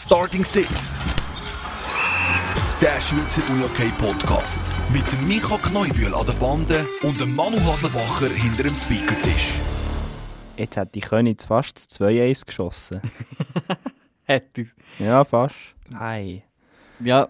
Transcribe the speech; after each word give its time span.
Starting 0.00 0.44
Six. 0.44 1.00
Der 2.80 3.00
Schweizer 3.00 3.42
UJK 3.50 3.98
Podcast. 3.98 4.72
Mit 4.92 5.02
dem 5.12 5.26
Micha 5.26 5.58
Kneubühl 5.58 6.14
an 6.14 6.24
der 6.24 6.34
Bande 6.34 6.86
und 7.02 7.20
dem 7.20 7.34
Manu 7.34 7.58
Haslebacher 7.58 8.32
hinter 8.32 8.62
dem 8.62 8.76
Speakertisch. 8.76 9.54
Jetzt 10.56 10.76
hat 10.76 10.94
die 10.94 11.00
Königs 11.00 11.46
fast 11.46 11.78
2-1 11.78 12.46
geschossen. 12.46 13.00
Hätte 14.22 14.60
ich. 14.60 14.68
Ja, 15.00 15.24
fast. 15.24 15.56
Ei. 15.92 16.44
Ja, 17.00 17.28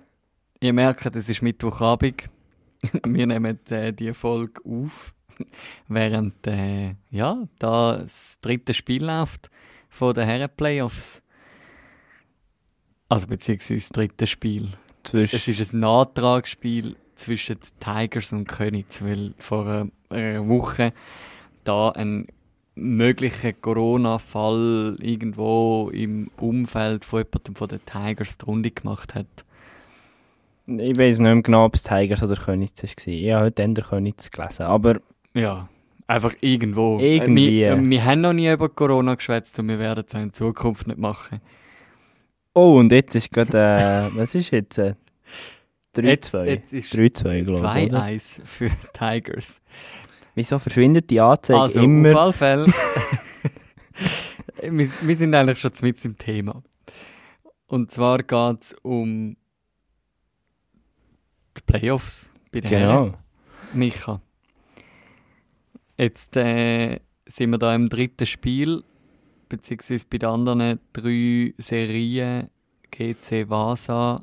ihr 0.61 0.75
merkt, 0.75 1.07
es 1.07 1.29
ist 1.31 1.41
Mittwochabend. 1.41 2.29
Wir 3.07 3.27
nehmen 3.27 3.59
äh, 3.71 3.95
die 3.95 4.13
Folge 4.13 4.61
auf, 4.67 5.15
während 5.89 6.47
äh, 6.47 6.97
ja, 7.11 7.49
da 7.59 7.97
das 7.97 8.37
dritte 8.43 8.75
Spiel 8.75 9.07
läuft 9.07 9.49
von 9.89 10.13
den 10.13 10.27
Herren-Playoffs. 10.27 11.23
Also 13.09 13.27
beziehungsweise 13.27 13.75
das 13.81 13.89
dritte 13.91 14.27
Spiel. 14.27 14.69
Zwischen- 15.05 15.37
Es 15.37 15.49
ist 15.49 15.73
ein 15.73 15.81
Nachtragsspiel 15.81 16.97
zwischen 17.17 17.59
Tigers 17.81 18.33
und 18.33 18.47
Königs, 18.47 19.03
weil 19.03 19.35
vor 19.39 19.67
einer- 20.11 20.49
Woche 20.49 20.93
da 21.65 21.91
ein 21.91 22.27
möglicher 22.75 23.53
Corona-Fall 23.53 24.97
irgendwo 25.01 25.91
im 25.93 26.31
Umfeld 26.39 27.05
von 27.05 27.21
jemandem 27.21 27.55
von 27.57 27.69
den 27.69 27.81
Tigers 27.85 28.39
die 28.39 28.45
Runde 28.45 28.71
gemacht 28.71 29.15
hat. 29.15 29.27
Ich 30.67 30.97
weiß 30.99 31.19
nicht 31.19 31.21
mehr 31.21 31.43
genau, 31.43 31.65
ob 31.65 31.75
es 31.75 31.83
Tigers 31.83 32.23
oder 32.23 32.37
Königs 32.37 32.83
war. 32.83 32.91
Ich 33.07 33.33
habe 33.33 33.45
heute 33.47 33.63
eher 33.63 33.73
Königs 33.83 34.31
gelesen. 34.31 34.63
Aber 34.65 35.01
Ja, 35.35 35.69
einfach 36.07 36.35
irgendwo. 36.41 36.99
Irgendwie. 37.01 37.61
Wir, 37.61 37.81
wir 37.83 38.05
haben 38.05 38.21
noch 38.21 38.33
nie 38.33 38.51
über 38.51 38.69
Corona 38.69 39.15
geschwätzt 39.15 39.59
und 39.59 39.69
wir 39.69 39.79
werden 39.79 40.05
es 40.07 40.15
auch 40.15 40.21
in 40.21 40.33
Zukunft 40.33 40.87
nicht 40.87 40.99
machen. 40.99 41.41
Oh, 42.59 42.79
und 42.79 42.91
jetzt 42.93 43.15
ist 43.15 43.31
gerade. 43.31 44.11
Äh, 44.13 44.17
was 44.19 44.35
ist 44.35 44.51
jetzt? 44.51 44.79
Äh, 44.79 44.95
Jetzt- 45.97 46.35
3-2. 46.35 46.45
jetzt 46.47 46.73
ist 46.73 46.93
3-2, 46.95 47.43
glaube 47.45 47.81
ich. 47.81 47.87
oder? 47.91 48.03
2-1 48.05 48.41
für 48.45 48.71
Tigers. 48.93 49.61
Wieso 50.35 50.59
verschwindet 50.59 51.11
die 51.11 51.21
Anzeige 51.21 51.59
Also, 51.61 51.81
immer? 51.81 52.11
auf 52.11 52.17
alle 52.17 52.33
Fälle. 52.33 52.67
wir, 54.63 54.89
wir 55.03 55.17
sind 55.17 55.35
eigentlich 55.35 55.59
schon 55.59 55.73
mit 55.83 56.05
im 56.05 56.17
Thema. 56.19 56.63
Und 57.67 57.91
zwar 57.91 58.19
geht 58.19 58.63
es 58.63 58.75
um 58.83 59.37
die 61.57 61.63
Playoffs 61.67 62.31
bei 62.53 62.61
den 62.61 62.71
Herren. 62.71 63.05
Genau. 63.07 63.19
Micha. 63.75 64.21
Jetzt 65.97 66.37
äh, 66.37 67.01
sind 67.27 67.51
wir 67.51 67.59
da 67.59 67.75
im 67.75 67.89
dritten 67.89 68.25
Spiel, 68.27 68.85
beziehungsweise 69.49 70.07
bei 70.11 70.19
den 70.19 70.29
anderen 70.29 70.81
drei 70.93 71.55
Serien 71.59 72.51
GC 72.91 73.49
Vasa, 73.49 74.23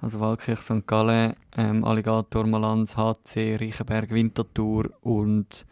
also 0.00 0.20
Waldkirch 0.20 0.60
St. 0.60 0.86
Gallen, 0.86 1.34
ähm, 1.56 1.84
Alligator 1.84 2.46
Malanz, 2.46 2.96
HC 2.96 3.56
Reichenberg 3.56 4.10
Winterthur 4.10 4.90
und 5.00 5.66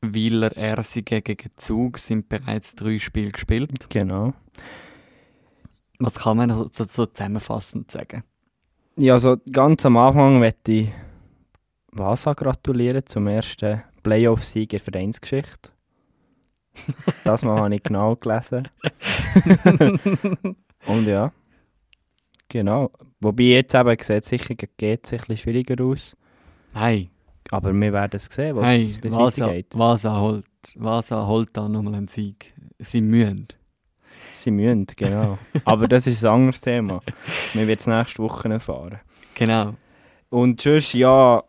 Wieler 0.00 0.56
Ersige 0.56 1.22
gegen 1.22 1.50
Zug 1.56 1.98
sind 1.98 2.28
bereits 2.28 2.74
drei 2.74 2.98
Spiele 2.98 3.30
gespielt. 3.30 3.88
Genau. 3.88 4.34
Was 5.98 6.14
kann 6.16 6.36
man 6.36 6.50
so, 6.50 6.68
so, 6.72 6.84
so 6.84 7.06
zusammenfassend 7.06 7.90
sagen? 7.90 8.24
Ja, 8.96 9.14
also 9.14 9.36
ganz 9.50 9.86
am 9.86 9.96
Anfang 9.96 10.40
möchte 10.40 10.72
ich 10.72 10.88
Vasa 11.92 12.32
gratulieren 12.34 13.06
zum 13.06 13.26
ersten 13.28 13.82
Playoff-Sieg 14.02 14.72
in 14.72 14.80
Vereinsgeschichte. 14.80 15.70
Das 17.24 17.42
mal 17.42 17.58
habe 17.60 17.74
ich 17.74 17.82
genau 17.82 18.16
gelesen. 18.16 18.68
Und 20.86 21.06
ja, 21.06 21.32
genau. 22.48 22.90
Wobei 23.20 23.44
jetzt 23.44 23.74
eben 23.74 23.96
sieht 24.00 24.22
es 24.22 24.26
sicher 24.26 24.54
gegen 24.54 24.72
GC 24.76 25.12
ein 25.12 25.18
bisschen 25.18 25.36
schwieriger 25.36 25.84
aus. 25.84 26.16
Hey, 26.74 27.10
Aber 27.50 27.72
wir 27.72 27.92
werden 27.92 28.16
es 28.16 28.24
sehen, 28.26 28.56
was 28.56 28.66
hey, 28.66 28.96
bis 29.00 29.14
weitergeht. 29.14 29.66
Vasa 29.74 30.20
holt, 30.20 30.46
Vasa 30.76 31.26
holt 31.26 31.50
da 31.56 31.68
nochmal 31.68 31.94
einen 31.94 32.08
Sieg. 32.08 32.52
Sie 32.78 33.00
müssen. 33.00 33.48
Sie 34.34 34.50
müssen, 34.50 34.86
genau. 34.96 35.38
Aber 35.64 35.86
das 35.86 36.06
ist 36.06 36.24
ein 36.24 36.32
anderes 36.32 36.60
Thema. 36.60 37.00
Wir 37.52 37.66
werden 37.68 37.78
es 37.78 37.86
nächste 37.86 38.22
Woche 38.22 38.48
erfahren. 38.48 39.00
Genau. 39.34 39.74
Und 40.30 40.60
sonst, 40.60 40.94
ja, 40.94 41.44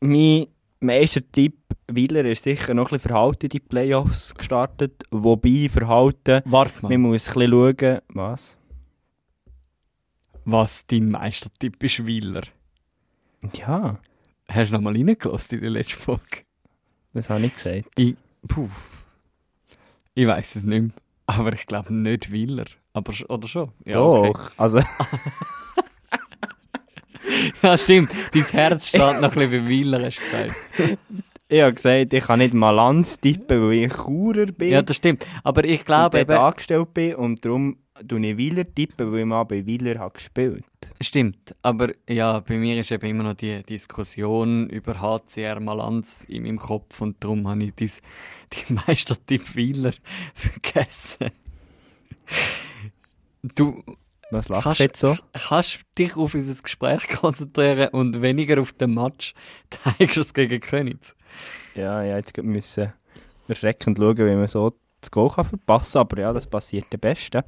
mein 0.00 0.46
Meistertipp, 0.80 1.56
Wieler 1.88 2.24
ist 2.24 2.44
sicher 2.44 2.74
noch 2.74 2.86
ein 2.88 2.96
bisschen 2.96 3.08
verhalten 3.10 3.46
in 3.46 3.50
die 3.50 3.60
Playoffs 3.60 4.34
gestartet. 4.34 5.04
Wobei 5.10 5.68
Verhalten, 5.70 6.42
Warte 6.44 6.74
mal, 6.82 6.90
man 6.90 7.00
muss 7.12 7.28
ein 7.28 7.34
bisschen 7.34 7.50
schauen, 7.78 8.00
was? 8.08 8.56
was 10.44 10.86
dein 10.86 11.10
Meistertipp 11.10 11.82
ist, 11.82 12.06
Wieler. 12.06 12.42
Ja, 13.54 13.98
Hast 14.48 14.70
du 14.70 14.74
nochmal 14.74 14.94
reingelassen 14.94 15.56
in 15.58 15.62
der 15.62 15.70
letzten 15.70 16.00
Folge? 16.00 16.44
was 17.12 17.28
habe 17.30 17.46
ich 17.46 17.54
gesagt? 17.54 17.88
Ich, 17.96 18.14
puh. 18.46 18.68
Ich 20.14 20.26
weiß 20.26 20.56
es 20.56 20.62
nicht 20.62 20.82
mehr. 20.82 20.92
Aber 21.26 21.52
ich 21.52 21.66
glaube 21.66 21.92
nicht 21.92 22.30
Wieler. 22.30 22.66
Aber, 22.92 23.12
oder 23.28 23.48
schon? 23.48 23.72
Ja, 23.84 24.00
okay. 24.00 24.32
Doch, 24.32 24.52
also 24.56 24.80
ja, 27.62 27.78
stimmt. 27.78 28.10
Dein 28.32 28.44
Herz 28.44 28.88
steht 28.88 29.00
noch 29.00 29.14
ein 29.14 29.30
bisschen 29.30 29.50
bei 29.50 29.68
Wieler, 29.68 30.02
hast 30.04 30.18
du 30.18 30.24
gesagt. 30.24 30.98
ich 31.48 31.60
habe 31.60 31.74
gesagt, 31.74 32.12
ich 32.12 32.24
kann 32.24 32.38
nicht 32.38 32.54
Malanz 32.54 33.20
tippen, 33.20 33.62
weil 33.62 33.72
ich 33.84 33.92
Churer 33.92 34.46
bin 34.46 34.70
Ja, 34.70 34.82
das 34.82 34.96
stimmt. 34.96 35.26
Aber 35.44 35.64
ich 35.64 35.84
glaube 35.84 36.20
eben... 36.20 36.32
angestellt 36.32 36.92
bin 36.94 37.14
und 37.14 37.44
darum 37.44 37.78
tue 38.06 38.26
ich 38.26 38.36
Wieler 38.36 38.64
tippen, 38.74 39.10
weil 39.12 39.20
ich 39.20 39.26
mal 39.26 39.44
bei 39.44 39.64
Wieler 39.64 39.98
habe 39.98 40.14
gespielt 40.14 40.64
Stimmt, 41.00 41.54
aber 41.62 41.92
ja, 42.08 42.40
bei 42.40 42.56
mir 42.56 42.78
ist 42.80 42.90
eben 42.90 43.06
immer 43.06 43.24
noch 43.24 43.34
die 43.34 43.62
Diskussion 43.62 44.68
über 44.70 45.00
HCR 45.00 45.60
Malanz 45.60 46.24
in 46.24 46.44
meinem 46.44 46.58
Kopf 46.58 47.00
und 47.00 47.22
darum 47.22 47.46
habe 47.48 47.64
ich 47.64 47.74
dies, 47.74 48.00
die 48.52 48.72
Meistertipp 48.72 49.54
Wieler 49.54 49.92
vergessen. 50.34 51.30
Du 53.42 53.82
Was 54.30 54.48
lachst 54.48 54.64
kannst, 54.64 54.80
du 54.80 54.84
jetzt 54.84 55.00
so? 55.00 55.16
kannst 55.48 55.80
dich 55.96 56.16
auf 56.16 56.34
unser 56.34 56.54
Gespräch 56.60 57.08
konzentrieren 57.20 57.88
und 57.90 58.20
weniger 58.22 58.60
auf 58.60 58.72
den 58.72 58.94
Match 58.94 59.34
Tigers 59.98 60.34
gegen 60.34 60.60
Königs. 60.60 61.14
Ja, 61.74 62.02
ja, 62.02 62.16
jetzt 62.16 62.36
müssen 62.42 62.92
erschreckend 63.48 63.98
schauen, 63.98 64.16
wie 64.18 64.34
man 64.34 64.48
so 64.48 64.72
das 65.00 65.10
Goal 65.10 65.30
kann 65.30 65.44
verpassen 65.44 65.92
kann. 65.92 66.00
Aber 66.00 66.20
ja, 66.20 66.32
das 66.32 66.46
passiert 66.46 66.86
am 66.92 67.00
besten. 67.00 67.42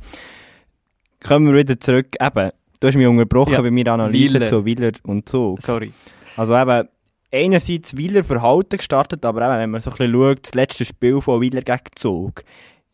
Kommen 1.24 1.46
wir 1.46 1.54
wieder 1.58 1.80
zurück. 1.80 2.14
Eben, 2.20 2.50
du 2.78 2.86
hast 2.86 2.94
mich 2.94 3.06
unterbrochen 3.06 3.54
Ja, 3.54 3.62
bei 3.62 3.70
meiner 3.70 3.92
Analyse 3.94 4.34
Wieler. 4.36 4.48
zu 4.48 4.64
Wieler 4.64 4.92
und 5.04 5.28
Zug. 5.28 5.60
Sorry. 5.62 5.92
Also 6.36 6.56
eben, 6.56 6.88
einerseits 7.32 7.96
Wieler 7.96 8.22
Verhalten 8.22 8.76
gestartet, 8.76 9.24
aber 9.24 9.42
eben, 9.42 9.58
wenn 9.58 9.70
man 9.70 9.80
so 9.80 9.90
ein 9.90 9.96
bisschen 9.96 10.12
schaut, 10.12 10.44
das 10.44 10.54
letzte 10.54 10.84
Spiel 10.84 11.20
von 11.20 11.40
Wieler 11.40 11.62
gegen 11.62 11.90
Zug, 11.96 12.44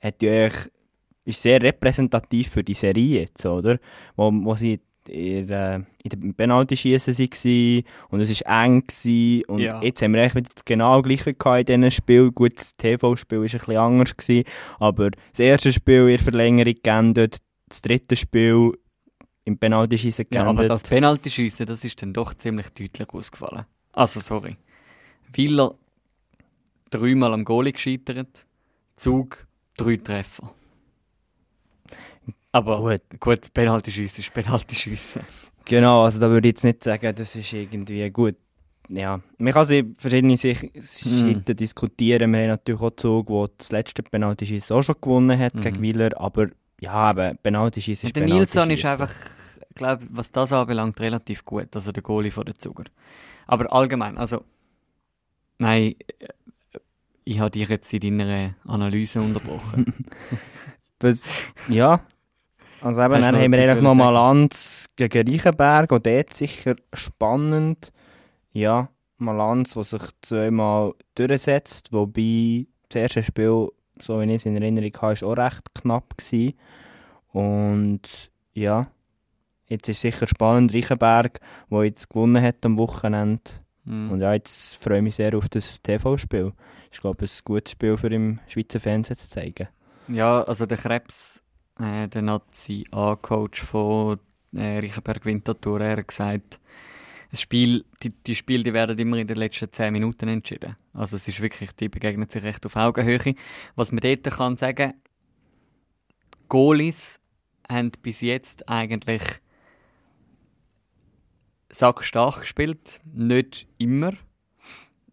hat 0.00 0.22
ja 0.22 0.44
eigentlich, 0.44 0.70
ist 1.24 1.42
sehr 1.42 1.60
repräsentativ 1.62 2.50
für 2.50 2.62
die 2.64 2.74
Serie 2.74 3.20
jetzt, 3.22 3.44
oder? 3.46 3.78
Wo, 4.16 4.30
wo 4.32 4.54
sie 4.54 4.80
in, 5.08 5.46
der- 5.46 5.84
in 6.02 6.10
dem 6.10 6.34
Penalty-Schießen 6.34 7.16
waren 7.18 7.84
und 8.10 8.20
es 8.20 8.40
war 8.44 8.64
eng 8.64 8.80
gewesen, 8.86 9.44
und 9.48 9.58
Ja. 9.60 9.82
jetzt 9.82 10.00
haben 10.02 10.14
wir 10.14 10.22
eigentlich 10.22 10.34
wieder 10.36 10.48
genau 10.64 11.02
gleich 11.02 11.26
in 11.26 11.66
diesem 11.66 11.90
Spiel. 11.90 12.30
Gut, 12.32 12.58
das 12.58 12.74
TV-Spiel 12.76 13.38
war 13.38 13.44
ein 13.44 13.50
bisschen 13.50 13.76
anders, 13.76 14.16
gewesen, 14.16 14.44
aber 14.78 15.10
das 15.10 15.40
erste 15.40 15.72
Spiel 15.72 16.02
in 16.02 16.08
der 16.08 16.18
Verlängerung 16.20 16.74
geendet, 16.82 17.36
das 17.68 17.82
dritte 17.82 18.16
Spiel 18.16 18.72
im 19.44 19.58
Penalty-Schießen 19.58 20.26
Ja, 20.30 20.44
geendet. 20.44 20.58
aber 20.64 20.68
das 20.68 20.82
Penaltyschiessen, 20.84 21.66
das 21.66 21.84
ist 21.84 22.00
dann 22.00 22.14
doch 22.14 22.32
ziemlich 22.34 22.68
deutlich 22.70 23.08
ausgefallen. 23.10 23.66
Also, 23.92 24.20
sorry. 24.20 24.56
Wieler 25.34 25.74
dreimal 26.90 27.34
am 27.34 27.44
Goalie 27.44 27.72
gescheitert, 27.72 28.46
Zug 28.96 29.46
drei 29.76 29.96
Treffer. 29.96 30.50
Aber 32.52 32.78
Gut. 32.78 33.20
gut, 33.20 33.52
Penaltyschiessen 33.54 34.20
ist 34.20 34.32
Penaltyschiessen. 34.32 35.22
Genau, 35.64 36.04
also 36.04 36.20
da 36.20 36.28
würde 36.30 36.46
ich 36.48 36.52
jetzt 36.54 36.64
nicht 36.64 36.84
sagen, 36.84 37.14
das 37.16 37.34
ist 37.34 37.52
irgendwie 37.52 38.08
gut. 38.10 38.36
Ja, 38.88 39.20
man 39.38 39.52
kann 39.52 39.64
sie 39.64 39.94
verschiedene 39.98 40.36
Sich- 40.36 40.70
Seiten 40.82 41.56
diskutieren. 41.56 42.32
Wir 42.32 42.40
haben 42.42 42.48
natürlich 42.48 42.80
auch 42.82 42.90
Zug, 42.96 43.28
der 43.28 43.48
das 43.56 43.72
letzte 43.72 44.02
Penalty-Schießen 44.02 44.76
auch 44.76 44.82
schon 44.82 44.96
gewonnen 45.00 45.38
hat 45.38 45.54
Mhm. 45.54 45.60
gegen 45.62 45.82
Wieler, 45.82 46.10
aber 46.20 46.48
ja, 46.80 46.92
aber 46.92 47.32
Penalty-Schießen 47.34 48.08
ist 48.10 48.16
Und 48.16 48.28
der 48.28 48.34
Nilsson 48.36 48.70
ist 48.70 48.84
einfach, 48.84 49.10
glaube 49.74 50.06
was 50.10 50.30
das 50.30 50.52
anbelangt, 50.52 51.00
relativ 51.00 51.44
gut, 51.46 51.74
also 51.74 51.92
der 51.92 52.02
Goalie 52.02 52.30
von 52.30 52.44
den 52.44 52.58
Zuger. 52.58 52.84
Aber 53.46 53.72
allgemein, 53.72 54.18
also, 54.18 54.44
nein, 55.58 55.94
äh, 56.18 56.28
ich 57.24 57.38
habe 57.40 57.50
dich 57.50 57.66
jetzt 57.68 57.92
in 57.94 58.18
deiner 58.18 58.54
Analyse 58.66 59.20
unterbrochen. 59.22 59.94
Was, 61.00 61.26
ja, 61.68 62.00
also 62.84 63.02
eben, 63.02 63.20
dann 63.20 63.36
haben 63.36 63.52
wir 63.52 63.58
eigentlich 63.58 63.82
noch 63.82 63.96
wollen 63.96 63.98
mal 63.98 64.12
sagen? 64.12 64.40
Lanz 64.40 64.86
gegen 64.96 65.28
Reichenberg 65.28 65.92
und 65.92 66.06
dort 66.06 66.34
sicher 66.34 66.74
spannend. 66.92 67.92
Ja, 68.52 68.88
Malanz, 69.16 69.74
der 69.74 69.84
sich 69.84 70.02
zweimal 70.22 70.92
durchsetzt, 71.14 71.92
wobei 71.92 72.66
das 72.88 72.96
erste 72.96 73.22
Spiel, 73.22 73.68
so 74.00 74.20
wie 74.20 74.24
ich 74.24 74.34
es 74.34 74.46
in 74.46 74.56
Erinnerung 74.56 74.92
habe, 75.00 75.12
ist 75.14 75.24
auch 75.24 75.36
recht 75.36 75.74
knapp 75.74 76.16
gewesen. 76.16 76.54
Und 77.32 78.02
ja, 78.52 78.86
jetzt 79.66 79.88
ist 79.88 80.00
sicher 80.00 80.26
spannend, 80.26 80.74
Reichenberg, 80.74 81.40
der 81.70 81.84
jetzt 81.84 82.10
gewonnen 82.10 82.42
hat 82.42 82.64
am 82.66 82.76
Wochenende. 82.76 83.42
Mhm. 83.84 84.10
Und 84.10 84.20
ja, 84.20 84.34
jetzt 84.34 84.76
freue 84.76 84.98
ich 84.98 85.04
mich 85.04 85.14
sehr 85.16 85.34
auf 85.36 85.48
das 85.48 85.82
TV-Spiel. 85.82 86.52
Ich 86.92 87.00
glaube, 87.00 87.24
ein 87.24 87.30
gutes 87.44 87.72
Spiel 87.72 87.96
für 87.96 88.08
im 88.08 88.40
Schweizer 88.46 88.78
Fernsehen 88.78 89.16
zu 89.16 89.26
zeigen. 89.26 89.68
Ja, 90.08 90.42
also 90.42 90.66
der 90.66 90.76
Krebs, 90.76 91.40
äh, 91.78 92.08
der 92.08 92.22
Nazi-A-Coach 92.22 93.62
von 93.62 94.18
äh, 94.52 94.78
Reichenberg 94.78 95.24
Winterthur, 95.24 95.80
er 95.80 95.96
hat 95.98 96.08
gesagt, 96.08 96.60
das 97.30 97.40
Spiel, 97.40 97.84
die, 98.02 98.10
die 98.10 98.36
Spiele 98.36 98.62
die 98.62 98.72
werden 98.72 98.96
immer 98.96 99.16
in 99.16 99.26
den 99.26 99.36
letzten 99.36 99.68
10 99.68 99.92
Minuten 99.92 100.28
entschieden. 100.28 100.76
Also 100.92 101.16
es 101.16 101.26
ist 101.26 101.40
wirklich, 101.40 101.72
die 101.72 101.88
begegnen 101.88 102.28
sich 102.28 102.44
recht 102.44 102.64
auf 102.64 102.76
Augenhöhe. 102.76 103.34
Was 103.74 103.90
man 103.90 104.00
dort 104.00 104.22
kann 104.22 104.56
sagen, 104.56 104.94
Goalies 106.48 107.18
haben 107.68 107.90
bis 108.02 108.20
jetzt 108.20 108.68
eigentlich 108.68 109.22
sackstark 111.70 112.40
gespielt. 112.40 113.00
Nicht 113.12 113.66
immer. 113.78 114.12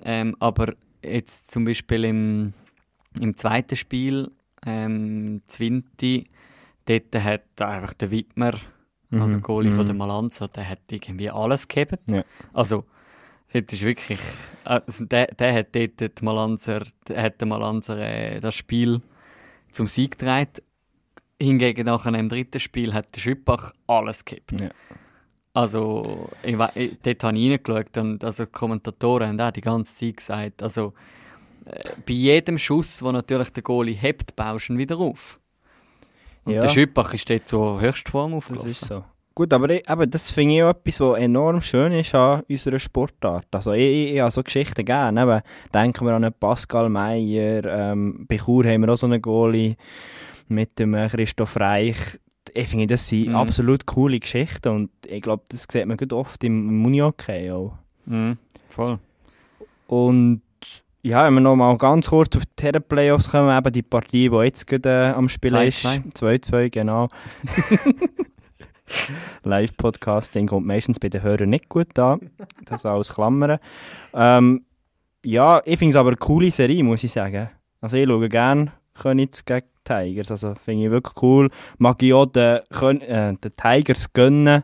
Ähm, 0.03 0.35
aber 0.39 0.75
jetzt 1.03 1.49
zum 1.49 1.65
Beispiel 1.65 2.05
im, 2.05 2.53
im 3.19 3.35
zweiten 3.35 3.75
Spiel, 3.75 4.31
ähm, 4.63 5.41
Zwinti, 5.47 6.29
dort 6.85 7.15
hat 7.23 7.61
einfach 7.61 7.93
der 7.93 8.11
Wittmer, 8.11 8.53
also 9.11 9.37
Mhm, 9.37 9.41
Goalie 9.41 9.71
von 9.71 9.81
mhm. 9.81 9.87
der 9.87 9.95
Malanza, 9.95 10.47
der 10.47 10.69
hat 10.69 10.79
irgendwie 10.89 11.29
alles 11.29 11.67
gegeben. 11.67 11.97
Ja. 12.07 12.23
Also, 12.53 12.85
das 13.51 13.73
ist 13.73 13.81
wirklich, 13.81 14.19
also 14.63 15.05
der, 15.05 15.27
der 15.27 15.53
hat 15.53 15.75
dort 15.75 15.99
die 15.99 16.25
Malanzer, 16.25 16.83
der 17.07 17.21
hat 17.21 17.41
der 17.41 17.47
Malanzer 17.47 17.97
äh, 17.97 18.39
das 18.39 18.55
Spiel 18.55 19.01
zum 19.73 19.87
Sieg 19.87 20.17
getragen. 20.17 20.53
Hingegen 21.41 21.87
nachher 21.87 22.13
im 22.13 22.29
dritten 22.29 22.59
Spiel 22.59 22.93
hat 22.93 23.13
der 23.15 23.19
Schüppach 23.19 23.73
alles 23.87 24.23
gegeben. 24.23 24.63
Ja. 24.63 24.69
Also, 25.53 26.29
ich, 26.43 26.55
ich, 26.75 26.97
dort 27.03 27.23
habe 27.25 27.37
ich 27.37 27.51
reingeschaut 27.51 27.97
und 27.97 28.23
also 28.23 28.45
die 28.45 28.51
Kommentatoren 28.51 29.27
haben 29.27 29.41
auch 29.41 29.51
die 29.51 29.59
ganze 29.59 29.93
Zeit 29.93 30.17
gesagt, 30.17 30.63
also 30.63 30.93
äh, 31.65 31.89
bei 32.05 32.13
jedem 32.13 32.57
Schuss, 32.57 33.01
wo 33.01 33.11
natürlich 33.11 33.49
der 33.49 33.63
Goalie 33.63 33.95
hebt, 33.95 34.37
baust 34.37 34.69
du 34.69 34.73
ihn 34.73 34.79
wieder 34.79 34.97
auf. 34.97 35.40
Und 36.45 36.53
Ja. 36.53 36.61
der 36.61 36.69
Schüppach 36.69 37.13
ist 37.13 37.29
dort 37.29 37.47
zur 37.47 37.79
Höchstform 37.81 38.31
Das 38.31 38.37
aufgelaufen. 38.37 38.71
ist 38.71 38.85
so. 38.85 39.03
Gut, 39.33 39.53
aber 39.53 39.69
ich, 39.69 39.89
eben, 39.89 40.09
das 40.09 40.31
finde 40.31 40.55
ich 40.55 40.63
auch 40.63 40.71
etwas, 40.71 40.99
was 40.99 41.17
enorm 41.19 41.61
schön 41.61 41.93
ist 41.93 42.13
an 42.13 42.43
unserer 42.49 42.79
Sportart. 42.79 43.47
Also 43.51 43.71
ich, 43.71 43.79
ich, 43.79 44.13
ich 44.15 44.19
habe 44.19 44.31
so 44.31 44.43
Geschichten 44.43 44.83
gerne. 44.83 45.21
Eben, 45.23 45.41
denken 45.73 46.05
wir 46.05 46.13
an 46.13 46.23
einen 46.25 46.33
Pascal 46.33 46.89
Meyer, 46.89 47.63
ähm, 47.65 48.25
bei 48.27 48.37
Chur 48.37 48.65
haben 48.65 48.81
wir 48.81 48.89
auch 48.93 48.97
so 48.97 49.05
einen 49.05 49.21
Goalie 49.21 49.75
mit 50.49 50.77
dem 50.79 50.93
äh, 50.95 51.07
Christoph 51.07 51.55
Reich. 51.57 52.19
Ich 52.53 52.67
finde, 52.67 52.87
das 52.87 53.07
sind 53.07 53.29
Mhm. 53.29 53.35
absolut 53.35 53.85
coole 53.85 54.19
Geschichten 54.19 54.67
und 54.67 54.89
ich 55.07 55.21
glaube, 55.21 55.43
das 55.47 55.65
sieht 55.71 55.85
man 55.85 55.95
gut 55.95 56.11
oft 56.11 56.43
im, 56.43 56.67
im 56.67 56.85
Unihockey 56.85 57.51
auch. 57.51 57.77
Mhm, 58.07 58.37
voll. 58.69 58.99
Und 59.87 60.41
ja, 61.03 61.25
wenn 61.25 61.33
wir 61.33 61.41
noch 61.41 61.55
mal 61.55 61.75
ganz 61.77 62.09
kurz 62.09 62.35
auf 62.35 62.43
die 62.45 62.63
Herren-Playoffs 62.63 63.31
kommen, 63.31 63.55
eben 63.55 63.73
die 63.73 63.81
Partie, 63.81 64.29
die 64.29 64.35
jetzt 64.37 64.67
gerade 64.67 64.89
äh, 64.89 65.13
am 65.13 65.29
Spiel 65.29 65.55
ist. 65.55 65.85
2-2. 65.85 66.43
2-2, 66.43 66.69
genau. 66.69 67.07
Live-Podcasting 69.43 70.47
kommt 70.47 70.67
meistens 70.67 70.99
bei 70.99 71.09
den 71.09 71.23
Hörern 71.23 71.49
nicht 71.49 71.69
gut 71.69 71.97
an. 71.97 72.29
Das 72.65 72.85
alles 72.85 73.13
Klammern. 73.13 73.59
Ähm, 74.13 74.65
ja, 75.23 75.61
ich 75.65 75.79
finde 75.79 75.91
es 75.91 75.95
aber 75.95 76.09
eine 76.09 76.17
coole 76.17 76.51
Serie, 76.51 76.83
muss 76.83 77.03
ich 77.03 77.11
sagen. 77.11 77.49
Also 77.79 77.97
ich 77.97 78.07
schaue 78.07 78.29
gerne 78.29 78.71
Königs 78.93 79.45
gegen 79.45 79.65
Tigers. 79.83 80.31
Also 80.31 80.53
finde 80.55 80.85
ich 80.85 80.91
wirklich 80.91 81.21
cool. 81.21 81.49
Mag 81.77 82.01
ich 82.03 82.13
auch 82.13 82.27
den, 82.27 82.59
Kön 82.69 83.01
äh, 83.01 83.33
den 83.33 83.55
Tigers 83.55 84.13
gönnen, 84.13 84.63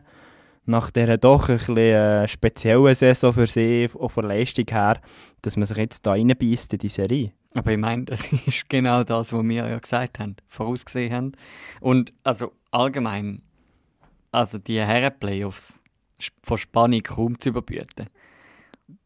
nach 0.68 0.90
dieser 0.90 1.16
doch 1.16 1.48
ein 1.48 1.56
bisschen 1.56 1.76
äh, 1.76 2.28
speziellen 2.28 2.94
Saison 2.94 3.32
für 3.32 3.46
sie, 3.46 3.88
auch 3.98 4.10
von 4.10 4.26
Leistung 4.26 4.66
her, 4.70 5.00
dass 5.42 5.56
man 5.56 5.66
sich 5.66 5.76
jetzt 5.76 6.06
da 6.06 6.12
reinbeißt 6.12 6.72
in 6.74 6.78
die 6.78 6.88
Serie. 6.88 7.32
Aber 7.54 7.72
ich 7.72 7.78
meine, 7.78 8.04
das 8.06 8.32
ist 8.32 8.68
genau 8.68 9.02
das, 9.02 9.32
was 9.32 9.44
wir 9.44 9.68
ja 9.68 9.78
gesagt 9.78 10.18
haben, 10.18 10.36
vorausgesehen 10.48 11.12
haben. 11.12 11.32
Und 11.80 12.12
also 12.22 12.52
allgemein, 12.70 13.42
also 14.30 14.58
die 14.58 14.78
Herren-Playoffs 14.78 15.80
von 16.42 16.58
Spannung 16.58 17.02
kaum 17.02 17.38
zu 17.38 17.50
überbieten. 17.50 18.08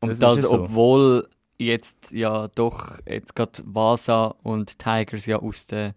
Und 0.01 0.11
Das 0.11 0.19
das, 0.19 0.43
so. 0.43 0.53
obwohl 0.53 1.29
jetzt 1.59 2.11
ja 2.11 2.49
doch 2.49 2.99
jetzt 3.07 3.37
gerade 3.37 3.63
Vasa 3.65 4.35
und 4.43 4.79
Tigers 4.79 5.27
ja 5.27 5.39
aus 5.39 5.67
der 5.67 5.95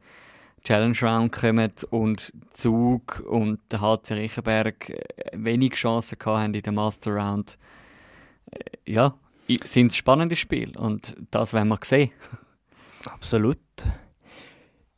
Challenge 0.65 0.97
Round 1.01 1.31
kommen 1.31 1.71
und 1.91 2.33
Zug 2.53 3.23
und 3.29 3.59
der 3.71 3.79
HC 3.81 4.13
Riechenberg 4.15 4.89
äh, 4.89 5.03
wenig 5.33 5.73
Chancen 5.75 6.17
haben 6.25 6.53
in 6.53 6.61
der 6.61 6.73
Master 6.73 7.11
Round. 7.13 7.57
Äh, 8.51 8.59
Ja, 8.91 9.15
sind 9.63 9.93
spannende 9.93 10.35
Spiele 10.35 10.77
und 10.79 11.15
das 11.31 11.53
werden 11.53 11.67
wir 11.69 11.79
sehen. 11.85 12.11
Absolut. 13.05 13.59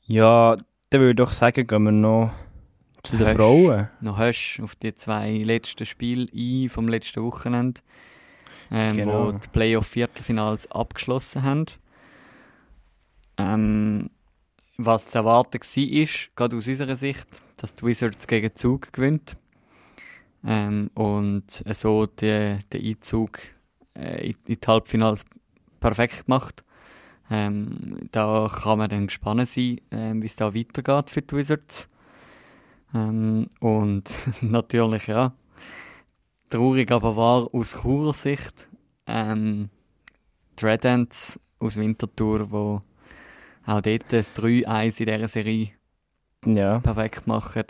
Ja, 0.05 0.55
dann 0.89 1.01
würde 1.01 1.09
ich 1.11 1.15
doch 1.17 1.33
sagen, 1.33 1.67
gehen 1.67 1.83
wir 1.83 1.91
noch 1.91 2.31
zu 3.03 3.17
den 3.17 3.27
Hast- 3.27 3.35
Frauen. 3.35 3.89
noch 3.99 4.17
hast 4.17 4.59
auf 4.63 4.75
die 4.75 4.95
zwei 4.95 5.37
letzten 5.43 5.85
Spiele 5.85 6.27
ein 6.33 6.69
vom 6.69 6.87
letzten 6.87 7.21
Wochenende, 7.23 7.81
ähm, 8.71 8.95
Genau. 8.95 9.27
wo 9.27 9.31
die 9.33 9.47
Playoff-Viertelfinals 9.49 10.71
abgeschlossen 10.71 11.43
haben. 11.43 11.65
Ähm, 13.37 14.09
was 14.77 15.07
zu 15.07 15.17
erwarten 15.17 15.59
war, 15.59 16.07
gerade 16.35 16.57
aus 16.57 16.67
unserer 16.67 16.95
Sicht, 16.95 17.27
dass 17.57 17.73
die 17.73 17.85
Wizards 17.85 18.27
gegen 18.27 18.55
Zug 18.55 18.93
gewinnt. 18.93 19.37
Ähm, 20.45 20.91
und 20.93 21.49
so 21.49 22.05
die, 22.05 22.59
den 22.71 22.85
Einzug 22.85 23.39
äh, 23.95 24.29
in 24.29 24.35
die 24.47 24.59
Halbfinals 24.65 25.25
perfekt 25.79 26.25
gemacht. 26.25 26.63
Ähm, 27.29 28.07
da 28.11 28.47
kann 28.49 28.77
man 28.77 28.89
dann 28.89 29.07
gespannt 29.07 29.47
sein, 29.49 29.81
ähm, 29.91 30.21
wie 30.21 30.27
es 30.27 30.35
da 30.35 30.53
weitergeht 30.53 31.09
für 31.09 31.21
die 31.21 31.35
Wizards. 31.35 31.89
Ähm, 32.93 33.47
und 33.59 34.17
natürlich, 34.41 35.07
ja, 35.07 35.33
traurig 36.49 36.91
aber 36.91 37.17
wahr 37.17 37.49
aus 37.51 37.81
Churer 37.81 38.13
Sicht. 38.13 38.69
Ähm, 39.07 39.69
die 40.59 40.65
Red 40.65 40.85
Ants 40.85 41.39
aus 41.59 41.77
Winterthur, 41.77 42.51
wo 42.51 42.81
auch 43.67 43.81
dort 43.81 44.05
das 44.11 44.33
3-1 44.35 44.99
in 45.01 45.05
dieser 45.05 45.27
Serie 45.27 45.69
Ja, 46.45 46.79
perfekt 46.79 47.27
machen. 47.27 47.63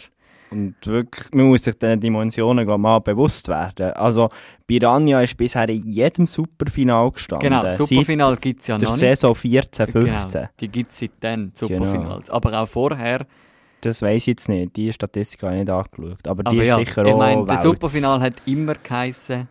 und 0.52 0.76
wirklich, 0.86 1.26
man 1.34 1.48
muss 1.48 1.64
sich 1.64 1.76
diesen 1.78 2.00
Dimensionen 2.00 2.66
mal 2.81 3.00
bewusst 3.00 3.48
werden. 3.50 3.92
Also, 3.94 4.30
Piranha 4.68 5.21
ist 5.21 5.36
bisher 5.36 5.68
in 5.68 5.86
jedem 5.86 6.26
Superfinal 6.28 7.12
gestanden. 7.12 7.50
Genau, 7.50 7.76
Superfinal 7.76 8.38
gibt 8.38 8.62
es 8.62 8.68
ja 8.68 8.78
noch 8.78 8.92
nicht. 8.92 9.00
Saison 9.00 9.36
14, 9.36 9.88
15. 9.88 10.31
Genau, 10.31 10.50
die 10.60 10.68
gibt 10.69 10.92
es 10.92 11.00
seitdem, 11.00 11.52
Genau. 11.60 11.83
Superfinals. 11.86 12.30
Aber 12.30 12.62
auch 12.62 12.68
vorher, 12.68 13.26
Das 13.81 14.02
weiß 14.02 14.24
ich 14.24 14.28
jetzt 14.28 14.50
nicht. 14.50 14.76
Die 14.76 14.92
Statistik 14.94 15.44
habe 15.44 15.54
ich 15.54 15.60
nicht 15.60 15.69
angeschaut. 15.69 16.28
Aber 16.28 16.44
die 16.44 16.48
aber 16.50 16.62
ist 16.62 16.68
ja, 16.68 16.78
sicher 16.80 17.06
ich 17.06 17.14
auch 17.14 17.18
meine, 17.18 17.45
der 17.45 17.54
Welt. 17.56 17.64
Superfinal 17.64 18.19
hat 18.21 18.33
immer 18.45 18.74
geheissen, 18.76 19.48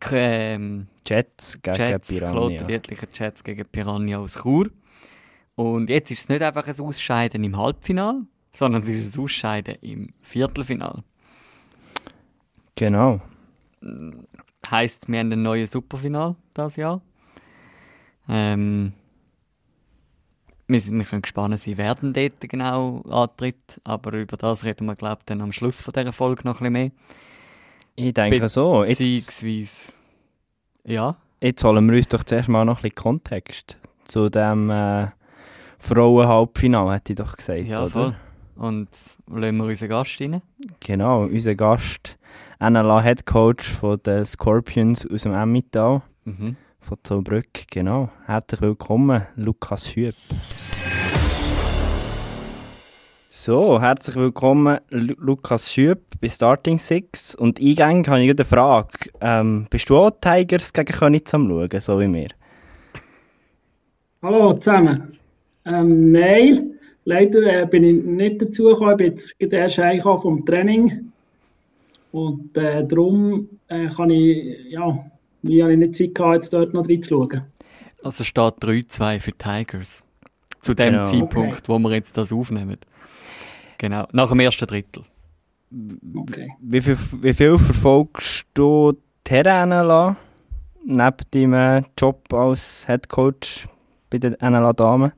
k- 0.00 0.16
ähm, 0.54 0.86
Jets 1.06 1.60
gegen 1.62 1.76
Jets, 1.76 2.08
Piranha. 2.08 2.66
Jets 2.68 3.44
gegen 3.44 3.64
Piranha 3.66 4.18
aus 4.18 4.34
Chur. 4.42 4.68
Und 5.56 5.88
jetzt 5.88 6.10
ist 6.10 6.20
es 6.20 6.28
nicht 6.28 6.42
einfach 6.42 6.68
ein 6.68 6.80
Ausscheiden 6.80 7.42
im 7.42 7.56
Halbfinal, 7.56 8.22
sondern 8.52 8.82
es 8.82 8.88
ist 8.88 9.16
ein 9.16 9.24
Ausscheiden 9.24 9.76
im 9.80 10.12
Viertelfinal. 10.20 11.02
Genau. 12.74 13.20
Heißt, 14.70 15.08
wir 15.08 15.18
haben 15.18 15.32
ein 15.32 15.42
neues 15.42 15.70
Superfinal 15.70 16.36
das 16.52 16.76
Jahr. 16.76 17.00
Ähm, 18.28 18.92
wir, 20.66 20.80
sind, 20.80 20.98
wir 20.98 21.04
können 21.04 21.22
gespannt 21.22 21.58
sein, 21.58 21.78
wer 21.78 21.94
denn 21.94 22.12
dort 22.12 22.40
genau 22.40 23.00
antritt, 23.08 23.80
aber 23.84 24.12
über 24.12 24.36
das 24.36 24.64
reden 24.64 24.86
wir, 24.86 24.96
glaube 24.96 25.20
ich, 25.20 25.26
dann 25.26 25.40
am 25.40 25.52
Schluss 25.52 25.80
von 25.80 25.94
dieser 25.94 26.12
Folge 26.12 26.42
noch 26.44 26.60
ein 26.60 26.72
bisschen 26.72 26.72
mehr. 26.72 26.90
Ich 27.94 28.12
denke 28.12 28.48
so. 28.50 28.84
Jetzt, 28.84 28.98
Beziehungsweise, 28.98 29.92
ja, 30.84 31.16
jetzt 31.40 31.64
holen 31.64 31.90
wir 31.90 31.96
uns 31.96 32.08
doch 32.08 32.24
zuerst 32.24 32.48
mal 32.48 32.64
noch 32.66 32.78
ein 32.78 32.82
bisschen 32.82 32.96
Kontext 32.96 33.78
zu 34.06 34.28
dem 34.28 34.68
äh, 34.68 35.08
Frauen-Halbfinale, 35.78 36.94
hätte 36.94 37.12
ich 37.12 37.18
doch 37.18 37.36
gesagt. 37.36 37.66
ja 37.66 37.80
oder? 37.80 37.90
voll. 37.90 38.14
Und 38.56 38.88
lassen 39.28 39.56
wir 39.58 39.64
unseren 39.64 39.88
Gast 39.90 40.20
rein. 40.20 40.40
Genau, 40.80 41.24
unser 41.24 41.54
Gast, 41.54 42.16
NLA 42.58 43.02
Head 43.02 43.26
Coach 43.26 43.68
von 43.70 44.00
den 44.02 44.24
Scorpions 44.24 45.06
aus 45.10 45.22
dem 45.22 45.34
Emmental, 45.34 46.02
Mhm. 46.24 46.56
von 46.80 46.98
Zollbrück. 47.02 47.66
Genau. 47.70 48.08
Herzlich 48.24 48.60
willkommen, 48.62 49.26
Lukas 49.36 49.94
Hüb. 49.94 50.14
So, 53.28 53.78
herzlich 53.80 54.16
willkommen, 54.16 54.78
Lu 54.88 55.14
Lukas 55.18 55.70
Schüb 55.70 56.00
bei 56.22 56.28
Starting 56.30 56.78
Six. 56.78 57.34
Und 57.34 57.60
eingang 57.60 58.06
habe 58.06 58.22
ich 58.24 58.30
eine 58.30 58.44
Frage. 58.46 59.10
Ähm, 59.20 59.66
bist 59.68 59.90
du 59.90 59.98
auch 59.98 60.10
Tigers 60.20 60.72
gegen 60.72 60.90
Königs 60.94 61.34
am 61.34 61.46
Schauen, 61.48 61.80
so 61.80 62.00
wie 62.00 62.10
wir? 62.12 62.28
Hallo 64.22 64.54
zusammen. 64.54 65.15
Ähm, 65.66 66.12
nein, 66.12 66.74
leider 67.04 67.62
äh, 67.62 67.66
bin 67.66 67.84
ich 67.84 68.04
nicht 68.04 68.40
dazu 68.42 68.64
gekommen. 68.64 68.92
Ich 68.92 68.96
bin 69.38 69.50
jetzt 69.50 69.78
erst 69.78 70.04
vom 70.04 70.44
Training. 70.46 71.12
Und 72.12 72.56
äh, 72.56 72.86
darum 72.86 73.48
äh, 73.68 73.88
kann 73.88 74.10
ich, 74.10 74.70
ja, 74.70 75.04
wie 75.42 75.62
habe 75.62 75.72
ich 75.72 75.78
nicht 75.78 75.96
Zeit 75.96 76.14
gehabt, 76.14 76.34
jetzt 76.36 76.52
dort 76.52 76.72
noch 76.72 76.88
reinzuschauen. 76.88 77.42
Also 78.02 78.24
steht 78.24 78.54
3-2 78.60 79.20
für 79.20 79.32
Tigers. 79.32 80.02
Zu 80.60 80.74
dem 80.74 80.92
Genau. 80.92 81.06
Zeitpunkt, 81.06 81.58
Okay. 81.58 81.62
wo 81.66 81.78
wir 81.78 81.92
jetzt 81.94 82.16
das 82.16 82.32
aufnehmen. 82.32 82.78
Genau, 83.78 84.06
nach 84.12 84.30
dem 84.30 84.40
ersten 84.40 84.66
Drittel. 84.66 85.02
Okay. 86.14 86.52
Wie 86.60 86.80
viel, 86.80 86.96
wie 87.20 87.34
viel 87.34 87.58
verfolgst 87.58 88.46
du 88.54 88.94
NLA? 89.66 90.16
Neben 90.84 91.16
deinem 91.32 91.84
Job 91.98 92.32
als 92.32 92.86
Head 92.86 93.08
Coach 93.08 93.66
bei 94.08 94.18
den 94.18 94.36
NLA 94.40 94.72
Damen? 94.72 95.12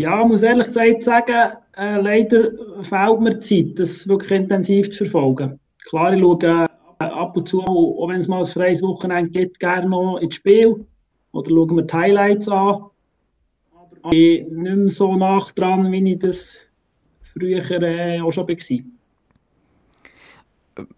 Ja, 0.00 0.22
ich 0.22 0.28
muss 0.28 0.40
ehrlich 0.40 0.68
gesagt 0.68 1.04
sagen, 1.04 1.58
äh, 1.76 2.00
leider 2.00 2.52
fehlt 2.82 3.20
mir 3.20 3.34
die 3.34 3.40
Zeit, 3.40 3.78
das 3.78 4.08
wirklich 4.08 4.30
intensiv 4.30 4.90
zu 4.90 5.04
verfolgen. 5.04 5.60
Klar, 5.90 6.14
ich 6.14 6.20
schaue 6.20 6.68
äh, 7.00 7.04
ab 7.04 7.36
und 7.36 7.46
zu, 7.46 7.60
auch 7.60 8.08
wenn 8.08 8.20
es 8.20 8.26
mal 8.26 8.38
ein 8.38 8.46
freies 8.46 8.80
Wochenende 8.80 9.30
gibt, 9.30 9.60
gerne 9.60 9.90
noch 9.90 10.16
ins 10.16 10.36
Spiel 10.36 10.86
oder 11.32 11.50
schaue 11.50 11.74
mir 11.74 11.82
die 11.82 11.92
Highlights 11.92 12.48
an. 12.48 12.86
Aber 13.74 14.12
ich 14.14 14.46
bin 14.48 14.62
nicht 14.62 14.76
mehr 14.76 14.88
so 14.88 15.16
nach 15.16 15.52
dran, 15.52 15.92
wie 15.92 16.12
ich 16.12 16.18
das 16.18 16.56
früher 17.20 17.70
äh, 17.70 18.22
auch 18.22 18.30
schon 18.30 18.48
war. 18.48 18.56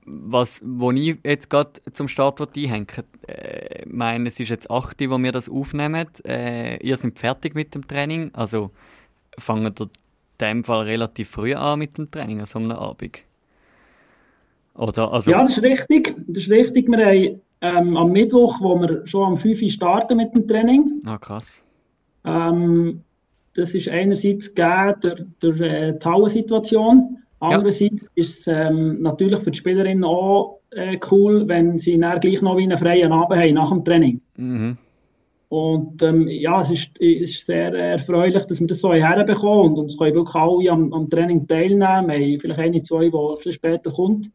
Was, 0.04 0.61
wo 0.64 0.92
ich 0.92 1.16
jetzt 1.25 1.50
gerade 1.50 1.73
zum 1.92 2.06
Start 2.06 2.40
einhängen 2.56 2.87
äh, 3.26 3.85
meine, 3.85 4.28
es 4.28 4.38
ist 4.38 4.50
jetzt 4.50 4.71
8 4.71 5.02
Uhr, 5.02 5.11
wo 5.11 5.18
wir 5.18 5.32
das 5.32 5.49
aufnehmen. 5.49 6.06
Äh, 6.25 6.76
ihr 6.87 6.97
seid 6.97 7.18
fertig 7.18 7.56
mit 7.56 7.75
dem 7.75 7.88
Training, 7.88 8.30
also 8.32 8.71
fangen 9.38 9.72
ihr 9.78 9.82
in 9.82 9.90
dem 10.40 10.64
Fall 10.64 10.82
relativ 10.82 11.30
früh 11.30 11.54
an 11.54 11.78
mit 11.78 11.98
dem 11.98 12.10
Training, 12.10 12.40
an 12.40 12.46
so 12.46 12.58
einem 12.58 12.72
Abend. 12.72 13.22
Oder, 14.74 15.12
also, 15.12 15.30
Ja, 15.30 15.42
das 15.42 15.58
ist 15.58 15.62
richtig. 15.62 16.14
Das 16.26 16.44
ist 16.44 16.50
richtig. 16.50 16.88
Wir 16.88 17.06
haben 17.06 17.40
ähm, 17.60 17.96
am 17.96 18.12
Mittwoch, 18.12 18.60
wo 18.60 18.78
wir 18.80 19.06
schon 19.06 19.28
am 19.28 19.36
5 19.36 19.62
Uhr 19.62 19.68
starten 19.68 20.16
mit 20.16 20.34
dem 20.34 20.48
Training, 20.48 21.00
ah, 21.06 21.18
krass. 21.18 21.62
Ähm, 22.24 23.02
das 23.54 23.74
ist 23.74 23.88
einerseits 23.88 24.54
gegeben 24.54 24.94
durch, 25.00 25.22
durch 25.40 25.60
äh, 25.60 25.92
die 25.92 26.04
Hallensituation. 26.04 27.18
Andererseits 27.40 28.08
ist 28.14 28.40
es 28.40 28.46
ähm, 28.46 29.02
natürlich 29.02 29.40
für 29.40 29.50
die 29.50 29.58
Spielerinnen 29.58 30.04
auch 30.04 30.60
äh, 30.70 30.98
cool, 31.10 31.46
wenn 31.48 31.78
sie 31.78 31.98
dann 31.98 32.20
gleich 32.20 32.40
noch 32.40 32.56
wie 32.56 32.62
einen 32.62 32.78
freien 32.78 33.12
Abend 33.12 33.38
haben 33.38 33.54
nach 33.54 33.68
dem 33.68 33.84
Training. 33.84 34.20
Mhm. 34.36 34.78
Und 35.52 36.02
ähm, 36.02 36.28
ja, 36.28 36.62
es 36.62 36.71
ist, 36.71 36.97
ist 36.97 37.44
sehr 37.44 37.75
erfreulich, 37.75 38.42
dass 38.47 38.59
wir 38.59 38.66
das 38.66 38.80
so 38.80 38.94
herbekommen 38.94 39.75
und, 39.76 39.90
es 39.90 39.99
können 39.99 40.14
wirklich 40.14 40.35
alle 40.35 40.71
am, 40.71 40.90
am 40.94 41.11
Training 41.11 41.47
teilnehmen. 41.47 42.09
Wir 42.09 42.14
haben 42.14 42.40
vielleicht 42.40 42.61
eine, 42.61 42.82
zwei, 42.82 43.11
die 43.11 43.14
ein 43.14 43.37
bisschen 43.37 43.52
später 43.52 43.90
kommt. 43.90 44.30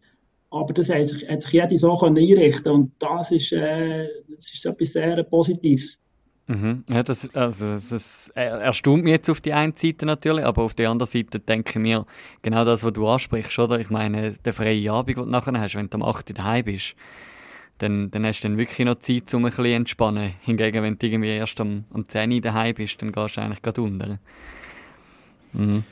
Aber 0.51 0.71
das 0.73 0.91
hat 0.91 1.07
sich, 1.07 1.27
hat 1.27 1.41
sich 1.41 1.53
jede 1.53 1.75
so 1.75 1.99
einrichten 1.99 2.71
und 2.71 2.91
das 2.99 3.31
ist, 3.31 3.51
äh, 3.51 4.07
das 4.29 4.53
ist 4.53 4.63
etwas 4.63 4.93
sehr 4.93 5.23
Positives. 5.23 5.97
Mhm. 6.45 6.83
Ja, 6.87 7.01
das, 7.01 7.27
also, 7.33 7.65
das, 7.65 8.31
er- 8.35 8.59
erstaunt 8.59 9.03
mich 9.03 9.13
jetzt 9.13 9.31
auf 9.31 9.41
die 9.41 9.53
eine 9.53 9.73
Seite 9.75 10.05
natürlich, 10.05 10.45
aber 10.45 10.61
auf 10.61 10.75
der 10.75 10.91
anderen 10.91 11.11
Seite 11.11 11.39
denke 11.39 11.71
ich 11.71 11.79
mir, 11.79 12.05
genau 12.43 12.63
das, 12.63 12.83
was 12.83 12.93
du 12.93 13.07
ansprichst, 13.07 13.57
oder? 13.57 13.79
Ich 13.79 13.89
meine, 13.89 14.33
der 14.33 14.53
freie 14.53 14.91
Abend, 14.91 15.17
den 15.17 15.23
du 15.25 15.31
nachher 15.31 15.59
hast, 15.59 15.73
wenn 15.73 15.89
du 15.89 15.95
am 15.97 16.03
8. 16.03 16.29
Uhr 16.29 16.35
daheim 16.35 16.65
bist, 16.65 16.95
dann, 17.77 18.11
dann 18.11 18.25
hast 18.25 18.41
du 18.41 18.49
dann 18.49 18.57
wirklich 18.57 18.85
noch 18.85 18.99
Zeit, 18.99 19.33
um 19.33 19.45
ein 19.45 19.49
bisschen 19.49 19.65
entspannen. 19.65 20.33
Hingegen, 20.41 20.83
wenn 20.83 20.97
du 20.97 21.07
irgendwie 21.07 21.29
erst 21.29 21.59
am, 21.59 21.85
am 21.93 22.07
10 22.07 22.31
Uhr 22.31 22.41
daheim 22.41 22.75
bist, 22.75 23.01
dann 23.01 23.11
gehst 23.11 23.37
du 23.37 23.41
eigentlich 23.41 23.61
gerade 23.61 23.81
unter. 23.81 24.19
Mhm. 25.53 25.83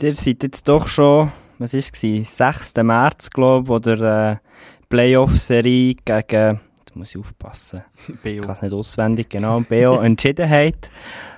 Ihr 0.00 0.16
seid 0.16 0.42
jetzt 0.42 0.68
doch 0.68 0.88
schon, 0.88 1.30
was 1.58 1.72
war 1.72 1.78
es, 1.78 2.36
6. 2.36 2.74
März, 2.82 3.30
glaube 3.30 3.64
ich, 3.64 3.68
wo 3.68 3.78
der 3.78 4.40
äh, 4.42 4.84
Playoff-Serie 4.88 5.94
gegen, 6.04 6.60
jetzt 6.78 6.96
muss 6.96 7.10
ich 7.10 7.18
aufpassen, 7.18 7.82
ich 8.24 8.40
kann 8.40 8.50
es 8.50 8.62
nicht 8.62 8.72
auswendig, 8.72 9.28
genau, 9.28 9.60
BO 9.60 9.98
entschieden 10.02 10.48
habt. 10.48 10.90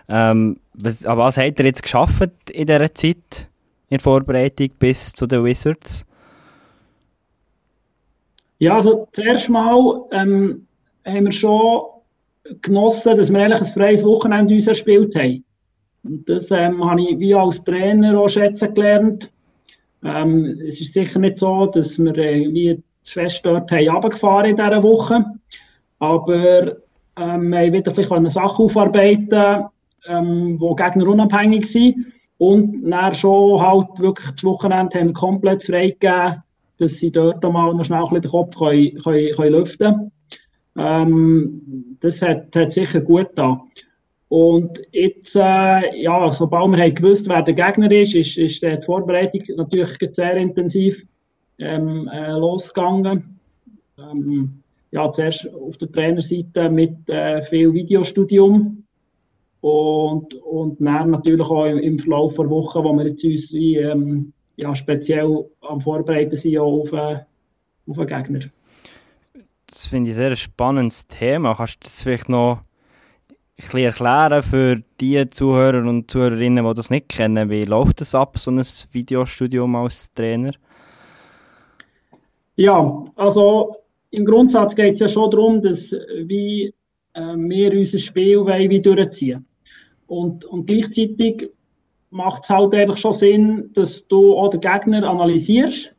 Ähm, 0.08 0.58
was, 0.72 1.04
aber 1.04 1.24
was 1.24 1.36
habt 1.36 1.58
ihr 1.58 1.66
jetzt 1.66 1.82
geschafft 1.82 2.50
in 2.50 2.66
dieser 2.66 2.94
Zeit, 2.94 3.48
in 3.88 3.98
Vorbereitung 3.98 4.70
bis 4.78 5.12
zu 5.12 5.26
den 5.26 5.44
Wizards? 5.44 6.06
Ja, 8.58 8.76
also 8.76 9.06
zuerst 9.12 9.50
mal 9.50 10.02
ähm, 10.12 10.66
haben 11.04 11.24
wir 11.24 11.32
schon 11.32 11.82
genossen, 12.62 13.16
dass 13.16 13.32
wir 13.32 13.40
eigentlich 13.40 13.60
ein 13.60 13.66
freies 13.66 14.04
Wochenende 14.04 14.54
uns 14.54 14.66
erspielt 14.66 15.14
haben. 15.14 15.44
Und 16.04 16.28
das 16.28 16.50
ähm, 16.50 16.84
habe 16.88 17.02
ich 17.02 17.18
wie 17.18 17.34
als 17.34 17.62
Trainer 17.64 18.18
auch 18.18 18.28
schätzen 18.28 18.74
gelernt. 18.74 19.32
Ähm, 20.04 20.58
es 20.66 20.80
ist 20.80 20.92
sicher 20.92 21.18
nicht 21.18 21.38
so, 21.38 21.66
dass 21.66 21.98
wir 21.98 22.16
äh, 22.16 22.52
wie 22.52 22.82
zu 23.02 23.12
fest 23.12 23.44
dort 23.44 23.70
haben 23.70 23.88
runtergefahren 23.88 24.50
in 24.50 24.56
dieser 24.56 24.82
Woche. 24.82 25.24
Aber 25.98 26.76
ähm, 27.16 27.50
wir 27.50 27.58
haben 27.58 27.72
wieder 27.72 27.90
ein 27.90 27.96
bisschen 27.96 28.30
Sachen 28.30 28.64
aufarbeiten, 28.66 29.66
ähm, 30.06 30.58
die 30.58 30.82
Gegner 30.82 31.08
unabhängig 31.08 31.66
sind. 31.66 32.06
Und 32.38 32.90
dann 32.90 33.14
schon 33.14 33.60
halt 33.60 33.98
wirklich 33.98 34.30
das 34.30 34.44
Wochenende 34.44 34.98
haben 34.98 35.08
wir 35.08 35.14
komplett 35.14 35.64
freigegeben, 35.64 36.42
dass 36.78 36.98
sie 36.98 37.10
dort 37.10 37.42
mal 37.42 37.74
noch 37.74 37.84
schnell 37.84 38.04
den 38.20 38.30
Kopf 38.30 38.56
können, 38.56 38.98
können, 38.98 39.32
können 39.32 39.52
lüften 39.52 40.12
ähm, 40.76 41.96
Das 42.00 42.22
hat, 42.22 42.54
hat 42.54 42.72
sicher 42.72 43.00
gut 43.00 43.30
getan. 43.30 43.60
Und 44.28 44.82
jetzt, 44.90 45.36
äh, 45.36 46.02
ja, 46.02 46.32
sobald 46.32 46.72
wir 46.72 46.84
haben 46.84 46.94
gewusst, 46.94 47.28
wer 47.28 47.42
der 47.42 47.54
Gegner 47.54 47.90
ist, 47.92 48.14
ist, 48.14 48.36
ist 48.36 48.62
die 48.62 48.78
Vorbereitung 48.84 49.42
natürlich 49.56 49.96
sehr 50.10 50.36
intensiv 50.36 51.06
ähm, 51.58 52.08
äh, 52.12 52.32
losgegangen. 52.32 53.38
Ähm, 53.98 54.62
ja, 54.90 55.10
zuerst 55.12 55.48
auf 55.54 55.76
der 55.78 55.92
Trainerseite 55.92 56.68
mit 56.68 57.08
äh, 57.08 57.42
viel 57.42 57.72
Videostudium 57.72 58.84
und, 59.60 60.34
und 60.34 60.80
dann 60.80 61.10
natürlich 61.10 61.46
auch 61.46 61.66
im, 61.66 61.98
Verlauf 61.98 62.34
der 62.36 62.50
Woche, 62.50 62.82
wo 62.82 62.92
wir 62.94 63.06
jetzt 63.06 63.24
uns 63.24 63.52
wie, 63.52 63.76
ähm, 63.76 64.32
ja, 64.56 64.74
speziell 64.74 65.44
am 65.60 65.80
Vorbereiten 65.80 66.36
sind 66.36 66.58
auch 66.58 66.80
auf, 66.80 66.92
äh, 66.92 67.20
auf 67.86 67.96
den 67.96 68.06
Gegner. 68.06 68.40
Das 69.66 69.86
finde 69.86 70.10
ich 70.10 70.16
ein 70.16 70.20
sehr 70.20 70.36
spannendes 70.36 71.06
Thema. 71.06 71.54
Kannst 71.54 71.76
du 71.76 71.84
das 71.84 72.02
vielleicht 72.02 72.28
noch 72.28 72.60
ein 73.28 73.36
bisschen 73.56 73.80
erklären 73.80 74.42
für 74.42 74.82
die 75.00 75.28
Zuhörer 75.30 75.86
und 75.86 76.10
Zuhörerinnen, 76.10 76.64
die 76.64 76.74
das 76.74 76.90
nicht 76.90 77.08
kennen? 77.08 77.50
Wie 77.50 77.64
läuft 77.64 78.00
das 78.00 78.14
ab, 78.14 78.38
so 78.38 78.50
ein 78.50 78.62
Videostudium 78.92 79.76
als 79.76 80.12
Trainer? 80.14 80.52
Ja, 82.56 83.02
also 83.16 83.76
im 84.10 84.24
Grundsatz 84.24 84.74
geht 84.74 84.94
es 84.94 85.00
ja 85.00 85.08
schon 85.08 85.30
darum, 85.30 85.60
dass 85.60 85.92
wie, 86.24 86.72
äh, 87.12 87.20
wir 87.36 87.72
unser 87.72 87.98
Spiel 87.98 88.38
wollen, 88.38 88.70
wie 88.70 88.80
durchziehen. 88.80 89.44
Und, 90.06 90.44
und 90.46 90.66
gleichzeitig 90.66 91.50
macht 92.16 92.44
es 92.44 92.50
halt 92.50 92.74
einfach 92.74 92.96
schon 92.96 93.12
Sinn, 93.12 93.70
dass 93.74 94.06
du 94.08 94.36
auch 94.36 94.48
den 94.48 94.60
Gegner 94.60 95.08
analysierst 95.08 95.94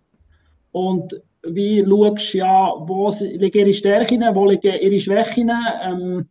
und 0.71 1.21
wie 1.43 1.85
schaust, 1.87 2.33
ja, 2.33 2.73
wo 2.79 3.13
liegen 3.19 3.59
ihre 3.59 3.73
Stärken, 3.73 4.21
wo 4.33 4.45
liegen 4.45 4.73
ihre 4.81 4.99
Schwächen. 4.99 5.51
Ähm, 5.83 6.25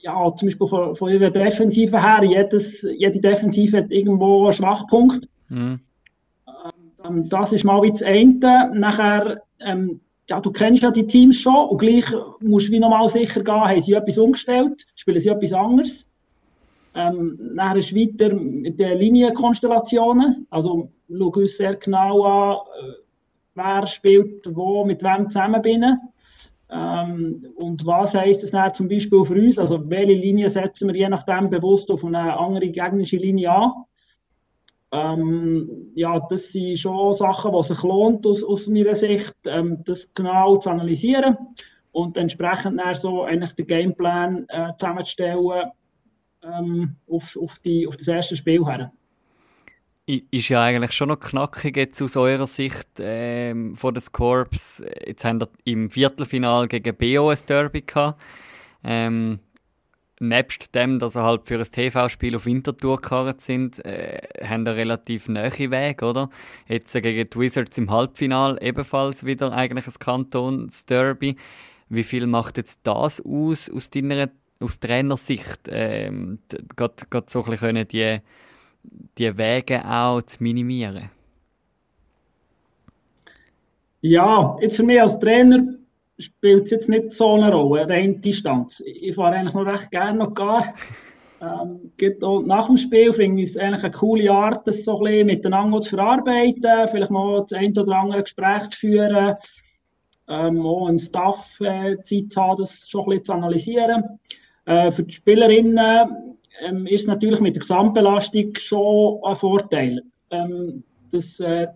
ja, 0.00 0.34
zum 0.34 0.48
Beispiel 0.48 0.66
von, 0.66 0.96
von 0.96 1.12
ihrer 1.12 1.30
Defensive 1.30 2.02
her, 2.02 2.24
jedes, 2.24 2.82
jede 2.96 3.20
Defensive 3.20 3.76
hat 3.76 3.92
irgendwo 3.92 4.44
einen 4.44 4.52
Schwachpunkt. 4.54 5.28
Mhm. 5.48 5.80
Ähm, 7.04 7.28
das 7.28 7.52
ist 7.52 7.64
mal 7.64 7.82
wie 7.82 7.90
das 7.92 8.02
eine. 8.02 8.72
Nachher, 8.74 9.42
ähm, 9.60 10.00
ja, 10.28 10.40
du 10.40 10.50
kennst 10.50 10.82
ja 10.82 10.90
die 10.90 11.06
Teams 11.06 11.38
schon 11.38 11.68
und 11.68 11.78
gleich 11.78 12.06
musst 12.40 12.68
du 12.68 12.72
wie 12.72 12.80
nochmal 12.80 13.08
sicher 13.10 13.42
gehen, 13.42 13.54
haben 13.54 13.80
sie 13.80 13.92
etwas 13.92 14.18
umgestellt, 14.18 14.86
spielen 14.94 15.20
sie 15.20 15.28
etwas 15.28 15.52
anderes. 15.52 16.06
Ähm, 16.94 17.38
nachher 17.54 17.76
ist 17.76 17.94
weiter 17.94 18.34
mit 18.34 18.80
den 18.80 18.98
Linienkonstellationen. 18.98 20.46
Also 20.50 20.90
schau 21.08 21.28
uns 21.28 21.56
sehr 21.56 21.76
genau 21.76 22.24
an, 22.24 22.58
äh, 22.82 22.92
wer 23.54 23.86
spielt 23.86 24.54
wo, 24.54 24.84
mit 24.84 25.02
wem 25.02 25.28
zusammen 25.28 25.62
bin. 25.62 25.84
Ähm, 26.72 27.46
und 27.56 27.84
was 27.86 28.14
heisst 28.14 28.42
das 28.42 28.52
dann 28.52 28.74
zum 28.74 28.88
Beispiel 28.88 29.24
für 29.24 29.34
uns? 29.34 29.58
Also 29.58 29.88
welche 29.88 30.12
Linie 30.12 30.50
setzen 30.50 30.88
wir 30.88 30.96
je 30.96 31.08
nachdem 31.08 31.50
bewusst 31.50 31.90
auf 31.90 32.04
eine 32.04 32.38
andere 32.38 32.68
gegnerische 32.68 33.16
Linie 33.16 33.50
an? 33.50 33.72
Ähm, 34.92 35.92
ja, 35.94 36.18
das 36.28 36.52
sind 36.52 36.78
schon 36.78 37.12
Sachen, 37.12 37.52
die 37.52 37.62
sich 37.62 37.82
lohnt 37.82 38.26
aus, 38.26 38.42
aus 38.42 38.66
meiner 38.66 38.94
Sicht, 38.96 39.34
ähm, 39.46 39.82
das 39.84 40.12
genau 40.14 40.56
zu 40.56 40.70
analysieren 40.70 41.36
und 41.92 42.16
entsprechend 42.16 42.80
dann 42.80 42.94
so 42.96 43.22
eigentlich 43.22 43.52
den 43.52 43.66
Gameplan 43.66 44.46
äh, 44.48 44.72
zusammenzustellen 44.78 45.70
ähm, 46.42 46.96
auf, 47.08 47.36
auf, 47.40 47.58
die, 47.58 47.86
auf 47.86 47.96
das 47.96 48.08
erste 48.08 48.36
Spiel 48.36 48.64
her. 48.64 48.92
Ist 50.06 50.48
ja 50.48 50.62
eigentlich 50.62 50.92
schon 50.92 51.08
noch 51.08 51.20
knackig 51.20 51.76
jetzt 51.76 52.02
aus 52.02 52.16
eurer 52.16 52.48
Sicht 52.48 52.88
ähm, 52.98 53.76
von 53.76 53.94
den 53.94 54.02
Corps. 54.10 54.48
Jetzt 55.06 55.24
haben 55.24 55.40
wir 55.40 55.48
im 55.64 55.88
Viertelfinal 55.88 56.66
gegen 56.66 56.96
BO 56.96 57.28
ein 57.28 57.38
Derby 57.46 57.82
gehabt. 57.82 58.20
Ähm, 58.82 59.38
nebst 60.20 60.74
dem, 60.74 60.98
dass 60.98 61.14
er 61.14 61.24
halt 61.24 61.46
für 61.46 61.58
ein 61.58 61.64
TV-Spiel 61.64 62.36
auf 62.36 62.46
Winterthur 62.46 62.96
gekarrt 62.96 63.40
sind, 63.40 63.84
äh, 63.84 64.20
haben 64.42 64.66
er 64.66 64.76
relativ 64.76 65.28
nahe 65.28 65.70
Weg, 65.70 66.02
oder? 66.02 66.28
Jetzt 66.68 66.92
gegen 66.92 67.30
die 67.30 67.38
Wizards 67.38 67.78
im 67.78 67.90
Halbfinal 67.90 68.58
ebenfalls 68.60 69.24
wieder 69.24 69.52
eigentlich 69.52 69.86
ein 69.86 69.94
Kantons-Derby. 69.98 71.36
Wie 71.88 72.02
viel 72.02 72.26
macht 72.26 72.58
jetzt 72.58 72.80
das 72.84 73.20
aus, 73.20 73.70
aus 73.70 73.90
deiner 73.90 74.28
aus 74.60 74.78
Trainersicht? 74.78 75.68
Ähm, 75.68 76.38
gerade, 76.76 76.94
so 77.28 77.42
ein 77.42 77.50
bisschen 77.50 77.88
die, 77.88 78.18
die 79.18 79.38
Wege 79.38 79.84
auch 79.84 80.22
zu 80.22 80.42
minimieren? 80.42 81.10
Ja, 84.02 84.56
jetzt 84.60 84.76
für 84.76 84.82
mich 84.82 85.00
als 85.00 85.18
Trainer 85.18 85.74
spielt 86.18 86.64
es 86.64 86.70
jetzt 86.70 86.88
nicht 86.88 87.12
so 87.12 87.34
eine 87.34 87.52
Rolle, 87.52 87.88
rein 87.88 88.20
Distanz. 88.20 88.82
Ich 88.86 89.14
fahre 89.14 89.36
eigentlich 89.36 89.54
noch 89.54 89.66
recht 89.66 89.90
gerne 89.90 90.18
noch 90.18 90.34
gar. 90.34 90.74
Ähm, 91.42 91.90
auch 92.22 92.42
nach 92.42 92.66
dem 92.66 92.76
Spiel 92.76 93.14
finde 93.14 93.42
ich 93.42 93.48
es 93.48 93.56
eigentlich 93.56 93.82
eine 93.82 93.92
coole 93.92 94.30
Art, 94.30 94.66
das 94.66 94.84
so 94.84 94.98
ein 94.98 95.04
bisschen 95.04 95.26
miteinander 95.26 95.80
zu 95.80 95.96
verarbeiten, 95.96 96.88
vielleicht 96.90 97.10
mal 97.10 97.40
das 97.40 97.54
ein 97.54 97.76
oder 97.78 97.96
andere 97.96 98.22
Gespräch 98.24 98.68
zu 98.68 98.80
führen, 98.80 99.36
ähm, 100.28 100.66
auch 100.66 100.86
ein 100.86 100.98
Staff 100.98 101.58
äh, 101.62 101.96
Zeit 102.02 102.36
haben, 102.36 102.60
das 102.60 102.90
schon 102.90 103.04
ein 103.04 103.08
bisschen 103.08 103.24
zu 103.24 103.32
analysieren. 103.32 104.20
Äh, 104.70 104.92
für 104.92 105.02
die 105.02 105.12
Spielerinnen 105.12 106.36
ähm, 106.64 106.86
ist 106.86 107.08
natürlich 107.08 107.40
mit 107.40 107.56
der 107.56 107.60
Gesamtbelastung 107.60 108.54
schon 108.56 109.18
ein 109.24 109.34
Vorteil. 109.34 110.02
Ähm, 110.30 110.84
dass 111.10 111.40
äh, 111.40 111.66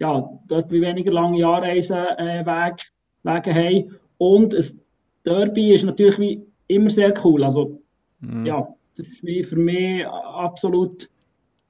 ja, 0.00 0.28
dort 0.48 0.72
wie 0.72 0.80
weniger 0.80 1.12
lange 1.12 1.46
Anreisen 1.46 1.96
äh, 2.18 2.44
Weg 2.44 2.90
wegen 3.22 3.54
haben. 3.54 3.96
Und 4.18 4.54
ein 4.54 4.64
Derby 5.24 5.74
ist 5.74 5.84
natürlich 5.84 6.18
wie 6.18 6.42
immer 6.66 6.90
sehr 6.90 7.14
cool. 7.24 7.44
Also, 7.44 7.80
mhm. 8.18 8.44
ja, 8.44 8.66
das 8.96 9.06
ist 9.06 9.24
wie 9.24 9.44
für 9.44 9.56
mich 9.56 10.04
absolut 10.06 11.08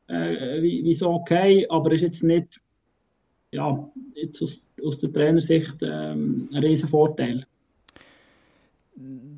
äh, 0.07 0.63
wie, 0.63 0.83
wie 0.83 0.95
so 0.95 1.11
okay, 1.11 1.67
aber 1.69 1.93
ist 1.93 2.01
jetzt 2.01 2.23
nicht, 2.23 2.59
ja, 3.53 3.87
jetzt 4.15 4.43
aus, 4.43 4.67
aus 4.83 4.99
der 4.99 5.13
Trainersicht 5.13 5.77
ähm, 5.83 6.49
ein 6.53 6.65
riesen 6.65 6.89
Vorteil. 6.89 7.45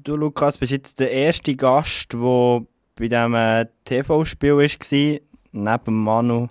Du, 0.04 0.16
Lukas, 0.16 0.59
bist 0.59 0.73
jetzt 0.73 0.99
der 0.99 1.12
erste 1.12 1.54
Gast, 1.54 2.12
der 2.12 2.62
bei 2.97 3.09
diesem 3.09 3.35
äh, 3.35 3.66
TV-Spiel 3.85 4.56
war, 4.56 5.21
neben 5.52 6.02
Manu 6.02 6.49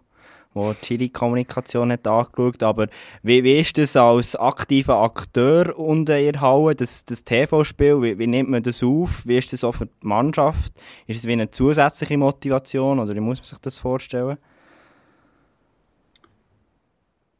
die 0.56 0.74
Chili-Kommunikation 0.82 1.92
hat 1.92 2.08
angeschaut. 2.08 2.64
Aber 2.64 2.88
wie, 3.24 3.44
wie 3.44 3.60
ist 3.60 3.78
das 3.78 3.98
als 3.98 4.38
aktiver 4.38 5.02
Akteur 5.02 5.78
unter 5.78 6.18
ihr 6.18 6.40
Halle, 6.40 6.76
das, 6.76 7.04
das 7.04 7.26
TV-Spiel? 7.26 8.02
Wie, 8.02 8.20
wie 8.20 8.28
nimmt 8.28 8.50
man 8.50 8.64
das 8.64 8.84
auf? 8.84 9.26
Wie 9.26 9.38
ist 9.38 9.52
das 9.52 9.66
auch 9.66 9.76
für 9.76 9.88
die 9.88 10.08
Mannschaft? 10.08 10.72
Ist 11.08 11.18
es 11.18 11.28
wie 11.28 11.34
eine 11.34 11.50
zusätzliche 11.50 12.18
Motivation 12.18 13.00
oder 13.00 13.14
wie 13.16 13.20
muss 13.20 13.40
man 13.40 13.46
sich 13.46 13.60
das 13.60 13.78
vorstellen? 13.78 14.38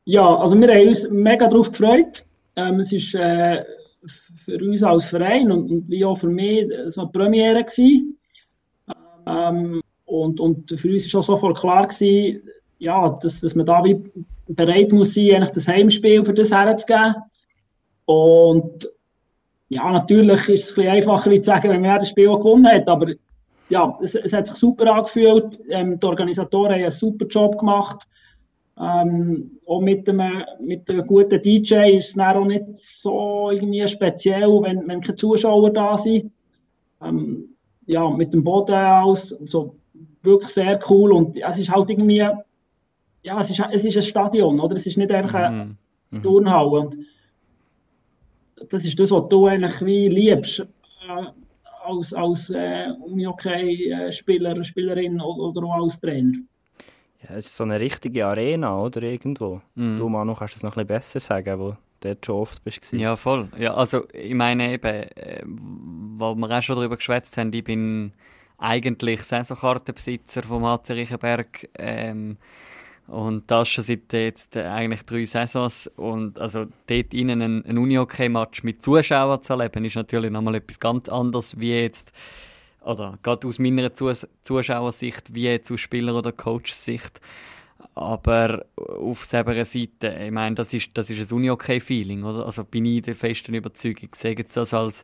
Ja, 0.04 0.36
also 0.36 0.60
wir 0.60 0.68
haben 0.68 0.88
uns 0.88 1.10
mega 1.10 1.48
darauf 1.48 1.72
gefreut. 1.72 2.26
Ähm, 2.58 2.82
es 2.82 2.92
ist 2.92 3.16
äh, 3.16 3.64
für 4.06 4.58
uns 4.58 4.84
als 4.84 5.06
Verein 5.06 5.52
und, 5.52 5.70
und, 5.70 5.90
wie 5.90 6.04
auch 6.06 6.18
für 6.18 6.30
mich 6.30 6.68
so 6.88 7.02
eine 7.02 7.12
Premiere 7.12 7.64
gewesen. 7.64 8.18
Ähm, 9.28 9.82
und, 10.06 10.40
und 10.40 10.72
für 10.80 10.90
uns 10.90 11.04
war 11.04 11.10
schon 11.10 11.22
sofort 11.22 11.60
klar 11.60 11.88
gewesen, 11.88 12.42
ja, 12.80 13.10
dass, 13.22 13.42
dass 13.42 13.56
man 13.56 13.66
da 13.66 13.84
wie 13.84 14.02
bereit 14.48 14.92
muss 14.92 15.14
sein, 15.14 15.36
eigentlich 15.36 15.52
das 15.52 15.68
Heimspiel 15.68 16.26
für 16.26 16.34
das 16.34 16.52
herzugeben. 16.52 17.16
Und 18.06 18.90
ja, 19.70 19.92
natürlich 19.92 20.50
ist 20.50 20.64
es 20.64 20.72
ein 20.72 20.76
bisschen 20.76 20.92
einfacher 20.92 21.32
zu 21.32 21.44
sagen, 21.44 21.70
wenn 21.70 21.82
man 21.82 22.00
das 22.00 22.10
Spiel 22.10 22.28
auch 22.28 22.40
gewonnen 22.40 22.68
hat, 22.68 22.88
aber 22.88 23.14
ja, 23.70 23.98
es, 24.02 24.16
es 24.16 24.34
hat 24.34 24.48
sich 24.48 24.58
super 24.58 24.94
angefühlt. 24.94 25.62
Ähm, 25.70 25.98
die 25.98 26.06
Organisatoren 26.06 26.74
haben 26.74 26.82
einen 26.82 26.92
super 26.92 27.26
Job 27.26 27.58
gemacht. 27.58 28.06
Ähm, 28.82 29.60
auch 29.68 29.82
mit 29.82 30.10
einem, 30.10 30.44
mit 30.60 30.90
einem 30.90 31.06
guten 31.06 31.42
DJ 31.42 31.98
ist 31.98 32.10
es 32.10 32.14
dann 32.16 32.38
auch 32.38 32.46
nicht 32.46 32.78
so 32.78 33.52
irgendwie 33.52 33.88
speziell, 33.88 34.50
wenn, 34.64 34.88
wenn 34.88 35.02
keine 35.02 35.16
Zuschauer 35.16 35.72
da 35.72 35.98
sind. 35.98 36.32
Ähm, 37.02 37.56
ja, 37.86 38.10
mit 38.10 38.34
dem 38.34 38.44
Boden 38.44 38.74
aus, 38.74 39.30
so 39.30 39.76
wirklich 40.24 40.52
sehr 40.52 40.80
cool 40.90 41.12
und 41.14 41.38
es 41.38 41.60
ist 41.60 41.72
halt 41.72 41.90
irgendwie 41.90 42.26
ja, 43.24 43.40
es 43.40 43.50
ist, 43.50 43.62
es 43.72 43.86
ist 43.86 43.96
ein 43.96 44.02
Stadion, 44.02 44.60
oder? 44.60 44.76
Es 44.76 44.88
ist 44.88 44.98
nicht 44.98 45.12
einfach 45.12 45.36
eine 45.36 45.66
mhm. 45.66 45.78
mhm. 46.10 46.24
Turnhalle. 46.24 46.70
Und 46.70 46.98
das 48.70 48.86
ist 48.86 49.00
das, 49.00 49.12
was 49.12 49.28
du 49.30 49.48
eigentlich 49.48 49.86
wie 49.86 50.10
liebst, 50.10 50.60
äh, 50.60 51.26
als, 51.86 52.14
als 52.14 52.50
äh, 52.50 52.92
Unihockey-Spieler, 53.06 54.58
äh, 54.58 54.64
Spielerin 54.64 55.22
oder, 55.22 55.64
auch 55.64 55.84
als 55.84 56.00
Trainer. 56.00 56.40
Es 57.36 57.48
ist 57.48 57.56
so 57.56 57.64
eine 57.64 57.80
richtige 57.80 58.26
Arena, 58.26 58.78
oder? 58.80 59.02
Irgendwo. 59.04 59.62
Mhm. 59.76 59.98
Du, 59.98 60.10
Manu, 60.10 60.36
kannst 60.36 60.56
du 60.56 60.60
das 60.60 60.64
noch 60.64 60.78
ein 60.78 60.88
bisschen 60.88 60.88
besser 60.88 61.20
sagen, 61.20 61.60
wo 61.60 61.78
du 62.02 62.18
schon 62.26 62.36
oft 62.36 62.64
bist. 62.64 62.92
Ja, 62.94 63.16
voll. 63.16 63.48
Ja, 63.58 63.74
also, 63.74 64.08
ich 64.14 64.34
meine 64.34 64.74
eben, 64.74 64.88
äh, 64.88 65.44
wo 65.46 66.36
wir 66.36 66.58
auch 66.58 66.62
schon 66.62 66.76
darüber 66.78 66.98
geschwätzt 66.98 67.38
haben, 67.38 67.54
ich 67.54 67.64
bin 67.64 68.14
eigentlich 68.58 69.24
Saisonkartenbesitzer 69.24 70.44
vom 70.44 70.66
HC 70.66 70.94
Riechenberg. 70.94 71.70
Ähm, 71.78 72.38
und 73.08 73.52
das 73.52 73.68
schon 73.68 73.84
seit 73.84 74.14
jetzt 74.14 74.56
äh, 74.56 74.64
eigentlich 74.64 75.04
drei 75.04 75.26
Saisons. 75.26 75.88
Und 75.98 76.40
also 76.40 76.66
dort 76.88 77.14
innen 77.14 77.42
ein, 77.42 77.66
ein 77.66 77.78
Uni-Hockey-Match 77.78 78.64
mit 78.64 78.84
Zuschauern 78.84 79.42
zu 79.42 79.54
erleben, 79.54 79.84
ist 79.84 79.96
natürlich 79.96 80.32
nochmal 80.32 80.56
etwas 80.56 80.80
ganz 80.80 81.10
anderes, 81.10 81.60
wie 81.60 81.74
jetzt, 81.74 82.14
oder 82.82 83.18
gerade 83.24 83.48
aus 83.48 83.60
meiner 83.60 83.94
Zus 83.94 84.28
Zuschauersicht, 84.44 85.34
wie 85.34 85.60
aus 85.70 85.80
Spieler- 85.80 86.16
oder 86.16 86.32
Coach-Sicht. 86.32 87.22
Aber 87.96 88.66
auf 88.76 89.26
selber 89.26 89.66
Seite, 89.66 90.16
ich 90.24 90.32
meine, 90.32 90.56
das 90.56 90.74
ist, 90.74 90.92
das 90.94 91.10
ist 91.10 91.32
ein 91.32 91.36
Uni-Hockey-Feeling, 91.36 92.24
oder? 92.24 92.46
Also 92.46 92.64
bin 92.64 92.86
ich 92.86 93.02
der 93.02 93.16
festen 93.16 93.54
Überzeugung. 93.54 94.10
Ich 94.14 94.16
sehe 94.16 94.36
das 94.36 94.74
als, 94.74 95.04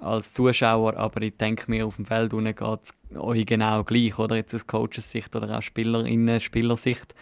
als 0.00 0.32
Zuschauer, 0.32 0.96
aber 0.96 1.22
ich 1.22 1.36
denke 1.36 1.70
mir, 1.70 1.86
auf 1.86 1.96
dem 1.96 2.04
Feld 2.04 2.32
geht 2.32 2.80
es 2.82 3.16
euch 3.16 3.46
genau 3.46 3.84
gleich, 3.84 4.18
oder? 4.18 4.36
Jetzt 4.36 4.54
aus 4.54 4.66
Coaches-Sicht 4.66 5.34
oder 5.36 5.56
auch 5.56 5.62
Spielerinnen, 5.62 6.40
Spielersicht. 6.40 7.14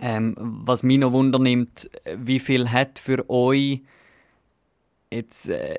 Ähm, 0.00 0.34
was 0.38 0.82
mich 0.82 0.98
noch 0.98 1.12
Wunder 1.12 1.38
nimmt, 1.38 1.90
wie 2.16 2.38
viel 2.38 2.70
hat 2.70 2.98
für 2.98 3.28
euch 3.28 3.80
jetzt, 5.12 5.48
äh, 5.48 5.76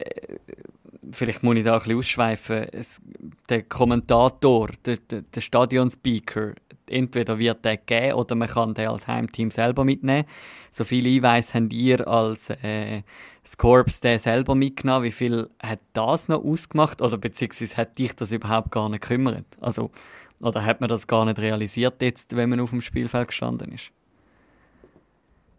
vielleicht 1.11 1.43
muss 1.43 1.55
ich 1.55 1.63
da 1.63 1.73
ein 1.73 1.79
bisschen 1.79 1.97
ausschweifen, 1.97 2.67
es, 2.71 3.01
der 3.49 3.63
Kommentator, 3.63 4.69
der, 4.85 4.97
der, 4.97 5.21
der 5.21 5.41
Stadionspeaker, 5.41 6.53
entweder 6.87 7.39
wird 7.39 7.65
der 7.65 7.77
gegeben 7.77 8.13
oder 8.13 8.35
man 8.35 8.47
kann 8.47 8.73
den 8.73 8.89
als 8.89 9.07
Heimteam 9.07 9.51
selber 9.51 9.83
mitnehmen. 9.83 10.25
So 10.71 10.83
viel 10.83 11.05
ich 11.07 11.21
weiß, 11.21 11.53
habt 11.53 11.73
ihr 11.73 12.07
als 12.07 12.49
äh, 12.49 13.03
das 13.43 13.57
Corps 13.57 13.99
den 14.01 14.19
selber 14.19 14.55
mitgenommen. 14.55 15.03
Wie 15.03 15.11
viel 15.11 15.49
hat 15.61 15.79
das 15.93 16.27
noch 16.27 16.43
ausgemacht 16.43 17.01
oder 17.01 17.17
beziehungsweise 17.17 17.77
hat 17.77 17.97
dich 17.97 18.15
das 18.15 18.31
überhaupt 18.31 18.71
gar 18.71 18.89
nicht 18.89 19.01
gekümmert? 19.01 19.45
Also, 19.59 19.91
oder 20.39 20.65
hat 20.65 20.81
man 20.81 20.89
das 20.89 21.07
gar 21.07 21.25
nicht 21.25 21.39
realisiert 21.39 22.01
jetzt, 22.01 22.35
wenn 22.35 22.49
man 22.49 22.59
auf 22.59 22.71
dem 22.71 22.81
Spielfeld 22.81 23.29
gestanden 23.29 23.71
ist? 23.71 23.91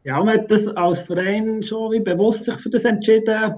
Ja, 0.04 0.22
man 0.22 0.38
hat 0.38 0.50
das 0.50 0.68
als 0.68 1.00
Verein 1.00 1.62
schon 1.62 1.92
wie 1.92 2.00
bewusst 2.00 2.44
sich 2.44 2.54
für 2.56 2.70
das 2.70 2.84
entschieden. 2.84 3.54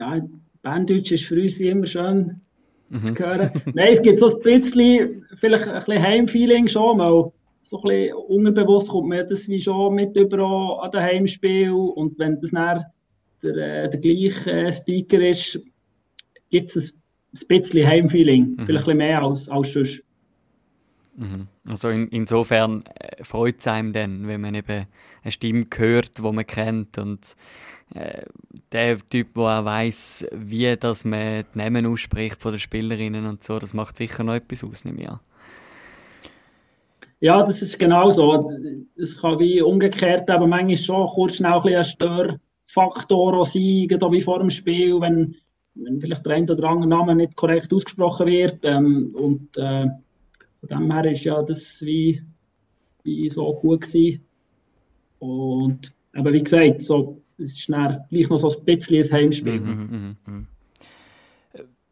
Ja, 0.00 0.20
Banddeutsch 0.62 1.12
ist 1.12 1.24
für 1.24 1.40
uns 1.40 1.60
immer 1.60 1.86
schön 1.86 2.40
mhm. 2.88 3.06
zu 3.06 3.14
hören. 3.14 3.50
Nein, 3.74 3.92
es 3.92 4.02
gibt 4.02 4.18
so 4.18 4.28
ein 4.28 4.42
bisschen, 4.42 5.24
vielleicht 5.36 5.68
ein 5.68 5.84
bisschen 5.84 6.02
Heimfeeling 6.02 6.66
schon 6.66 6.98
mal. 6.98 7.32
So 7.62 7.78
ein 7.78 7.82
bisschen 7.82 8.14
unterbewusst 8.14 8.88
kommt 8.88 9.08
mir 9.08 9.24
das 9.24 9.48
wie 9.48 9.60
schon 9.60 9.94
mit 9.94 10.16
über 10.16 10.82
an 10.82 10.90
den 10.90 11.00
Heimspiel 11.00 11.70
und 11.70 12.18
wenn 12.18 12.40
das 12.40 12.50
dann 12.50 12.84
der, 13.42 13.84
äh, 13.84 13.90
der 13.90 14.00
gleiche 14.00 14.50
äh, 14.50 14.72
Speaker 14.72 15.20
ist, 15.20 15.60
gibt 16.50 16.74
es 16.76 16.94
ein, 17.32 17.46
bisschen 17.48 17.86
Heimfeeling, 17.86 18.56
mhm. 18.56 18.66
vielleicht 18.66 18.88
ein 18.88 18.96
mehr 18.96 19.22
als, 19.22 19.48
als 19.48 19.72
sonst. 19.72 20.02
Mhm. 21.16 21.48
Also 21.68 21.90
in, 21.90 22.08
insofern 22.08 22.84
äh, 22.98 23.22
freut 23.22 23.60
es 23.60 23.66
einem 23.66 23.92
dann, 23.92 24.26
wenn 24.26 24.40
man 24.40 24.54
eben 24.54 24.86
eine 25.22 25.30
Stimme 25.30 25.66
hört, 25.76 26.18
die 26.18 26.22
man 26.22 26.46
kennt 26.46 26.98
und 26.98 27.36
äh, 27.94 28.22
der 28.72 28.98
Typ, 28.98 29.34
der 29.34 29.42
auch 29.42 29.64
weiss, 29.64 30.26
wie 30.32 30.76
dass 30.76 31.04
man 31.04 31.44
die 31.54 31.58
Namen 31.58 31.86
ausspricht 31.86 32.40
von 32.40 32.52
den 32.52 32.58
Spielerinnen 32.58 33.26
und 33.26 33.44
so, 33.44 33.58
das 33.58 33.74
macht 33.74 33.96
sicher 33.96 34.24
noch 34.24 34.34
etwas 34.34 34.64
aus, 34.64 34.84
nehme 34.84 35.02
ich. 35.02 35.08
Ja, 37.20 37.42
das 37.42 37.62
ist 37.62 37.78
genau 37.78 38.10
so. 38.10 38.50
Es 38.96 39.18
kann 39.18 39.38
wie 39.38 39.62
umgekehrt, 39.62 40.28
aber 40.28 40.46
manchmal 40.46 40.76
schon 40.76 41.06
kurz 41.06 41.36
schnell 41.36 41.52
ein, 41.52 41.74
ein 41.74 41.84
Stör 41.84 42.38
Faktor 42.64 43.34
auch 43.34 43.46
sein, 43.46 43.62
wie 43.62 44.20
vor 44.20 44.40
dem 44.40 44.50
Spiel, 44.50 45.00
wenn, 45.00 45.36
wenn 45.74 46.00
vielleicht 46.00 46.26
der 46.26 46.34
ein 46.34 46.50
oder 46.50 46.68
andere 46.68 46.88
Name 46.88 47.14
nicht 47.14 47.36
korrekt 47.36 47.72
ausgesprochen 47.72 48.26
wird. 48.26 48.58
Ähm, 48.64 49.14
und 49.14 49.56
äh, 49.56 49.86
von 50.68 50.78
dem 50.78 50.92
her 50.92 51.10
ist 51.10 51.24
ja 51.24 51.42
das 51.42 51.80
wie, 51.82 52.22
wie 53.02 53.28
so 53.30 53.52
gut 53.54 53.82
gewesen. 53.82 54.24
Und 55.18 55.92
aber 56.14 56.32
wie 56.32 56.42
gesagt, 56.42 56.82
so, 56.82 57.20
es 57.38 57.54
ist 57.54 57.68
dann 57.68 58.04
gleich 58.10 58.28
noch 58.28 58.38
so 58.38 58.50
ein 58.50 58.64
bisschen 58.64 59.04
ein 59.04 59.12
Heimspiel. 59.12 59.60
Mhm, 59.60 60.16
mh, 60.26 60.32
mh. 60.32 60.44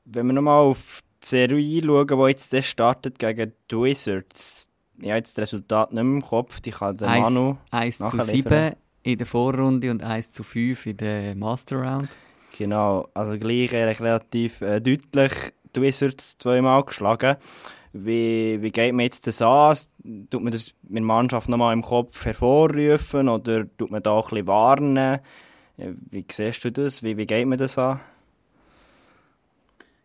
wenn 0.04 0.26
wir 0.26 0.32
nochmal 0.32 0.64
auf 0.64 1.02
die 1.22 1.26
Serie 1.26 1.82
schauen, 1.82 2.06
die 2.06 2.26
jetzt 2.30 2.64
startet 2.64 3.18
gegen 3.18 3.52
die 3.70 3.76
Wizards, 3.76 4.68
ich 4.98 5.08
habe 5.08 5.18
jetzt 5.18 5.36
das 5.36 5.42
Resultat 5.42 5.92
nicht 5.92 6.02
mehr 6.02 6.14
im 6.14 6.22
Kopf, 6.22 6.60
ich 6.64 6.74
kann 6.74 6.96
den 6.96 7.08
Manu 7.08 7.56
1 7.70 7.98
zu 7.98 8.20
7 8.20 8.74
in 9.02 9.18
der 9.18 9.26
Vorrunde 9.26 9.90
und 9.90 10.02
1 10.02 10.30
zu 10.30 10.44
5 10.44 10.86
in 10.86 10.96
der 10.98 11.34
Master 11.34 11.76
Round. 11.76 12.08
Genau, 12.56 13.08
also 13.14 13.36
gleich 13.38 13.72
relativ 13.72 14.60
äh, 14.60 14.80
deutlich 14.80 15.32
die 15.74 15.80
Wizards 15.80 16.36
zweimal 16.38 16.84
geschlagen. 16.84 17.36
Wie, 17.92 18.62
wie 18.62 18.70
geht 18.70 18.94
man 18.94 19.04
jetzt 19.04 19.26
das 19.26 19.42
an? 19.42 19.76
Tut 20.30 20.42
man 20.42 20.52
das 20.52 20.74
mit 20.82 21.00
der 21.00 21.02
Mannschaft 21.02 21.48
nochmal 21.48 21.74
im 21.74 21.82
Kopf 21.82 22.24
hervorrufen 22.24 23.28
oder 23.28 23.66
tut 23.76 23.90
man 23.90 24.02
da 24.02 24.12
auch 24.12 24.28
ein 24.28 24.36
bisschen 24.36 24.46
warnen? 24.46 24.96
Äh, 24.96 25.18
wie 26.10 26.24
siehst 26.30 26.64
du 26.64 26.72
das? 26.72 27.02
Wie, 27.02 27.16
wie 27.16 27.26
geht 27.26 27.46
man 27.46 27.58
das 27.58 27.76
an? 27.76 28.00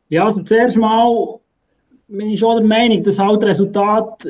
Ja, 0.09 0.25
also 0.25 0.43
zuerst 0.43 0.77
mal 0.77 1.39
bin 2.07 2.29
ich 2.29 2.39
schon 2.39 2.57
der 2.57 2.65
Meinung, 2.65 3.03
dass 3.03 3.19
halt 3.19 3.43
Resultat 3.43 4.27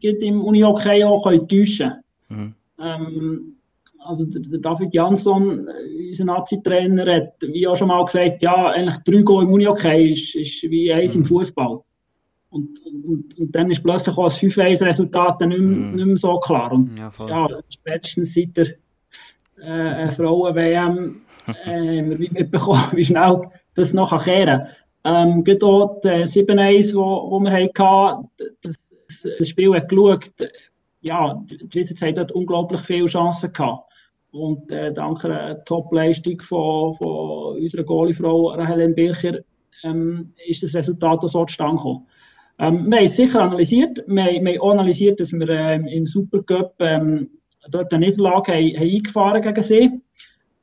im 0.00 0.42
Unihockey 0.42 1.04
auch 1.04 1.22
täuschen 1.22 2.02
können. 2.28 2.54
Mhm. 2.54 2.54
Ähm, 2.80 3.56
also 3.98 4.24
der 4.24 4.60
David 4.60 4.94
Jansson, 4.94 5.68
unser 6.08 6.24
Nazi-Trainer, 6.24 7.14
hat 7.14 7.34
wie 7.42 7.66
auch 7.66 7.76
schon 7.76 7.88
mal 7.88 8.04
gesagt, 8.04 8.42
ja, 8.42 8.70
eigentlich 8.70 8.98
drei 9.04 9.22
Goal 9.22 9.44
im 9.44 9.52
Unihockey 9.52 10.12
ist, 10.12 10.34
ist 10.34 10.62
wie 10.70 10.92
eins 10.92 11.14
mhm. 11.14 11.22
im 11.22 11.26
Fußball. 11.26 11.80
Und, 12.50 12.84
und, 12.84 13.38
und, 13.38 13.54
dann 13.54 13.70
ist 13.70 13.82
plötzlich 13.82 14.16
auch 14.18 14.24
das 14.24 14.38
5-1-Resultat 14.38 15.40
nicht, 15.42 15.60
mhm. 15.60 15.94
nicht 15.94 16.04
mehr 16.04 16.16
so 16.16 16.38
klar. 16.40 16.72
Und 16.72 16.98
ja, 16.98 17.10
ja 17.28 17.48
spätestens 17.68 18.34
seit 18.34 18.56
der 18.56 18.74
äh, 19.62 20.10
Frauen-WM 20.10 21.22
äh, 21.46 22.00
haben 22.00 22.10
wir 22.10 22.18
mitbekommen, 22.18 22.82
wie 22.92 23.04
schnell 23.04 23.42
das 23.74 23.92
noch 23.92 24.24
kehren 24.24 24.66
kann. 25.02 25.32
Ähm, 25.32 25.44
gerade 25.44 25.64
auch 25.64 26.00
die 26.02 26.08
7-1, 26.08 26.94
wo, 26.94 27.30
wo 27.30 27.40
wir 27.40 27.52
hatten, 27.52 28.28
das, 28.62 28.76
das 29.38 29.48
Spiel 29.48 29.72
hat 29.74 29.88
geschaut, 29.88 30.30
ja, 31.00 31.42
die 31.48 31.74
Wizards 31.74 32.02
haben 32.02 32.14
dort 32.14 32.32
unglaublich 32.32 32.80
viele 32.80 33.06
Chancen 33.06 33.52
gehabt. 33.52 33.90
Und 34.32 34.70
äh, 34.70 34.92
dank 34.92 35.24
einer 35.24 35.64
Top-Leistung 35.64 36.40
von, 36.40 36.94
von 36.94 37.56
unserer 37.56 37.82
Goalie-Frau 37.82 38.56
Helen 38.64 38.94
Bircher 38.94 39.38
ähm, 39.82 40.32
ist 40.46 40.62
das 40.62 40.74
Resultat 40.74 41.22
so 41.22 41.44
zustande 41.44 41.76
gekommen. 41.76 42.06
Ähm, 42.60 42.90
wir 42.90 42.98
haben 42.98 43.06
es 43.06 43.16
sicher 43.16 43.40
analysiert. 43.40 44.04
Wir, 44.06 44.24
wir 44.24 44.60
haben 44.60 44.70
analysiert, 44.70 45.18
dass 45.18 45.32
wir 45.32 45.48
ähm, 45.48 45.86
im 45.86 46.06
Supercup 46.06 46.74
ähm, 46.78 47.30
dort 47.70 47.92
eine 47.92 48.06
Niederlage 48.06 48.52
haben, 48.52 48.76
haben 48.76 48.96
eingefahren 48.96 49.42
gegen 49.42 49.62
sie. 49.62 49.90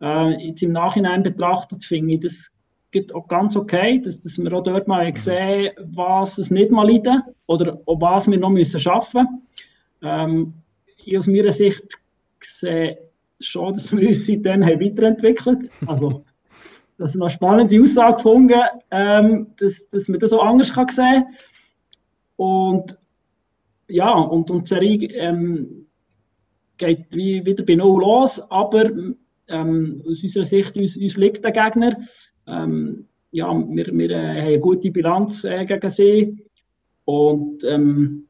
Äh, 0.02 0.48
jetzt 0.48 0.62
im 0.62 0.74
Nachhinein 0.74 1.24
betrachtet 1.24 1.84
finde 1.84 2.14
ich 2.14 2.20
das 2.22 2.52
geht 2.92 3.14
auch 3.14 3.28
ganz 3.28 3.58
okay, 3.58 4.00
dass, 4.00 4.22
dass 4.22 4.38
wir 4.38 4.54
auch 4.54 4.64
dort 4.64 4.88
mal 4.88 5.12
gesehen 5.12 5.72
was 5.88 6.38
es 6.38 6.52
nicht 6.52 6.72
mal 6.72 6.90
leiden 6.90 7.22
oder 7.48 7.82
was 7.86 8.30
wir 8.30 8.38
noch 8.38 8.50
müssen 8.50 8.80
schaffen 8.80 9.28
müssen. 10.00 10.54
Ähm, 11.08 11.18
aus 11.18 11.28
meiner 11.28 11.52
Sicht 11.52 11.84
sehe 12.42 12.98
schon, 13.40 13.74
dass 13.74 13.92
wir 13.92 14.08
uns 14.08 14.26
seitdem 14.26 14.64
haben 14.64 14.80
weiterentwickelt 14.80 15.70
haben. 15.82 15.90
Also, 15.90 16.26
das 16.98 17.16
ist 17.16 17.22
eine 17.22 17.30
spannende 17.30 17.82
Aussage 17.82 18.16
gefunden, 18.16 18.62
ähm, 18.92 19.48
dass, 19.60 19.90
dass 19.90 20.08
man 20.08 20.20
das 20.20 20.32
auch 20.34 20.46
anders 20.46 20.74
kann 20.74 20.90
sehen 20.90 21.24
kann. 21.24 21.36
Und 22.38 22.98
ja, 23.90 24.14
und, 24.14 24.50
und 24.52 24.64
die 24.64 24.70
Serie 24.70 25.08
ähm, 25.14 25.88
geht 26.78 27.08
wie, 27.12 27.46
wieder 27.46 27.64
bei 27.64 27.76
Null 27.76 28.02
los, 28.02 28.40
aber 28.50 28.90
ähm, 29.48 30.04
aus 30.08 30.24
unserer 30.24 30.46
Sicht, 30.46 30.76
uns, 30.76 30.98
uns 30.98 31.18
liegt 31.18 31.44
der 31.44 31.52
Gegner. 31.52 31.98
Ähm, 32.48 33.06
ja, 33.32 33.54
wir, 33.54 33.88
wir 33.88 34.10
äh, 34.10 34.16
haben 34.16 34.48
eine 34.48 34.60
gute 34.60 34.92
Bilanz 34.92 35.44
äh, 35.44 35.66
gegen 35.66 35.90
sie. 35.90 36.38
Und 37.06 37.64
ähm, 37.64 38.28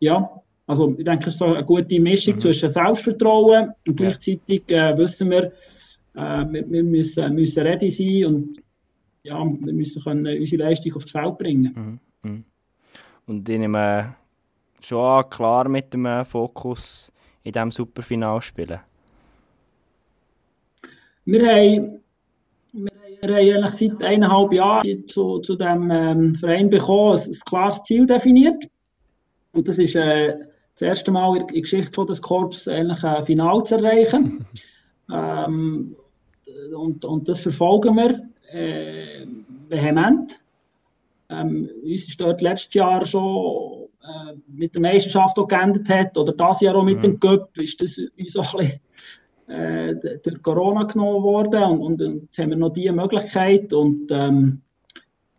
ja, 0.00 0.30
also 0.66 0.94
ich 0.98 1.04
denke, 1.04 1.28
es 1.28 1.34
ist 1.34 1.38
so 1.38 1.46
eine 1.46 1.64
gute 1.64 2.00
Mischung 2.00 2.34
mhm. 2.34 2.38
zwischen 2.40 2.68
Selbstvertrauen 2.68 3.72
und 3.86 4.00
ja. 4.00 4.08
gleichzeitig 4.08 4.70
äh, 4.70 4.96
wissen 4.98 5.30
wir, 5.30 5.52
äh, 6.14 6.44
wir, 6.50 6.70
wir, 6.70 6.84
müssen, 6.84 7.34
müssen 7.34 7.62
ready 7.62 7.90
sein 7.90 8.24
und 8.26 8.62
ja, 9.22 9.44
wir 9.44 9.72
müssen 9.72 10.02
können 10.02 10.26
unsere 10.38 10.62
Leistung 10.62 10.94
aufs 10.94 11.10
Feld 11.10 11.38
bringen. 11.38 12.00
Mhm. 12.22 12.30
Mhm. 12.30 12.44
Und 13.26 13.48
ich 13.48 13.58
nehme 13.58 14.14
schon 14.80 15.28
klar 15.30 15.68
mit 15.68 15.92
dem 15.92 16.06
äh, 16.06 16.24
Fokus 16.24 17.12
in 17.42 17.52
diesem 17.52 17.70
Superfinal 17.72 18.40
spielen. 18.40 18.80
Wir 21.24 21.46
haben, 21.46 22.00
wir 22.72 22.90
haben 23.22 23.34
eigentlich 23.34 23.70
seit 23.72 24.02
eineinhalb 24.04 24.52
Jahren 24.52 25.08
zu, 25.08 25.40
zu 25.40 25.56
diesem 25.56 25.90
ähm, 25.90 26.34
Verein 26.36 26.70
bekommen, 26.70 27.18
ein, 27.18 27.24
ein 27.26 27.40
klares 27.46 27.82
Ziel 27.82 28.06
definiert. 28.06 28.68
Und 29.52 29.66
das 29.66 29.78
ist 29.78 29.96
äh, 29.96 30.34
das 30.74 30.82
erste 30.82 31.10
Mal 31.10 31.38
in 31.38 31.46
der 31.48 31.62
Geschichte 31.62 32.06
des 32.06 32.22
Korps 32.22 32.68
eigentlich 32.68 33.02
ein 33.02 33.24
Final 33.24 33.64
zu 33.64 33.76
erreichen. 33.76 34.46
ähm, 35.12 35.96
und, 36.76 37.04
und 37.04 37.28
das 37.28 37.42
verfolgen 37.42 37.96
wir 37.96 38.20
äh, 38.52 39.26
vehement. 39.68 40.38
Ähm, 41.28 41.68
uns 41.82 42.08
ist 42.08 42.20
dort 42.20 42.40
letztes 42.40 42.74
Jahr 42.74 43.04
schon 43.04 43.88
äh, 44.02 44.34
mit 44.48 44.74
der 44.74 44.80
Meisterschaft 44.80 45.38
auch 45.38 45.48
geändert 45.48 45.88
hat, 45.88 46.16
oder 46.16 46.32
das 46.32 46.60
Jahr 46.60 46.76
auch 46.76 46.84
mit 46.84 46.98
mhm. 46.98 47.02
dem 47.02 47.20
Cup, 47.20 47.56
ist 47.58 47.82
das 47.82 47.98
uns 47.98 48.36
auch 48.36 48.54
ein 48.54 48.58
bisschen 48.58 48.80
äh, 49.48 50.18
durch 50.22 50.42
Corona 50.42 50.84
genommen 50.84 51.22
worden. 51.22 51.80
Und, 51.80 52.00
und, 52.02 52.22
jetzt 52.22 52.38
haben 52.38 52.50
wir 52.50 52.56
noch 52.56 52.72
diese 52.72 52.92
Möglichkeit. 52.92 53.72
Und 53.72 54.08
ähm, 54.10 54.62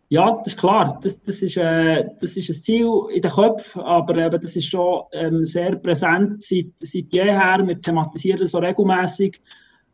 ja, 0.09 0.31
das 0.37 0.53
ist 0.53 0.59
klar, 0.59 0.99
das, 1.03 1.21
das, 1.23 1.41
ist, 1.41 1.57
äh, 1.57 2.05
das 2.21 2.37
ist 2.37 2.49
ein 2.49 2.61
Ziel 2.61 2.89
in 3.13 3.21
den 3.21 3.31
Köpfen, 3.31 3.81
aber 3.81 4.15
eben, 4.17 4.41
das 4.41 4.55
ist 4.55 4.67
schon 4.67 5.03
ähm, 5.11 5.43
sehr 5.43 5.75
präsent 5.75 6.43
seit, 6.43 6.67
seit 6.77 7.11
jeher. 7.11 7.61
Wir 7.65 7.81
thematisieren 7.81 8.39
das 8.39 8.51
so 8.51 8.59
regelmäßig. 8.59 9.41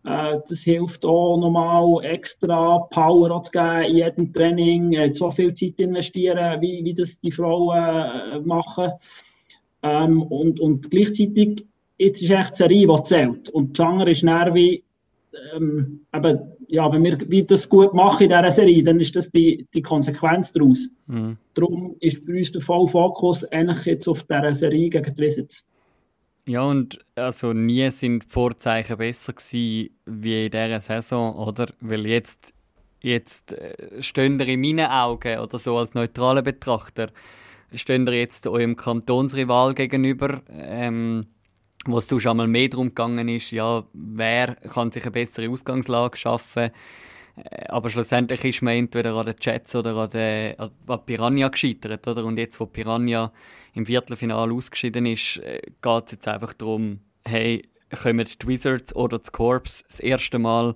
Äh, 0.05 0.39
das 0.47 0.61
hilft 0.61 1.05
auch 1.05 1.37
nochmal 1.37 2.03
extra 2.05 2.79
Power 2.89 3.41
zu 3.43 3.51
geben 3.51 3.83
in 3.83 3.95
jedem 3.95 4.33
Training, 4.33 4.93
äh, 4.93 5.13
so 5.13 5.31
viel 5.31 5.53
Zeit 5.53 5.79
investieren, 5.79 6.61
wie, 6.61 6.83
wie 6.83 6.93
das 6.93 7.19
die 7.19 7.31
Frauen 7.31 7.77
äh, 7.77 8.39
machen. 8.41 8.91
Ähm, 9.81 10.21
und, 10.23 10.59
und 10.59 10.91
gleichzeitig, 10.91 11.65
jetzt 11.97 12.21
ist 12.21 12.31
echt 12.31 12.53
die 12.53 12.57
Serie, 12.57 12.87
die 12.87 13.03
zählt. 13.03 13.49
Und 13.49 13.77
das 13.77 13.85
andere 13.85 14.11
ist 14.11 14.23
näher 14.23 14.53
wie, 14.53 14.83
ähm, 15.55 16.01
eben, 16.13 16.39
ja, 16.67 16.91
wenn 16.91 17.03
wir 17.03 17.17
wie 17.29 17.43
das 17.43 17.67
gut 17.69 17.93
machen 17.93 18.23
in 18.23 18.29
dieser 18.29 18.51
Serie, 18.51 18.83
dann 18.83 18.99
ist 18.99 19.15
das 19.15 19.31
die, 19.31 19.67
die 19.73 19.81
Konsequenz 19.81 20.51
daraus. 20.51 20.89
Mhm. 21.07 21.37
Darum 21.53 21.95
ist 21.99 22.25
bei 22.25 22.37
uns 22.37 22.51
der 22.51 22.61
volle 22.61 22.87
Fokus 22.87 23.43
eigentlich 23.45 23.85
jetzt 23.85 24.07
auf 24.07 24.23
dieser 24.23 24.53
Serie 24.53 24.89
gegen 24.89 25.15
die 25.15 25.21
Wizards. 25.21 25.67
Ja, 26.45 26.63
und 26.63 26.99
also 27.15 27.53
nie 27.53 27.89
sind 27.91 28.23
die 28.23 28.27
Vorzeichen 28.27 28.97
besser 28.97 29.32
gewesen 29.32 29.95
wie 30.06 30.45
in 30.45 30.51
dieser 30.51 30.82
Saison, 30.82 31.36
oder? 31.36 31.67
Weil 31.79 32.06
jetzt, 32.06 32.53
jetzt 33.01 33.53
äh, 33.53 34.01
stehen 34.01 34.38
ihr 34.39 34.47
in 34.49 34.60
meinen 34.60 34.89
Augen, 34.89 35.39
oder 35.39 35.58
so 35.58 35.77
als 35.77 35.93
neutraler 35.93 36.41
Betrachter, 36.41 37.12
stehen 37.73 38.06
ihr 38.08 38.19
jetzt 38.19 38.45
eurem 38.45 38.75
Kantonsrival 38.75 39.73
gegenüber, 39.73 40.41
ähm, 40.49 41.27
wo 41.86 41.97
es 41.97 42.08
schon 42.10 42.27
einmal 42.27 42.47
mehr 42.47 42.67
darum 42.67 42.89
gegangen 42.89 43.29
ist, 43.29 43.51
ja, 43.51 43.86
wer 43.93 44.56
kann 44.56 44.91
sich 44.91 45.03
eine 45.03 45.12
bessere 45.12 45.49
Ausgangslage 45.49 46.17
schaffen. 46.17 46.63
Äh, 46.63 46.71
aber 47.69 47.89
schlussendlich 47.89 48.43
ist 48.46 48.62
man 48.62 48.76
entweder 48.76 49.15
an 49.15 49.26
den 49.26 49.36
Jets 49.41 49.76
oder 49.76 49.96
an, 49.96 50.10
den, 50.10 50.56
an 50.60 51.06
Piranha 51.06 51.48
gescheitert, 51.48 52.08
oder? 52.08 52.26
Und 52.26 52.38
jetzt, 52.38 52.60
wo 52.60 52.65
Piranha 52.67 53.32
im 53.74 53.86
Viertelfinale 53.86 54.54
ausgeschieden 54.54 55.06
ist, 55.08 55.38
äh, 55.38 55.62
geht 55.82 56.06
es 56.06 56.12
jetzt 56.12 56.28
einfach 56.28 56.54
darum, 56.54 57.00
hey, 57.26 57.63
kommen 58.02 58.26
die 58.26 58.48
Wizards 58.48 58.96
oder 58.96 59.19
das 59.19 59.32
Corps 59.32 59.84
das 59.88 60.00
erste 60.00 60.39
Mal 60.39 60.76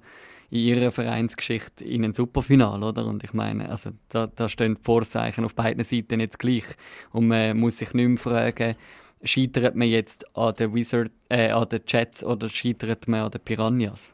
in 0.50 0.60
ihrer 0.60 0.92
Vereinsgeschichte 0.92 1.84
in 1.84 2.06
ein 2.06 2.14
Superfinal, 2.14 2.82
oder? 2.82 3.06
Und 3.06 3.24
ich 3.24 3.34
meine, 3.34 3.70
also 3.70 3.92
da, 4.10 4.28
da 4.28 4.48
stehen 4.50 4.76
die 4.76 4.84
Vorzeichen 4.84 5.46
auf 5.46 5.56
beiden 5.56 5.84
Seiten 5.84 6.20
jetzt 6.20 6.40
gleich. 6.40 6.66
Und 7.12 7.28
man 7.28 7.58
muss 7.58 7.78
sich 7.78 7.94
nicht 7.94 8.08
mehr 8.08 8.18
fragen, 8.18 8.76
scheitert 9.24 9.76
man 9.76 9.90
jetzt 9.90 10.26
an 10.36 10.56
den 10.56 10.74
Wizard, 10.74 11.12
äh, 11.30 11.50
an 11.50 11.68
den 11.70 11.82
Jets 11.88 12.24
oder 12.24 12.50
scheitert 12.50 13.08
man 13.08 13.22
an 13.22 13.32
den 13.32 13.42
Piranhas? 13.42 14.14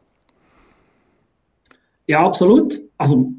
Ja, 2.07 2.25
absolut. 2.25 2.79
Also 2.97 3.31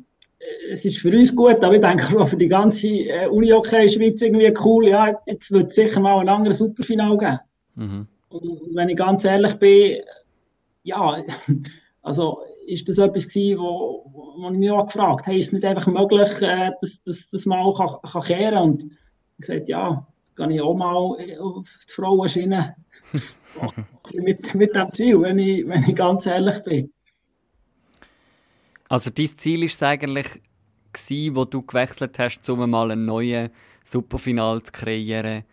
es 0.70 0.84
ist 0.84 0.98
für 0.98 1.10
uns 1.10 1.34
gut, 1.34 1.62
aber 1.62 1.74
ich 1.74 1.80
denke 1.80 2.18
auch 2.18 2.28
für 2.28 2.36
die 2.36 2.48
ganze 2.48 2.88
äh, 2.88 3.28
Uni-Hockey-Schweiz 3.28 4.20
irgendwie 4.22 4.52
cool. 4.64 4.88
Ja, 4.88 5.18
jetzt 5.26 5.50
wird 5.52 5.68
es 5.68 5.74
sicher 5.74 6.00
mal 6.00 6.20
ein 6.20 6.28
anderes 6.28 6.58
Superfinal 6.58 7.16
geben. 7.16 7.38
Mhm. 7.74 8.06
Und 8.30 8.74
wenn 8.74 8.88
ich 8.88 8.96
ganz 8.96 9.24
ehrlich 9.24 9.54
bin, 9.54 10.00
ja, 10.82 11.22
also 12.02 12.40
ist 12.66 12.88
das 12.88 12.98
etwas 12.98 13.28
gewesen, 13.28 13.58
wo, 13.58 14.10
wo 14.36 14.50
ich 14.50 14.58
mich 14.58 14.70
auch 14.70 14.86
gefragt 14.86 15.26
habe, 15.26 15.32
hey, 15.32 15.38
ist 15.38 15.46
es 15.46 15.52
nicht 15.52 15.64
einfach 15.64 15.86
möglich, 15.86 16.30
äh, 16.40 16.70
dass 16.80 17.30
das 17.30 17.46
mal 17.46 17.72
kann, 17.74 18.10
kann 18.10 18.22
kehren 18.22 18.58
Und 18.58 18.84
ich 18.84 19.46
gesagt, 19.46 19.68
ja, 19.68 20.06
das 20.22 20.34
kann 20.34 20.50
ich 20.50 20.60
auch 20.60 20.74
mal 20.74 20.96
auf 20.96 21.16
die 21.88 21.92
Frauenschiene 21.92 22.74
mit, 24.14 24.54
mit 24.54 24.74
dem 24.74 24.92
Ziel, 24.92 25.20
wenn 25.20 25.38
ich, 25.38 25.66
wenn 25.68 25.84
ich 25.84 25.94
ganz 25.94 26.26
ehrlich 26.26 26.62
bin. 26.64 26.93
Also 28.88 29.10
dein 29.10 29.26
Ziel 29.38 29.64
ist 29.64 29.74
es 29.74 29.82
eigentlich, 29.82 30.26
gewesen, 30.92 31.36
wo 31.36 31.44
du 31.44 31.62
gewechselt 31.62 32.18
hast, 32.18 32.48
um 32.48 32.68
mal 32.70 32.90
einen 32.90 33.06
neuen 33.06 33.50
Superfinal 33.84 34.62
zu 34.62 34.72
kreieren 34.72 35.44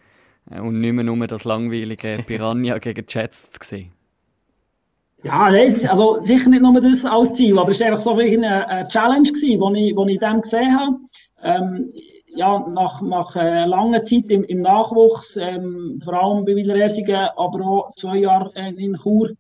äh, 0.50 0.60
und 0.60 0.80
nicht 0.80 0.94
mehr 0.94 1.04
nur 1.04 1.28
das 1.28 1.44
langweilige 1.44 2.24
Piranha 2.28 2.78
gegen 2.78 3.06
Jets 3.08 3.52
zu 3.52 3.60
sehen? 3.62 3.92
Ja, 5.24 5.52
nein, 5.52 5.88
also 5.88 6.20
sicher 6.24 6.50
nicht 6.50 6.64
nur 6.64 6.82
das 6.82 7.06
als 7.06 7.34
Ziel, 7.34 7.60
aber 7.60 7.72
es 7.72 7.80
war 7.80 7.88
einfach 7.88 8.02
so 8.02 8.18
wie 8.18 8.36
eine, 8.36 8.68
eine 8.68 8.88
Challenge, 8.90 9.30
die 9.32 9.54
ich, 9.54 9.62
ich 9.62 9.98
in 9.98 10.20
dem 10.20 10.42
gesehen 10.42 10.80
habe. 10.80 10.96
Ähm, 11.44 11.94
ja, 12.34 12.66
nach, 12.70 13.02
nach 13.02 13.36
äh, 13.36 13.66
langer 13.66 14.04
Zeit 14.06 14.32
im, 14.32 14.44
im 14.46 14.62
Nachwuchs, 14.62 15.36
ähm, 15.36 16.00
vor 16.04 16.14
allem 16.14 16.46
bei 16.46 16.56
Willersingen, 16.56 17.28
aber 17.36 17.66
auch 17.66 17.96
zwei 17.98 18.18
Jahre 18.18 18.52
äh, 18.56 18.74
in 18.74 18.96
Chur, 18.96 19.32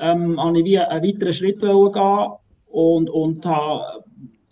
ähm, 0.00 0.40
habe 0.40 0.58
ich 0.58 0.64
wie 0.64 0.78
einen 0.78 1.04
weiteren 1.04 1.32
Schritt 1.32 1.60
gehen 1.60 2.32
und, 2.72 3.08
und 3.10 3.44
habe 3.46 4.04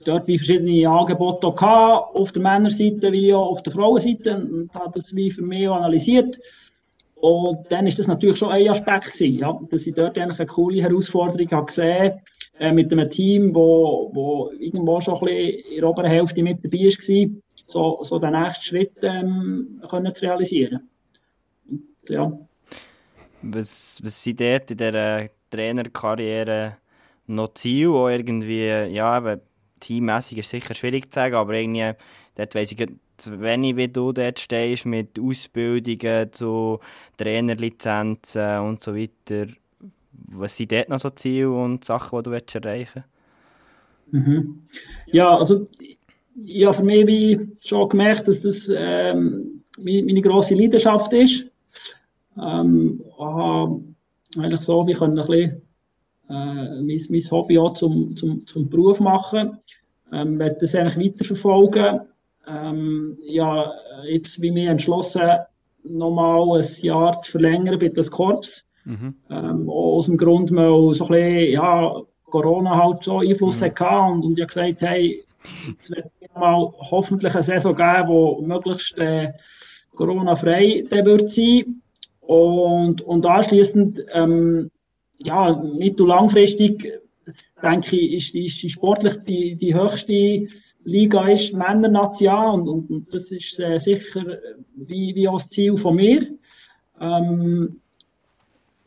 dort 0.04 0.28
wie 0.28 0.38
verschiedene 0.38 0.88
Angebote 0.88 1.52
gehabt, 1.52 2.14
auf 2.14 2.32
der 2.32 2.42
Männerseite 2.42 3.12
wie 3.12 3.34
auch 3.34 3.50
auf 3.50 3.62
der 3.62 3.72
Frauenseite 3.72 4.36
und 4.36 4.72
habe 4.74 4.92
das 4.94 5.14
wie 5.14 5.30
für 5.30 5.42
mich 5.42 5.68
analysiert. 5.68 6.38
Und 7.16 7.70
dann 7.70 7.86
ist 7.86 7.98
das 7.98 8.06
natürlich 8.06 8.38
schon 8.38 8.50
ein 8.50 8.68
Aspekt 8.68 9.12
gewesen, 9.12 9.38
ja, 9.38 9.58
dass 9.70 9.86
ich 9.86 9.94
dort 9.94 10.16
eine 10.16 10.34
coole 10.46 10.82
Herausforderung 10.82 11.50
habe 11.50 11.66
gesehen, 11.66 12.20
äh, 12.58 12.72
mit 12.72 12.90
einem 12.90 13.10
Team, 13.10 13.54
wo, 13.54 14.10
wo 14.14 14.50
irgendwo 14.58 15.00
schon 15.02 15.14
ein 15.14 15.20
bisschen 15.20 15.72
in 15.72 15.80
der 15.80 15.88
oberen 15.88 16.10
Hälfte 16.10 16.42
mit 16.42 16.64
dabei 16.64 16.78
war, 16.78 17.30
so, 17.66 17.98
so 18.02 18.18
den 18.18 18.32
nächsten 18.32 18.64
Schritt 18.64 18.92
ähm, 19.02 19.82
können 19.88 20.14
zu 20.14 20.24
realisieren. 20.24 20.88
Und, 21.68 21.82
ja. 22.08 22.32
Was, 23.42 24.00
was 24.02 24.22
sind 24.22 24.40
dort 24.40 24.70
in 24.70 24.76
dieser 24.78 25.26
Trainerkarriere 25.50 26.76
noch 27.30 27.54
Ziele, 27.54 27.92
wo 27.92 28.08
irgendwie, 28.08 28.66
ja, 28.66 29.18
eben, 29.18 29.40
teammässig 29.80 30.38
ist 30.38 30.50
sicher 30.50 30.74
schwierig 30.74 31.10
zu 31.10 31.16
sagen, 31.16 31.34
aber 31.34 31.54
irgendwie, 31.54 31.92
dort 32.34 32.54
weiss 32.54 32.72
ich 32.72 32.86
zu 33.16 33.40
wenig, 33.40 33.76
wie 33.76 33.88
du 33.88 34.12
dort 34.12 34.38
stehst 34.38 34.86
mit 34.86 35.18
Ausbildungen 35.18 36.32
zu 36.32 36.80
Trainerlizenzen 37.16 38.60
und 38.60 38.82
so 38.82 38.94
weiter. 38.96 39.50
Was 40.12 40.56
sind 40.56 40.72
dort 40.72 40.88
noch 40.88 40.98
so 40.98 41.10
Ziele 41.10 41.50
und 41.50 41.84
Sachen, 41.84 42.22
die 42.22 42.30
du 42.30 42.30
erreichen 42.30 43.04
willst? 44.12 44.26
Mhm. 44.26 44.62
Ja, 45.06 45.36
also 45.36 45.68
ich 46.42 46.64
habe 46.64 46.74
für 46.74 46.82
mich 46.82 47.06
wie 47.06 47.48
schon 47.60 47.88
gemerkt, 47.88 48.28
dass 48.28 48.40
das 48.40 48.70
ähm, 48.74 49.62
meine 49.78 50.22
grosse 50.22 50.54
Leidenschaft 50.54 51.12
ist. 51.12 51.46
Ähm, 52.36 53.02
habe 53.18 53.82
eigentlich 54.38 54.60
so, 54.60 54.86
wie 54.86 54.94
können 54.94 55.18
ein 55.18 55.26
bisschen 55.26 55.62
äh, 56.30 56.82
mein, 56.82 57.00
mein 57.10 57.30
Hobby 57.30 57.58
auch 57.58 57.74
zum, 57.74 58.16
zum, 58.16 58.46
zum 58.46 58.68
Beruf 58.70 59.00
machen. 59.00 59.58
Ähm, 60.12 60.38
werde 60.38 60.58
das 60.60 60.74
eigentlich 60.74 61.14
weiterverfolgen. 61.14 62.00
Ähm, 62.48 63.18
ja, 63.22 63.72
jetzt 64.08 64.40
wie 64.40 64.50
mir 64.50 64.70
entschlossen, 64.70 65.28
nochmal 65.84 66.58
ein 66.58 66.66
Jahr 66.82 67.20
zu 67.20 67.32
verlängern 67.32 67.78
bei 67.78 67.88
das 67.88 68.10
Korps. 68.10 68.66
Mhm. 68.84 69.14
Ähm, 69.28 69.68
aus 69.68 70.06
dem 70.06 70.16
Grund, 70.16 70.54
weil 70.54 70.94
so 70.94 71.04
ein 71.04 71.10
bisschen, 71.10 71.52
ja, 71.52 71.94
Corona 72.24 72.76
halt 72.76 73.04
so 73.04 73.18
Einfluss 73.18 73.60
mhm. 73.60 73.66
hatte 73.66 74.12
und, 74.12 74.24
und 74.24 74.38
ich 74.38 74.42
habe 74.42 74.46
gesagt, 74.46 74.82
hey, 74.82 75.24
jetzt 75.68 75.90
wird 75.90 76.06
mal 76.34 76.72
hoffentlich 76.90 77.34
eine 77.34 77.42
Saison 77.42 77.76
geben, 77.76 78.40
die 78.40 78.46
möglichst 78.46 78.96
äh, 78.98 79.32
Corona-frei 79.94 80.86
wird 80.90 81.30
sein. 81.30 81.82
Und, 82.20 83.02
und 83.02 83.26
anschließend, 83.26 84.04
ähm, 84.12 84.70
ja, 85.24 85.54
mittel- 85.54 86.02
und 86.02 86.08
langfristig, 86.08 87.00
denke 87.62 87.96
ich, 87.96 88.12
ist, 88.12 88.34
ist 88.34 88.62
die 88.62 88.70
sportlich 88.70 89.16
die, 89.22 89.56
die 89.56 89.74
höchste 89.74 90.46
Liga 90.84 91.28
ist 91.28 91.52
Männernation 91.52 92.68
und, 92.68 92.90
und, 92.90 93.14
das 93.14 93.30
ist 93.30 93.60
äh, 93.60 93.78
sicher 93.78 94.24
wie, 94.74 95.14
wie 95.14 95.28
auch 95.28 95.34
das 95.34 95.48
Ziel 95.50 95.76
von 95.76 95.96
mir. 95.96 96.26
Ähm, 97.00 97.80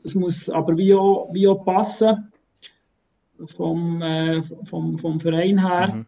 das 0.02 0.16
muss 0.16 0.50
aber 0.50 0.78
wie 0.78 0.94
auch, 0.94 1.30
wie 1.32 1.48
auch 1.48 1.64
passen 1.64 2.32
vom, 3.46 4.02
äh, 4.02 4.42
vom, 4.64 4.98
vom 4.98 5.20
Verein 5.20 5.66
her. 5.66 5.96
Mhm. 5.96 6.06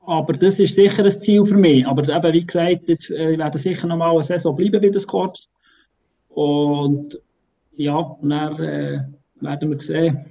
Aber 0.00 0.34
das 0.34 0.60
ist 0.60 0.76
sicher 0.76 1.04
ein 1.04 1.10
Ziel 1.10 1.44
für 1.44 1.56
mich. 1.56 1.86
Aber 1.86 2.02
eben, 2.08 2.32
wie 2.32 2.46
gesagt, 2.46 2.88
jetzt 2.88 3.10
äh, 3.10 3.36
werde 3.36 3.58
sicher 3.58 3.88
noch 3.88 3.96
mal 3.96 4.12
eine 4.12 4.22
Saison 4.22 4.54
bleiben 4.54 4.80
bei 4.80 4.88
des 4.88 5.06
Korps. 5.06 5.50
Und 6.28 7.20
ja, 7.76 7.96
und 7.96 8.30
dann 8.30 8.58
äh, 8.62 9.00
werden 9.40 9.70
wir 9.70 9.80
sehen, 9.80 10.24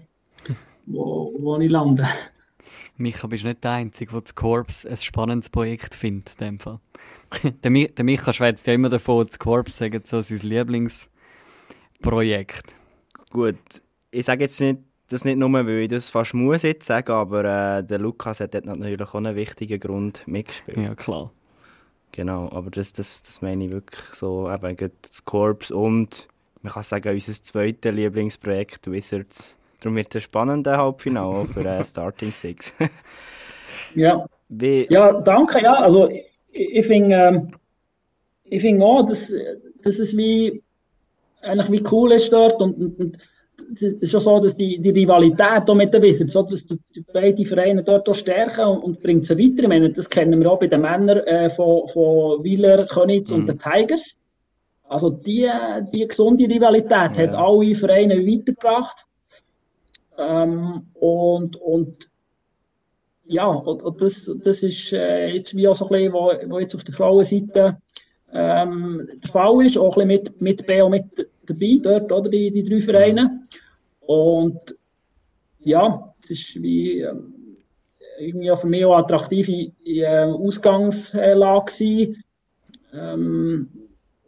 wo, 0.85 1.33
wo 1.37 1.59
ich 1.59 1.69
lande. 1.69 2.07
Micha, 2.97 3.27
bist 3.27 3.43
nicht 3.43 3.61
der 3.63 3.71
Einzige, 3.71 4.11
der 4.11 4.21
das 4.21 4.35
Korps 4.35 4.85
ein 4.85 4.95
spannendes 4.95 5.49
Projekt 5.49 5.95
findet, 5.95 6.39
in 6.39 6.47
dem 6.47 6.59
Fall. 6.59 6.79
der, 7.63 7.71
der 7.71 8.05
Micha 8.05 8.31
schwätzt 8.31 8.65
ja 8.67 8.73
immer 8.73 8.89
davon, 8.89 9.27
das 9.27 9.37
Korps 9.37 9.77
sagen 9.77 10.01
so 10.05 10.21
sein 10.21 10.39
Lieblingsprojekt. 10.39 12.73
Gut, 13.31 13.57
ich 14.11 14.25
sage 14.25 14.45
jetzt 14.45 14.61
nicht, 14.61 14.79
das 15.09 15.25
nicht 15.25 15.37
nur, 15.37 15.51
weil 15.51 15.67
ich 15.69 15.89
das 15.89 16.09
fast 16.09 16.33
muss 16.33 16.63
jetzt 16.63 16.87
sagen, 16.87 17.11
aber 17.11 17.79
äh, 17.79 17.83
der 17.83 17.99
Lukas 17.99 18.39
hat 18.39 18.53
dort 18.53 18.65
natürlich 18.65 19.01
auch 19.01 19.15
einen 19.15 19.35
wichtigen 19.35 19.79
Grund 19.79 20.23
mitgespielt. 20.25 20.77
Ja, 20.77 20.95
klar. 20.95 21.31
Genau, 22.11 22.49
aber 22.51 22.71
das, 22.71 22.93
das, 22.93 23.21
das 23.23 23.41
meine 23.41 23.65
ich 23.65 23.71
wirklich 23.71 24.05
so, 24.13 24.49
eben 24.49 24.91
das 25.01 25.25
Corps 25.25 25.71
und 25.71 26.29
man 26.65 26.73
kann 26.73 26.83
sagen, 26.83 27.13
unser 27.13 27.33
zweites 27.33 27.93
Lieblingsprojekt, 27.93 28.91
Wizards. 28.91 29.55
Darum 29.79 29.97
wird 29.97 30.07
es 30.09 30.15
ein 30.15 30.21
spannender 30.21 30.77
Halbfinale 30.77 31.45
für 31.45 31.63
äh, 31.63 31.85
Starting 31.85 32.31
Six. 32.31 32.73
ja. 33.95 34.25
Wie... 34.49 34.87
ja, 34.89 35.13
danke. 35.21 35.61
Ja, 35.61 35.75
also 35.75 36.09
ich, 36.09 36.25
ich 36.51 36.85
finde 36.87 37.15
ähm, 37.15 37.51
ich 38.45 38.61
find 38.61 38.81
auch, 38.81 39.05
dass, 39.05 39.31
dass 39.83 39.99
es 39.99 40.17
wie, 40.17 40.63
eigentlich 41.43 41.71
wie 41.71 41.83
cool 41.91 42.13
ist 42.13 42.33
dort 42.33 42.59
und, 42.59 42.77
und, 42.77 42.99
und 42.99 43.17
es 43.71 43.83
ist 43.83 44.11
schon 44.11 44.21
so, 44.21 44.39
dass 44.39 44.55
die, 44.55 44.79
die 44.79 44.89
Rivalität 44.89 45.67
mit 45.75 45.93
den 45.93 46.01
Wizards, 46.01 46.33
so, 46.33 46.41
dass 46.43 46.65
die 46.65 47.05
beide 47.13 47.45
Vereine 47.45 47.83
dort 47.83 48.09
auch 48.09 48.15
stärken 48.15 48.65
und, 48.65 48.83
und 48.83 49.03
bringt 49.03 49.27
sie 49.27 49.37
weiter. 49.37 49.63
Ich 49.63 49.69
meine, 49.69 49.91
das 49.91 50.09
kennen 50.09 50.39
wir 50.39 50.51
auch 50.51 50.59
bei 50.59 50.67
den 50.67 50.81
Männern 50.81 51.19
äh, 51.19 51.47
von, 51.51 51.87
von 51.87 52.43
Wieler, 52.43 52.87
Könitz 52.87 53.29
mhm. 53.29 53.35
und 53.35 53.49
den 53.49 53.59
Tigers. 53.59 54.17
Also 54.87 55.09
die, 55.09 55.49
die 55.91 56.05
gesunde 56.05 56.45
Rivalität 56.45 57.17
ja. 57.17 57.17
hat 57.17 57.33
alle 57.33 57.75
Vereine 57.75 58.17
weitergebracht. 58.17 59.05
Ähm, 60.17 60.87
und, 60.93 61.55
und 61.57 62.09
ja, 63.25 63.47
und, 63.47 63.81
und 63.81 64.01
das, 64.01 64.31
das 64.43 64.63
ist 64.63 64.93
äh, 64.93 65.29
jetzt 65.29 65.55
wie 65.55 65.67
auch 65.67 65.75
so 65.75 65.85
ein 65.85 65.91
bisschen, 65.91 66.13
wo, 66.13 66.31
wo 66.47 66.59
jetzt 66.59 66.75
auf 66.75 66.83
der 66.83 66.93
Frauenseite 66.93 67.77
ähm, 68.31 69.09
der 69.23 69.29
Fall 69.29 69.65
ist, 69.65 69.77
auch 69.77 69.97
ein 69.97 70.07
bisschen 70.07 70.31
mit, 70.39 70.41
mit 70.41 70.67
B 70.67 70.81
und 70.81 70.91
mit 70.91 71.05
dabei, 71.45 71.79
dort, 71.81 72.11
oder, 72.11 72.29
die, 72.29 72.51
die 72.51 72.63
drei 72.63 72.81
Vereine. 72.81 73.47
Und 74.01 74.77
ja, 75.59 76.13
es 76.19 76.29
ist 76.29 76.61
wie 76.61 77.01
ähm, 77.01 77.33
irgendwie 78.19 78.51
für 78.55 78.67
mich 78.67 78.85
auch 78.85 78.95
eine 78.95 79.03
attraktive 79.03 79.71
äh, 79.85 80.25
Ausgangslage 80.25 81.65
gewesen. 81.65 82.23
Ähm, 82.93 83.69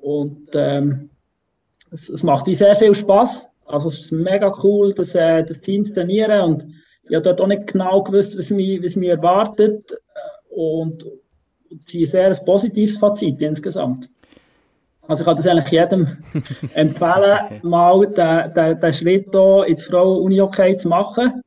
und 0.08 0.48
ähm, 0.54 1.10
es, 1.92 2.08
es, 2.08 2.24
macht 2.24 2.46
sehr 2.46 2.76
viel 2.76 2.96
Spaß. 2.96 3.50
Also 3.66 3.90
es 3.90 4.00
ist 4.00 4.12
mega 4.14 4.54
cool, 4.64 4.94
das, 4.94 5.16
äh, 5.16 5.44
das 5.44 5.60
Team 5.60 5.84
zu 5.84 5.94
trainieren 5.94 6.42
und 6.44 6.68
ich 7.04 7.14
habe 7.14 7.24
dort 7.24 7.42
auch 7.42 7.48
nicht 7.48 7.68
genau 7.68 8.02
gewusst, 8.04 8.38
was 8.38 8.50
mich, 8.50 8.82
was 8.82 8.96
mich 8.96 9.10
erwartet 9.10 9.98
und, 10.50 11.04
und 11.70 11.90
ziehe 11.90 12.06
sehr 12.06 12.28
ein 12.28 12.46
positives 12.46 12.98
Fazit 12.98 13.42
insgesamt. 13.42 14.10
Also 15.02 15.24
ich 15.24 15.26
kann 15.26 15.36
das 15.36 15.48
eigentlich 15.48 15.72
jedem 15.72 16.08
empfehlen, 16.74 17.60
mal 17.64 18.08
den, 18.08 18.54
den, 18.54 18.80
den 18.80 18.94
Schritt 18.94 19.28
hier 19.32 19.64
ins 19.68 19.84
Frauen-Uni-Hockey 19.84 20.78
zu 20.78 20.88
machen. 20.88 21.42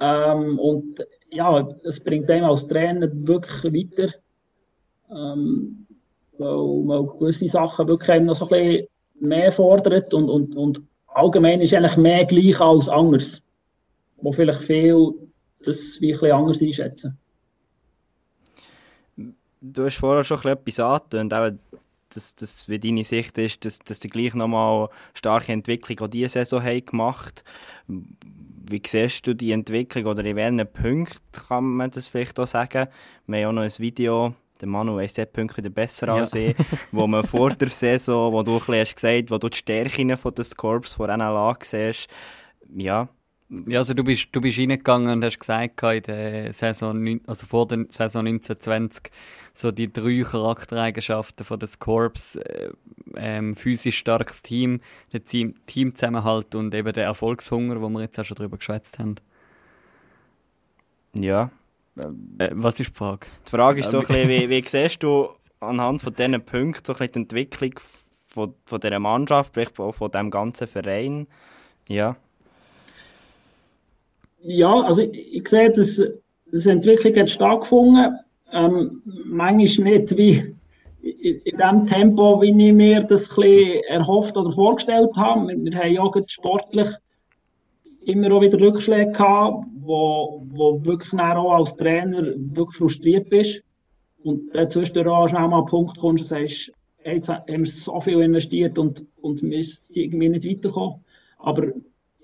Ähm, 0.00 0.58
und 0.58 1.06
ja, 1.30 1.62
das 1.84 2.00
bringt 2.00 2.30
einem 2.30 2.46
als 2.46 2.66
Trainer 2.66 3.08
wirklich 3.12 3.64
weiter. 3.64 4.14
Ähm, 5.10 5.85
weil, 6.38 6.48
weil 6.48 7.18
gewisse 7.18 7.48
Sachen 7.48 7.88
wirklich 7.88 8.22
noch 8.22 8.34
so 8.34 8.48
ein 8.48 8.50
bisschen 8.50 8.86
mehr 9.20 9.52
fordert 9.52 10.12
und, 10.12 10.28
und, 10.28 10.56
und 10.56 10.82
allgemein 11.08 11.60
ist 11.60 11.74
eigentlich 11.74 11.96
mehr 11.96 12.24
gleich 12.24 12.60
als 12.60 12.88
anders. 12.88 13.42
Wo 14.18 14.32
vielleicht 14.32 14.62
viel 14.62 15.14
das 15.64 16.00
wie 16.00 16.12
ein 16.12 16.20
bisschen 16.20 16.36
anders 16.36 16.62
einschätzen. 16.62 17.18
Du 19.60 19.84
hast 19.84 19.96
vorher 19.96 20.24
schon 20.24 20.38
etwas 20.44 20.80
angetönt, 20.80 21.32
dass, 22.10 22.34
dass 22.36 22.68
wie 22.68 22.78
deine 22.78 23.04
Sicht 23.04 23.36
ist, 23.38 23.64
dass, 23.64 23.78
dass 23.80 24.00
die 24.00 24.08
gleich 24.08 24.34
nochmal 24.34 24.88
starke 25.14 25.52
Entwicklung 25.52 25.98
auch 26.00 26.10
diese 26.10 26.28
Saison 26.28 26.62
haben 26.62 26.84
gemacht 26.84 27.42
Wie 27.88 28.82
siehst 28.86 29.26
du 29.26 29.34
die 29.34 29.52
Entwicklung 29.52 30.06
oder 30.06 30.24
in 30.24 30.36
welchen 30.36 30.66
Punkten 30.72 31.20
kann 31.48 31.64
man 31.64 31.90
das 31.90 32.06
vielleicht 32.06 32.38
auch 32.38 32.46
sagen? 32.46 32.88
Wir 33.26 33.46
haben 33.46 33.48
auch 33.48 33.52
noch 33.52 33.62
ein 33.62 33.78
Video, 33.78 34.34
der 34.60 34.68
Manu 34.68 34.96
weiss 34.96 35.14
die 35.14 35.26
Punkte 35.26 35.70
besser 35.70 36.08
ja. 36.08 36.14
als 36.14 36.34
ich, 36.34 36.54
wo 36.92 37.06
man 37.06 37.24
vor 37.26 37.50
der 37.50 37.68
Saison, 37.68 38.32
wo 38.32 38.42
du 38.42 38.60
ein 38.68 38.80
hast 38.80 38.96
gesagt 38.96 39.30
wo 39.30 39.38
du 39.38 39.48
die 39.48 39.56
Stärken 39.56 40.16
von 40.16 40.34
des 40.34 40.56
Corps 40.56 40.94
von 40.94 41.08
NLA 41.08 41.56
siehst, 41.62 42.08
ja, 42.74 43.08
Ja, 43.48 43.78
also 43.78 43.94
du 43.94 44.02
bist, 44.02 44.28
du 44.32 44.40
bist 44.40 44.58
reingegangen 44.58 45.08
und 45.08 45.24
hast 45.24 45.38
gesagt, 45.38 45.80
in 45.80 46.02
der 46.02 46.52
Saison, 46.52 47.20
also 47.28 47.46
vor 47.46 47.68
der 47.68 47.86
Saison 47.90 48.26
1920, 48.26 49.12
so 49.54 49.70
die 49.70 49.92
drei 49.92 50.22
Charaktereigenschaften 50.22 51.44
von 51.44 51.60
des 51.60 51.78
Corps, 51.78 52.36
äh, 52.36 52.70
ähm, 53.14 53.54
physisch 53.54 53.98
starkes 53.98 54.42
Team, 54.42 54.80
der 55.12 55.22
Team, 55.22 55.54
Teamzusammenhalt 55.66 56.56
und 56.56 56.74
eben 56.74 56.92
der 56.92 57.04
Erfolgshunger, 57.04 57.80
wo 57.80 57.88
wir 57.88 58.00
jetzt 58.00 58.18
auch 58.18 58.24
schon 58.24 58.34
drüber 58.34 58.56
geschwätzt 58.56 58.98
haben. 58.98 59.14
Ja. 61.14 61.50
Äh, 61.96 62.50
was 62.52 62.78
ist 62.80 62.90
die 62.90 62.94
Frage? 62.94 63.26
Die 63.46 63.50
Frage 63.50 63.80
ist 63.80 63.90
so 63.90 63.98
ein 63.98 64.06
bisschen, 64.06 64.28
wie, 64.28 64.50
wie 64.50 64.64
siehst 64.66 65.02
du 65.02 65.28
anhand 65.60 66.02
von 66.02 66.14
diesen 66.14 66.42
Punkten 66.44 66.84
so 66.84 66.92
ein 66.92 66.98
bisschen 66.98 67.12
die 67.12 67.18
Entwicklung 67.20 67.72
von, 68.26 68.54
von 68.64 68.80
dieser 68.80 68.98
Mannschaft, 68.98 69.54
vielleicht 69.54 69.76
von, 69.76 69.92
von 69.92 70.10
diesem 70.10 70.30
ganzen 70.30 70.66
Verein? 70.66 71.26
Ja. 71.88 72.16
Ja, 74.42 74.80
also 74.82 75.02
ich, 75.02 75.36
ich 75.36 75.48
sehe, 75.48 75.72
dass, 75.72 76.02
dass 76.52 76.66
Entwicklung 76.66 77.16
hat 77.16 77.30
stattgefunden. 77.30 78.18
Ähm, 78.52 79.02
manchmal 79.24 79.98
nicht 79.98 80.16
wie 80.16 80.54
in, 81.02 81.40
in 81.42 81.58
dem 81.58 81.86
Tempo, 81.86 82.40
wie 82.40 82.50
ich 82.50 82.72
mir 82.72 83.02
das 83.02 83.30
ein 83.30 83.36
bisschen 83.36 83.82
erhofft 83.84 84.36
oder 84.36 84.52
vorgestellt 84.52 85.16
habe. 85.16 85.48
Wir, 85.48 85.56
wir 85.64 85.78
haben 85.78 85.92
ja 85.92 86.22
sportlich 86.28 86.88
immer 88.06 88.32
auch 88.32 88.40
wieder 88.40 88.58
Rückschläge 88.60 89.12
gehabt, 89.12 89.66
wo, 89.80 90.42
wo 90.50 90.84
wirklich 90.84 91.12
auch 91.20 91.52
als 91.52 91.76
Trainer 91.76 92.22
wirklich 92.36 92.76
frustriert 92.76 93.28
bist. 93.28 93.62
Und 94.22 94.54
dazwischen 94.54 95.06
auch 95.06 95.28
schon 95.28 95.50
mal 95.50 95.58
einen 95.58 95.66
Punkt 95.66 95.98
kommst 95.98 96.22
und 96.22 96.28
sagst, 96.28 96.72
jetzt 97.04 97.28
haben 97.28 97.44
wir 97.46 97.66
so 97.66 98.00
viel 98.00 98.20
investiert 98.20 98.78
und, 98.78 99.04
und 99.20 99.42
wir 99.42 99.62
sind 99.62 99.96
irgendwie 99.96 100.28
nicht 100.28 100.44
weitergekommen. 100.44 101.04
Aber 101.38 101.66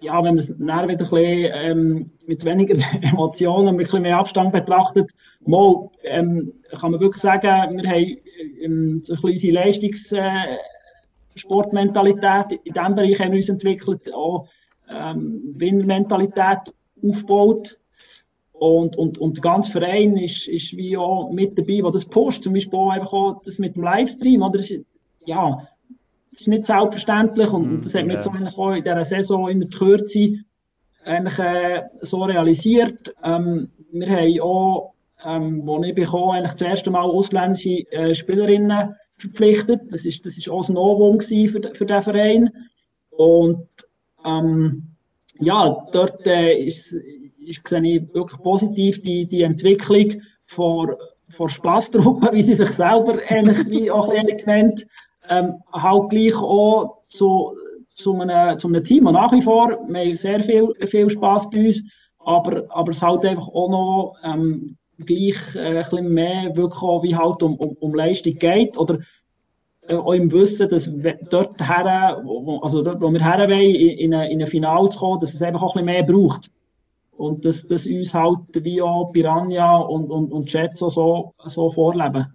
ja, 0.01 0.17
wenn 0.19 0.35
man 0.35 0.39
es 0.39 0.49
dann 0.49 0.67
wieder 0.67 0.81
ein 0.81 0.97
bisschen, 0.97 1.53
ähm, 1.55 2.11
mit 2.27 2.45
weniger 2.45 2.75
Emotionen, 3.03 3.77
mit 3.77 3.87
ein 3.87 3.89
bisschen 3.89 4.03
mehr 4.03 4.19
Abstand 4.19 4.53
betrachtet, 4.53 5.11
mal, 5.47 5.89
ähm, 6.05 6.53
kann 6.73 6.91
man 6.93 7.01
wirklich 7.01 7.23
sagen, 7.23 7.77
wir 7.77 7.89
haben 7.89 8.17
ähm, 8.61 9.01
so 9.05 9.15
ein 9.15 9.21
bisschen 9.21 9.31
unsere 9.31 9.55
Leistungssportmentalität 9.55 12.53
äh, 12.53 12.59
in 12.65 12.75
diesem 12.75 12.95
Bereich 12.95 13.21
haben 13.21 13.35
uns 13.35 13.49
entwickelt, 13.49 14.15
auch 14.15 14.47
ähm, 14.91 15.55
Winnermentalität 15.57 16.75
aufgebaut. 17.03 17.79
Und, 18.53 18.97
und, 18.97 19.19
und 19.19 19.39
der 19.39 19.43
ganze 19.43 19.73
Verein 19.73 20.17
ist, 20.17 20.47
ist 20.47 20.77
wie 20.77 20.97
auch 20.97 21.31
mit 21.33 21.59
dabei, 21.59 21.81
der 21.83 21.91
das 21.91 22.05
pusht. 22.05 22.45
Zum 22.45 22.53
Beispiel 22.53 22.79
auch 22.79 22.91
einfach 22.91 23.13
auch 23.13 23.43
das 23.45 23.59
mit 23.59 23.75
dem 23.75 23.83
Livestream. 23.83 24.43
Oder? 24.43 24.59
Das 24.59 24.71
ist, 24.71 24.85
ja, 25.27 25.67
das 26.31 26.43
ist 26.43 26.49
nicht 26.49 26.65
selbstverständlich 26.65 27.51
und, 27.53 27.65
und 27.65 27.85
das 27.85 27.95
hat 27.95 28.07
man 28.07 28.17
jetzt 28.17 28.29
eigentlich 28.29 28.57
auch 28.57 28.73
in 28.73 28.83
dieser 28.83 29.05
Saison 29.05 29.49
in 29.49 29.61
der 29.61 29.69
Kürze 29.69 30.39
eigentlich, 31.05 31.39
äh, 31.39 31.83
so 32.01 32.23
realisiert. 32.23 33.15
Ähm, 33.23 33.71
wir 33.91 34.09
haben 34.09 34.41
auch, 34.41 34.95
ähm, 35.25 35.67
wo 35.67 35.83
ich 35.83 35.95
bekomme, 35.95 36.35
eigentlich 36.35 36.53
das 36.53 36.63
erste 36.63 36.91
Mal 36.91 37.03
ausländische 37.03 37.91
äh, 37.93 38.15
Spielerinnen 38.15 38.95
verpflichtet. 39.17 39.81
Das 39.91 40.05
ist, 40.05 40.25
das 40.25 40.39
ist 40.39 40.49
auch 40.49 40.69
ein 40.69 40.75
Novum 40.75 41.21
für, 41.21 41.75
für 41.75 41.87
den 41.87 42.03
Verein. 42.03 42.51
Und 43.11 43.69
ähm, 44.25 44.89
ja, 45.39 45.87
dort 45.93 46.27
äh, 46.27 46.55
ist, 46.55 46.93
ist, 46.93 47.67
sehe 47.69 47.83
ich 47.85 48.15
wirklich 48.15 48.41
positiv 48.43 49.03
die, 49.03 49.27
die 49.27 49.43
Entwicklung 49.43 50.23
von, 50.47 50.95
von 51.29 51.49
Spaßtruppe, 51.49 52.31
wie 52.33 52.43
sie 52.43 52.55
sich 52.55 52.71
selber 52.71 53.19
ähnlich 53.31 53.69
wie 53.71 53.91
auch 53.91 54.09
ein 54.09 54.27
genannt 54.27 54.87
ähm, 55.29 55.55
halt 55.73 56.11
gleich 56.11 56.35
auch 56.37 57.01
zu, 57.03 57.57
zu, 57.89 58.21
einem, 58.21 58.59
zu 58.59 58.69
einem 58.69 58.85
Team. 58.85 59.07
Und 59.07 59.15
nach 59.15 59.33
wie 59.33 59.43
vor, 59.43 59.69
wir 59.89 60.01
haben 60.01 60.17
sehr 60.17 60.43
viel, 60.43 60.73
viel 60.87 61.11
Spass 61.11 61.49
bei 61.51 61.67
uns, 61.67 61.83
aber, 62.19 62.65
aber 62.71 62.91
es 62.91 63.03
halt 63.03 63.25
einfach 63.25 63.49
auch 63.49 63.71
noch 63.71 64.17
ähm, 64.25 64.77
gleich 64.99 65.55
äh, 65.55 65.79
ein 65.79 65.85
bisschen 65.85 66.13
mehr 66.13 66.57
wirklich 66.57 66.83
auch, 66.83 67.03
wie 67.03 67.17
halt 67.17 67.43
um, 67.43 67.57
um, 67.57 67.77
um 67.81 67.95
Leistung 67.95 68.35
geht. 68.35 68.77
Oder 68.79 68.99
auch 69.99 70.13
im 70.13 70.31
Wissen, 70.33 70.69
dass 70.69 70.91
dort 71.31 71.61
her, 71.61 72.23
also 72.63 72.83
dort, 72.83 73.01
wo 73.01 73.11
wir 73.11 73.23
her 73.23 73.49
wollen, 73.49 73.75
in, 73.75 73.99
in, 73.99 74.15
eine, 74.15 74.31
in 74.31 74.41
ein 74.41 74.47
Finale 74.47 74.89
zu 74.89 74.99
kommen, 74.99 75.21
dass 75.21 75.35
es 75.35 75.43
einfach 75.43 75.63
auch 75.63 75.77
ein 75.77 75.85
bisschen 75.85 76.07
mehr 76.07 76.19
braucht. 76.19 76.51
Und 77.17 77.45
dass, 77.45 77.67
dass 77.67 77.87
uns 77.87 78.15
halt 78.15 78.41
wie 78.65 78.83
auch 78.83 79.13
Piranha 79.13 79.79
und, 79.79 80.11
und, 80.11 80.33
und 80.33 80.53
Jets 80.53 80.81
so, 80.81 81.35
so 81.45 81.71
vorleben. 81.71 82.27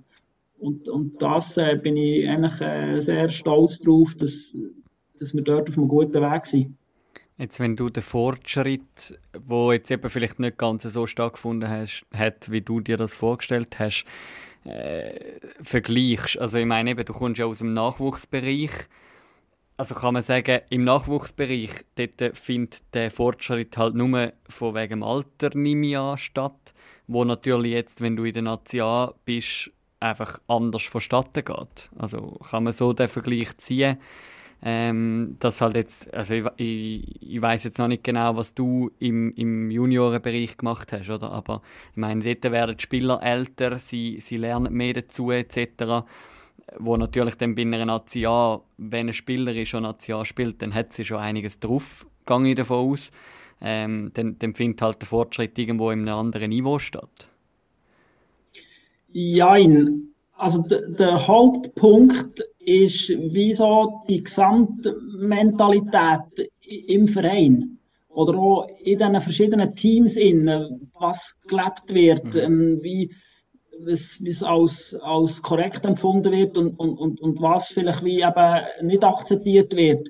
Und, 0.60 0.88
und 0.88 1.22
das 1.22 1.58
äh, 1.58 1.76
bin 1.82 1.98
ich 1.98 2.28
eigentlich 2.28 2.62
äh, 2.62 3.00
sehr 3.02 3.30
stolz 3.30 3.80
darauf, 3.80 4.16
dass, 4.16 4.58
dass 5.20 5.34
wir 5.34 5.44
dort 5.44 5.70
auf 5.70 5.78
einem 5.78 5.88
guten 5.88 6.22
Weg 6.22 6.46
sind. 6.46 6.76
Jetzt, 7.38 7.60
wenn 7.60 7.76
du 7.76 7.90
den 7.90 8.02
Fortschritt, 8.02 9.20
wo 9.40 9.72
jetzt 9.72 9.92
eben 9.92 10.10
vielleicht 10.10 10.40
nicht 10.40 10.58
ganz 10.58 10.84
so 10.84 11.06
stattgefunden 11.06 11.70
hat, 11.70 12.52
wie 12.52 12.62
du 12.62 12.80
dir 12.80 12.98
das 12.98 13.14
vorgestellt 13.14 13.78
hast, 13.78 14.06
äh, 14.68 15.40
vergleichst. 15.62 16.38
Also 16.40 16.58
ich 16.58 16.66
meine 16.66 16.92
eben, 16.92 17.06
du 17.06 17.14
kommst 17.14 17.40
ja 17.40 17.46
aus 17.46 17.60
dem 17.60 17.74
Nachwuchsbereich. 17.74 18.72
Also 19.78 19.94
kann 19.94 20.16
man 20.16 20.24
sagen, 20.24 20.62
im 20.70 20.84
Nachwuchsbereich 20.84 21.86
dort 21.96 22.38
findet 22.38 22.82
der 22.94 23.12
Fortschritt 23.12 23.78
halt 23.78 23.96
nur 23.96 24.34
von 24.50 24.74
wegen 24.74 25.04
Alter 25.04 25.56
nicht 25.56 25.98
an 25.98 26.18
statt, 26.18 26.74
wo 27.06 27.24
natürlich 27.24 27.74
jetzt, 27.74 28.02
wenn 28.02 28.16
du 28.16 28.24
in 28.24 28.34
der 28.34 28.44
Nation 28.44 29.12
bist, 29.24 29.72
einfach 30.00 30.40
anders 30.48 30.84
vonstatten 30.84 31.46
geht. 31.46 31.90
Also 31.98 32.40
kann 32.50 32.64
man 32.64 32.74
so 32.74 32.94
den 32.94 33.08
Vergleich 33.08 33.56
ziehen, 33.58 33.98
ähm, 34.62 35.38
dass 35.40 35.62
halt 35.62 35.76
jetzt, 35.76 36.14
also 36.14 36.34
ich, 36.34 36.46
ich, 36.58 37.22
ich 37.22 37.42
weiß 37.42 37.64
jetzt 37.66 37.78
noch 37.78 37.88
nicht 37.88 38.04
genau, 38.04 38.36
was 38.36 38.54
du 38.54 38.92
im, 39.00 39.34
im 39.36 39.70
Juniorenbereich 39.70 40.58
gemacht 40.58 40.92
hast, 40.92 41.10
oder? 41.10 41.32
Aber 41.32 41.62
ich 41.92 41.98
meine, 41.98 42.24
dort 42.24 42.52
werden 42.52 42.76
die 42.76 42.82
Spieler 42.82 43.22
älter, 43.22 43.78
sie, 43.78 44.20
sie 44.20 44.38
lernen 44.38 44.74
mehr 44.74 44.94
dazu, 44.94 45.32
etc. 45.32 46.06
Wo 46.80 46.98
natürlich 46.98 47.36
dann 47.36 47.56
bei 47.56 47.62
einer 47.62 47.86
Nation, 47.86 48.62
wenn 48.78 49.10
ein 49.10 49.14
Spieler 49.14 49.54
ist 49.56 49.74
und 49.76 49.84
Nation 49.84 50.26
spielt, 50.26 50.62
dann 50.62 50.74
hat 50.74 50.92
sie 50.92 51.06
schon 51.06 51.20
einiges 51.20 51.60
drauf, 51.60 52.06
gehe 52.26 52.56
davon 52.56 52.92
aus. 52.92 53.12
Ähm, 53.62 54.12
dann, 54.14 54.38
dann 54.38 54.54
findet 54.54 54.82
halt 54.82 55.02
der 55.02 55.08
Fortschritt 55.08 55.58
irgendwo 55.58 55.90
in 55.92 56.02
einem 56.02 56.18
anderen 56.18 56.50
Niveau 56.50 56.78
statt. 56.78 57.30
Jein. 59.12 60.10
Also 60.38 60.62
der 60.62 61.28
Hauptpunkt 61.28 62.42
ist, 62.60 63.10
wieso 63.10 64.04
die 64.08 64.24
Gesamtmentalität 64.24 66.52
im 66.62 67.08
Verein 67.08 67.80
oder 68.10 68.38
auch 68.38 68.68
in 68.84 69.00
den 69.00 69.20
verschiedenen 69.22 69.76
Teams, 69.76 70.16
in, 70.16 70.46
was 70.94 71.36
gelebt 71.48 71.92
wird, 71.94 72.36
mhm. 72.36 72.84
Wie 72.84 73.12
es, 73.86 74.24
wie 74.24 74.30
es 74.30 74.44
als, 74.44 74.96
als 75.02 75.42
korrekt 75.42 75.86
empfunden 75.86 76.32
wird 76.32 76.58
und, 76.58 76.80
und, 76.80 76.98
und, 76.98 77.22
und 77.22 77.42
was 77.42 77.68
vielleicht 77.68 78.04
wie 78.04 78.22
eben 78.22 78.88
nicht 78.88 79.04
akzeptiert 79.04 79.76
wird. 79.76 80.10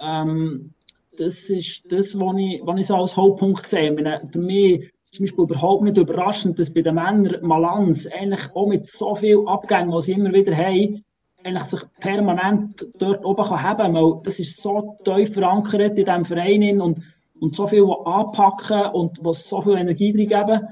Ähm, 0.00 0.72
das 1.16 1.50
ist 1.50 1.90
das, 1.90 2.18
was 2.18 2.36
ich, 2.38 2.60
was 2.64 2.80
ich 2.80 2.86
so 2.86 2.96
als 2.96 3.16
Hauptpunkt 3.16 3.66
sehe. 3.66 4.22
Für 4.26 4.38
mich 4.38 4.90
zum 5.14 5.24
Beispiel 5.24 5.44
überhaupt 5.44 5.84
nicht 5.84 5.96
überraschend, 5.96 6.58
dass 6.58 6.72
bei 6.72 6.82
den 6.82 6.96
Männern 6.96 7.36
Malanz 7.42 8.06
eigentlich 8.06 8.54
auch 8.54 8.66
mit 8.66 8.88
so 8.88 9.14
viel 9.14 9.42
Abgängen, 9.46 9.92
die 9.92 10.02
sie 10.02 10.12
immer 10.12 10.32
wieder 10.32 10.56
haben, 10.56 11.04
eigentlich 11.44 11.64
sich 11.64 11.80
permanent 12.00 12.86
dort 12.98 13.24
oben 13.24 13.44
kann 13.44 13.62
haben 13.62 13.94
kann. 13.94 14.20
Das 14.24 14.40
ist 14.40 14.60
so 14.60 14.96
tief 15.04 15.34
verankert 15.34 15.98
in 15.98 16.04
diesem 16.04 16.24
Verein 16.24 16.80
und, 16.80 17.00
und 17.40 17.54
so 17.54 17.66
viel 17.66 17.86
anpacken 18.04 18.86
und 18.92 19.18
was 19.22 19.48
so 19.48 19.60
viel 19.60 19.76
Energie 19.76 20.12
drin 20.12 20.28
geben. 20.28 20.68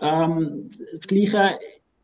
Ähm, 0.00 0.70
das 0.94 1.06
Gleiche 1.06 1.58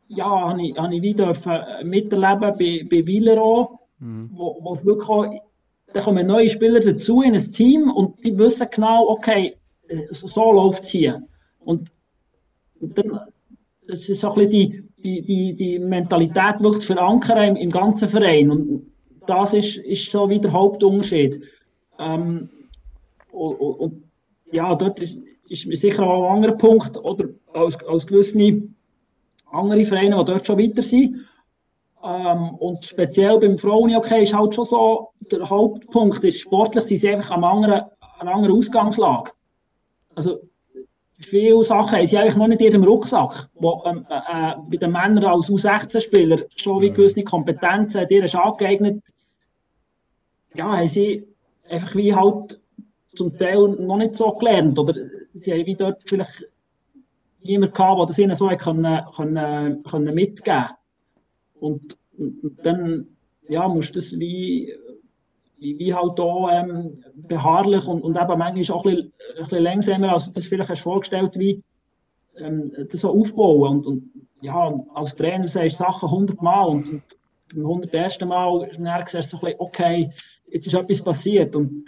ja, 0.09 0.48
habe 0.48 0.62
ich, 0.62 0.77
habe 0.77 0.94
ich 0.94 1.03
wie 1.03 1.14
dürfen 1.14 1.59
miterleben 1.85 2.55
bei, 2.59 2.87
bei 2.90 3.07
Villero, 3.07 3.79
mhm. 3.98 4.31
wo, 4.35 4.59
wo 4.61 4.72
es 4.72 4.85
wirklich 4.85 5.09
auch, 5.09 5.27
da 5.94 6.01
kommen 6.01 6.27
neue 6.27 6.51
Spieler 6.51 6.81
dazu 6.81 7.22
in 7.22 7.35
ein 7.35 7.53
Team 7.53 7.90
und 7.90 8.22
die 8.24 8.38
wissen 8.38 8.68
genau, 8.70 9.09
okay, 9.09 9.57
so 10.11 10.53
läuft 10.53 10.83
es 10.83 10.90
hier. 10.90 11.22
Und 11.69 11.93
dann, 12.81 13.21
das 13.87 14.09
ist 14.09 14.23
so 14.23 14.33
ein 14.33 14.49
bisschen 14.49 14.51
die, 14.97 15.21
die, 15.21 15.23
die, 15.23 15.55
die 15.55 15.79
Mentalität 15.79 16.61
wirklich 16.61 16.81
zu 16.81 16.95
verankern 16.95 17.49
im, 17.49 17.57
im 17.57 17.71
ganzen 17.71 18.09
Verein. 18.09 18.51
Und 18.51 18.91
das 19.27 19.53
ist, 19.53 19.77
ist 19.77 20.11
so 20.11 20.31
wie 20.31 20.41
der 20.41 20.51
Hauptunterschied. 20.51 21.43
Ähm, 21.99 22.49
und, 23.33 23.55
und, 23.57 24.03
ja, 24.51 24.75
dort 24.77 24.99
ist, 25.01 25.23
ist 25.51 25.64
sicher 25.79 26.05
auch 26.05 26.31
ein 26.31 26.37
anderer 26.37 26.57
Punkt, 26.57 26.97
oder 26.97 27.27
als, 27.53 27.77
als 27.85 28.07
gewisse 28.07 28.62
andere 29.53 29.85
Vereine, 29.85 30.16
die 30.16 30.25
dort 30.25 30.47
schon 30.47 30.59
weiter 30.59 30.83
sind. 30.83 31.16
Ähm, 32.03 32.55
und 32.55 32.87
speziell 32.87 33.39
beim 33.39 33.59
Frauen 33.59 33.95
okay, 33.95 34.23
ist 34.23 34.35
halt 34.35 34.55
schon 34.55 34.64
so, 34.64 35.11
der 35.31 35.51
Hauptpunkt 35.51 36.25
ist, 36.25 36.41
sportlich 36.41 36.85
sind 36.85 36.99
sie 36.99 37.11
einfach 37.11 37.33
an 37.33 37.45
einer 37.45 37.91
anderen 38.21 38.57
Ausgangslage. 38.57 39.33
Also, 40.14 40.47
viele 41.19 41.64
Sachen 41.64 41.99
haben 41.99 42.07
sie 42.07 42.16
eigentlich 42.16 42.37
noch 42.37 42.47
nicht 42.47 42.61
in 42.61 42.73
ihrem 42.73 42.85
Rucksack, 42.85 43.49
wo 43.55 43.83
ähm, 43.87 44.07
äh, 44.09 44.55
bei 44.71 44.77
den 44.77 44.93
Männern 44.93 45.25
als 45.25 45.49
U16-Spieler 45.49 46.45
schon 46.57 46.81
wie 46.81 46.91
gewisse 46.91 47.25
Kompetenzen, 47.25 48.07
die 48.09 48.16
ist 48.16 48.37
angeeignet, 48.37 49.03
ja, 50.55 50.77
haben 50.77 50.89
sie 50.89 51.27
einfach 51.69 51.95
wie 51.95 52.14
halt 52.14 52.61
zum 53.14 53.37
Teil 53.37 53.69
noch 53.69 53.97
nicht 53.97 54.16
so 54.16 54.33
gelernt. 54.33 54.79
Oder 54.79 54.95
sie 55.35 55.53
haben 55.53 55.66
wie 55.66 55.75
dort 55.75 56.03
vielleicht 56.07 56.47
niemand 57.43 57.75
gehabt, 57.75 57.99
der 57.99 58.07
das 58.07 58.19
ihnen 58.19 58.35
so 58.35 58.49
können, 58.49 59.01
können, 59.14 59.83
können 59.83 60.14
mitgeben 60.14 60.66
und, 61.61 61.97
und 62.16 62.59
dann 62.62 63.07
ja, 63.49 63.66
musst 63.66 63.91
du 63.91 63.95
das 63.95 64.19
wie, 64.19 64.75
wie, 65.59 65.95
halt 65.95 66.13
hier 66.17 66.49
ähm, 66.51 67.05
beharrlich 67.15 67.87
und, 67.87 68.03
und 68.03 68.17
eben 68.17 68.39
manchmal 68.39 68.77
auch 68.77 68.85
ein 68.85 68.95
bisschen, 68.95 69.13
ein 69.37 69.43
bisschen 69.45 69.63
langsamer, 69.63 70.13
als 70.13 70.27
du 70.27 70.33
das 70.33 70.47
vielleicht 70.47 70.71
hast 70.71 70.83
vorgestellt 70.83 71.39
wie 71.39 71.63
ähm, 72.37 72.73
das 72.91 73.01
so 73.01 73.11
aufbauen. 73.11 73.79
Und, 73.79 73.87
und 73.87 74.11
ja, 74.41 74.73
als 74.95 75.17
Trainer 75.17 75.49
sagst 75.49 75.81
du 75.81 75.85
Sachen 75.85 76.09
100 76.09 76.43
Mal 76.43 76.65
und, 76.65 76.89
und 76.93 77.03
beim 77.55 77.67
101. 77.67 78.21
Mal 78.21 78.71
merkst 78.79 79.15
du 79.15 79.23
so 79.23 79.39
ein 79.39 79.41
bisschen, 79.41 79.61
okay, 79.61 80.11
jetzt 80.51 80.67
ist 80.67 80.75
etwas 80.75 81.03
passiert. 81.03 81.57
Und 81.57 81.87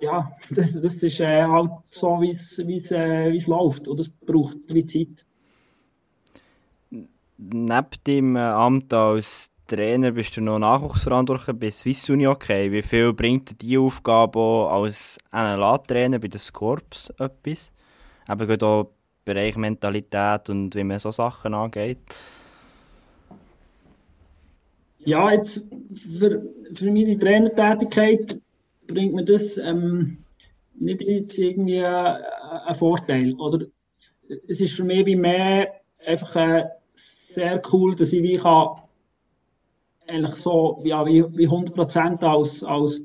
ja, 0.00 0.30
das, 0.50 0.80
das 0.80 1.02
ist 1.02 1.20
äh, 1.20 1.42
halt 1.42 1.70
so, 1.86 2.20
wie 2.20 2.30
es 2.30 2.90
äh, 2.90 3.30
läuft. 3.46 3.88
Und 3.88 4.00
es 4.00 4.08
braucht 4.08 4.56
wie 4.68 4.86
Zeit. 4.86 5.24
Neben 7.38 7.88
dem 8.06 8.36
äh, 8.36 8.40
Amt 8.40 8.92
als 8.92 9.50
Trainer 9.70 10.10
bist 10.10 10.36
du 10.36 10.40
noch 10.40 10.58
Nachwuchsverantwortlicher 10.58 11.52
bei 11.52 11.70
Swiss 11.70 12.10
Uni 12.10 12.26
okay. 12.26 12.72
Wie 12.72 12.82
viel 12.82 13.12
bringt 13.12 13.50
dir 13.50 13.54
diese 13.54 13.80
Aufgabe 13.80 14.68
als 14.68 15.16
NLA-Trainer 15.32 16.18
bei 16.18 16.26
den 16.26 16.40
Scorps 16.40 17.10
etwas? 17.10 17.70
Eben 18.28 18.46
gerade 18.48 18.66
auch 18.66 18.90
Bereich 19.24 19.56
Mentalität 19.56 20.50
und 20.50 20.74
wie 20.74 20.82
man 20.82 20.98
so 20.98 21.12
Sachen 21.12 21.54
angeht. 21.54 21.98
Ja, 24.98 25.30
jetzt 25.30 25.68
für, 26.18 26.42
für 26.74 26.90
meine 26.90 27.16
Trainertätigkeit 27.16 28.40
bringt 28.88 29.14
mir 29.14 29.24
das 29.24 29.56
ähm, 29.56 30.18
nicht 30.80 31.00
jetzt 31.00 31.38
irgendwie 31.38 31.76
äh, 31.76 31.84
einen 31.84 32.74
Vorteil. 32.74 33.34
Oder 33.34 33.66
es 34.48 34.60
ist 34.60 34.74
für 34.74 34.84
mich 34.84 35.06
wie 35.06 35.14
mehr 35.14 35.72
einfach 36.04 36.34
äh, 36.34 36.64
sehr 36.94 37.62
cool, 37.72 37.94
dass 37.94 38.12
ich 38.12 38.24
wie 38.24 38.36
kann, 38.36 38.79
eigentlich 40.10 40.36
so 40.36 40.80
ja, 40.84 41.04
wie, 41.06 41.24
wie 41.36 41.48
100% 41.48 42.24
als, 42.24 42.62
als 42.62 43.02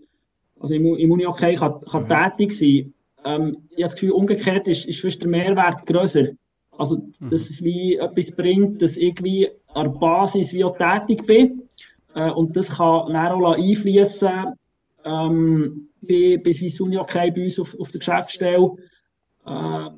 also 0.59 0.73
im, 0.73 0.95
im 0.95 1.11
Uni-Okay 1.11 1.55
kann, 1.55 1.81
kann 1.81 2.03
mhm. 2.03 2.09
tätig 2.09 2.57
sein. 2.57 2.93
Ähm, 3.23 3.57
ich 3.69 3.83
habe 3.83 3.83
das 3.83 3.93
Gefühl, 3.95 4.11
umgekehrt 4.11 4.67
ist, 4.67 4.85
ist 4.85 5.01
fast 5.01 5.21
der 5.21 5.29
Mehrwert 5.29 5.85
grösser. 5.85 6.27
Also, 6.77 6.97
mhm. 6.97 7.29
dass 7.29 7.49
es 7.49 7.63
wie 7.63 7.95
etwas 7.95 8.31
bringt, 8.31 8.81
dass 8.81 8.97
ich 8.97 9.21
wie 9.23 9.49
an 9.73 9.91
der 9.91 9.99
Basis 9.99 10.53
wie 10.53 10.63
auch 10.63 10.77
tätig 10.77 11.25
bin. 11.25 11.63
Äh, 12.13 12.31
und 12.31 12.55
das 12.55 12.77
kann 12.77 13.13
dann 13.13 13.43
auch 13.43 13.53
einfließen 13.53 14.53
ähm, 15.03 15.89
bei, 16.01 16.41
bei 16.43 16.53
Swiss 16.53 16.79
Uni 16.81 16.97
okay 16.97 17.31
bei 17.31 17.43
uns 17.43 17.59
auf, 17.59 17.77
auf 17.79 17.91
der 17.91 17.99
Geschäftsstelle. 17.99 18.71
Äh, 19.45 19.89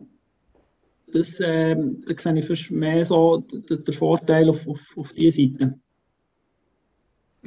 das, 1.08 1.39
äh, 1.39 1.76
da 1.76 2.14
sehe 2.18 2.38
ich 2.38 2.45
fast 2.45 2.72
mehr 2.72 3.05
so 3.05 3.38
den, 3.38 3.84
den 3.84 3.93
Vorteil 3.93 4.49
auf, 4.49 4.68
auf, 4.68 4.97
auf 4.97 5.14
diese 5.14 5.41
Seite. 5.41 5.80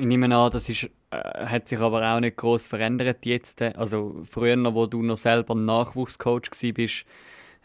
Ich 0.01 0.07
nehme 0.07 0.35
an, 0.35 0.51
das 0.51 0.67
ist, 0.71 0.85
äh, 1.11 1.45
hat 1.45 1.69
sich 1.69 1.79
aber 1.79 2.15
auch 2.15 2.21
nicht 2.21 2.39
groß 2.39 2.67
verändert 2.67 3.27
jetzt. 3.27 3.61
Also 3.61 4.23
früher, 4.25 4.57
wo 4.75 4.87
du 4.87 5.03
noch 5.03 5.19
selber 5.19 5.55
Nachwuchscoach 5.55 6.51
warst, 6.53 7.05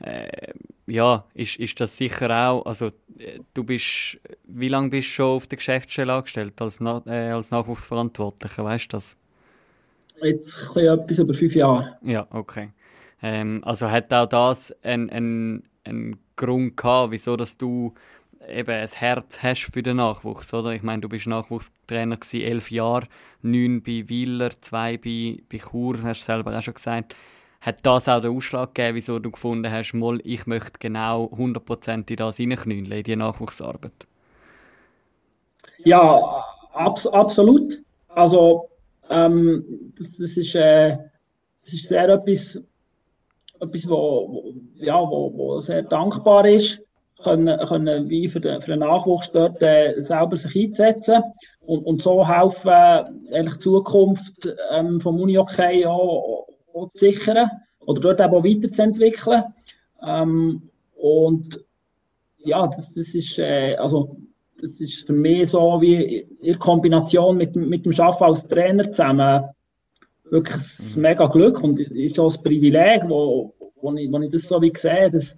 äh, 0.02 0.52
ja, 0.86 1.24
ist, 1.34 1.56
ist 1.56 1.80
das 1.80 1.96
sicher 1.96 2.30
auch, 2.30 2.66
also 2.66 2.88
äh, 3.18 3.40
du 3.54 3.64
bist, 3.64 4.20
wie 4.44 4.68
lange 4.68 4.90
bist 4.90 5.08
du 5.08 5.12
schon 5.14 5.38
auf 5.38 5.48
der 5.48 5.56
Geschäftsstelle 5.56 6.12
angestellt 6.12 6.62
als, 6.62 6.82
Na 6.82 7.02
äh, 7.06 7.32
als 7.32 7.52
Nachwuchsverantwortlicher, 7.52 8.66
weißt 8.66 8.92
du 8.92 8.98
das? 8.98 9.18
Jetzt 10.22 10.70
etwas 10.76 11.18
über 11.18 11.34
fünf 11.34 11.56
Jahre. 11.56 11.98
Ja, 12.02 12.28
okay. 12.32 12.74
Ähm, 13.22 13.62
also 13.64 13.90
hat 13.90 14.14
auch 14.14 14.26
das 14.26 14.76
einen, 14.84 15.64
einen 15.86 16.20
Grund 16.36 16.76
gehabt, 16.76 17.12
wieso 17.12 17.38
dass 17.38 17.58
du 17.58 17.94
eben 18.50 18.72
ein 18.72 18.88
Herz 18.88 19.42
hast 19.42 19.70
für 19.74 19.84
den 19.84 19.98
Nachwuchs, 19.98 20.54
oder? 20.54 20.72
Ich 20.72 20.84
meine, 20.84 21.02
du 21.02 21.10
bist 21.10 21.28
Nachwuchstrainer 21.28 22.18
gewesen, 22.18 22.42
elf 22.42 22.72
Jahre, 22.72 23.08
neun 23.42 23.82
bei 23.82 24.08
Wieler, 24.08 24.50
zwei 24.62 24.98
bei, 24.98 25.40
bei 25.50 25.58
Chur, 25.58 26.02
hast 26.04 26.22
du 26.22 26.26
selber 26.26 26.58
auch 26.58 26.62
schon 26.62 26.74
gesagt. 26.74 27.16
Hat 27.62 27.86
das 27.86 28.08
auch 28.08 28.22
den 28.22 28.36
Ausschlag 28.36 28.76
gegeben, 28.76 28.96
wieso 28.96 29.20
du 29.20 29.32
gefunden 29.32 29.72
hast, 29.72 29.94
mal, 29.94 30.20
ich 30.24 30.46
möchte 30.46 30.80
genau 30.80 31.26
100% 31.36 32.10
in 32.10 32.16
das 32.16 32.40
reinknüllen, 32.40 32.92
in 32.92 33.04
die 33.04 33.16
Nachwuchsarbeit? 33.16 34.08
Ja, 35.84 36.44
abs 36.74 37.08
absolut. 37.08 37.82
Also, 38.10 38.70
ähm, 39.10 39.92
das, 39.98 40.18
das, 40.18 40.38
ist, 40.38 40.56
äh, 40.56 40.98
das 41.60 41.74
ist 41.74 41.88
sehr 41.88 42.08
etwas, 42.10 42.62
etwas 43.60 43.90
wo, 43.90 44.30
wo 44.30 44.54
ja, 44.76 45.00
wo, 45.00 45.34
wo 45.36 45.60
sehr 45.60 45.82
dankbar 45.84 46.46
ist 46.46 46.85
können, 47.24 47.60
können 47.68 48.10
wie 48.10 48.28
für 48.28 48.40
den, 48.40 48.62
für 48.62 48.72
den 48.72 48.80
Nachwuchs 48.80 49.32
dort 49.32 49.62
äh, 49.62 49.94
selber 50.02 50.38
sich 50.38 50.56
einsetzen 50.56 51.24
und, 51.62 51.86
und 51.86 52.02
so 52.02 52.28
helfen, 52.28 53.26
äh, 53.32 53.44
die 53.44 53.58
Zukunft 53.58 54.54
ähm, 54.72 55.00
vom 55.00 55.20
Uni-Hockey 55.20 55.86
auch, 55.86 56.48
auch 56.74 56.90
zu 56.90 56.98
sichern 56.98 57.50
oder 57.86 58.02
dort 58.02 58.20
eben 58.20 58.34
auch 58.34 58.44
weiterzuentwickeln. 58.44 59.44
Ähm, 60.06 60.70
und 60.96 61.64
ja, 62.38 62.68
das, 62.68 62.94
das 62.94 63.16
ist, 63.16 63.40
äh, 63.40 63.76
also, 63.76 64.18
das 64.62 64.80
ist 64.80 65.06
für 65.06 65.14
mich 65.14 65.50
so 65.50 65.82
wie 65.82 66.28
in 66.42 66.60
Kombination 66.60 67.38
mit, 67.38 67.56
mit 67.56 67.86
dem 67.86 68.00
Arbeiten 68.00 68.24
als 68.24 68.48
Trainer 68.48 68.88
zusammen 68.92 69.46
wirklich 70.30 70.64
ein 70.80 70.96
mhm. 70.96 71.02
mega 71.02 71.28
Glück 71.28 71.64
und 71.64 71.80
ist 71.80 72.20
auch 72.20 72.34
ein 72.34 72.44
Privileg, 72.44 73.04
wo, 73.08 73.54
wo, 73.82 73.94
ich, 73.94 74.12
wo 74.12 74.20
ich 74.20 74.32
das 74.32 74.44
so 74.44 74.62
wie 74.62 74.72
sehe, 74.76 75.10
dass, 75.10 75.38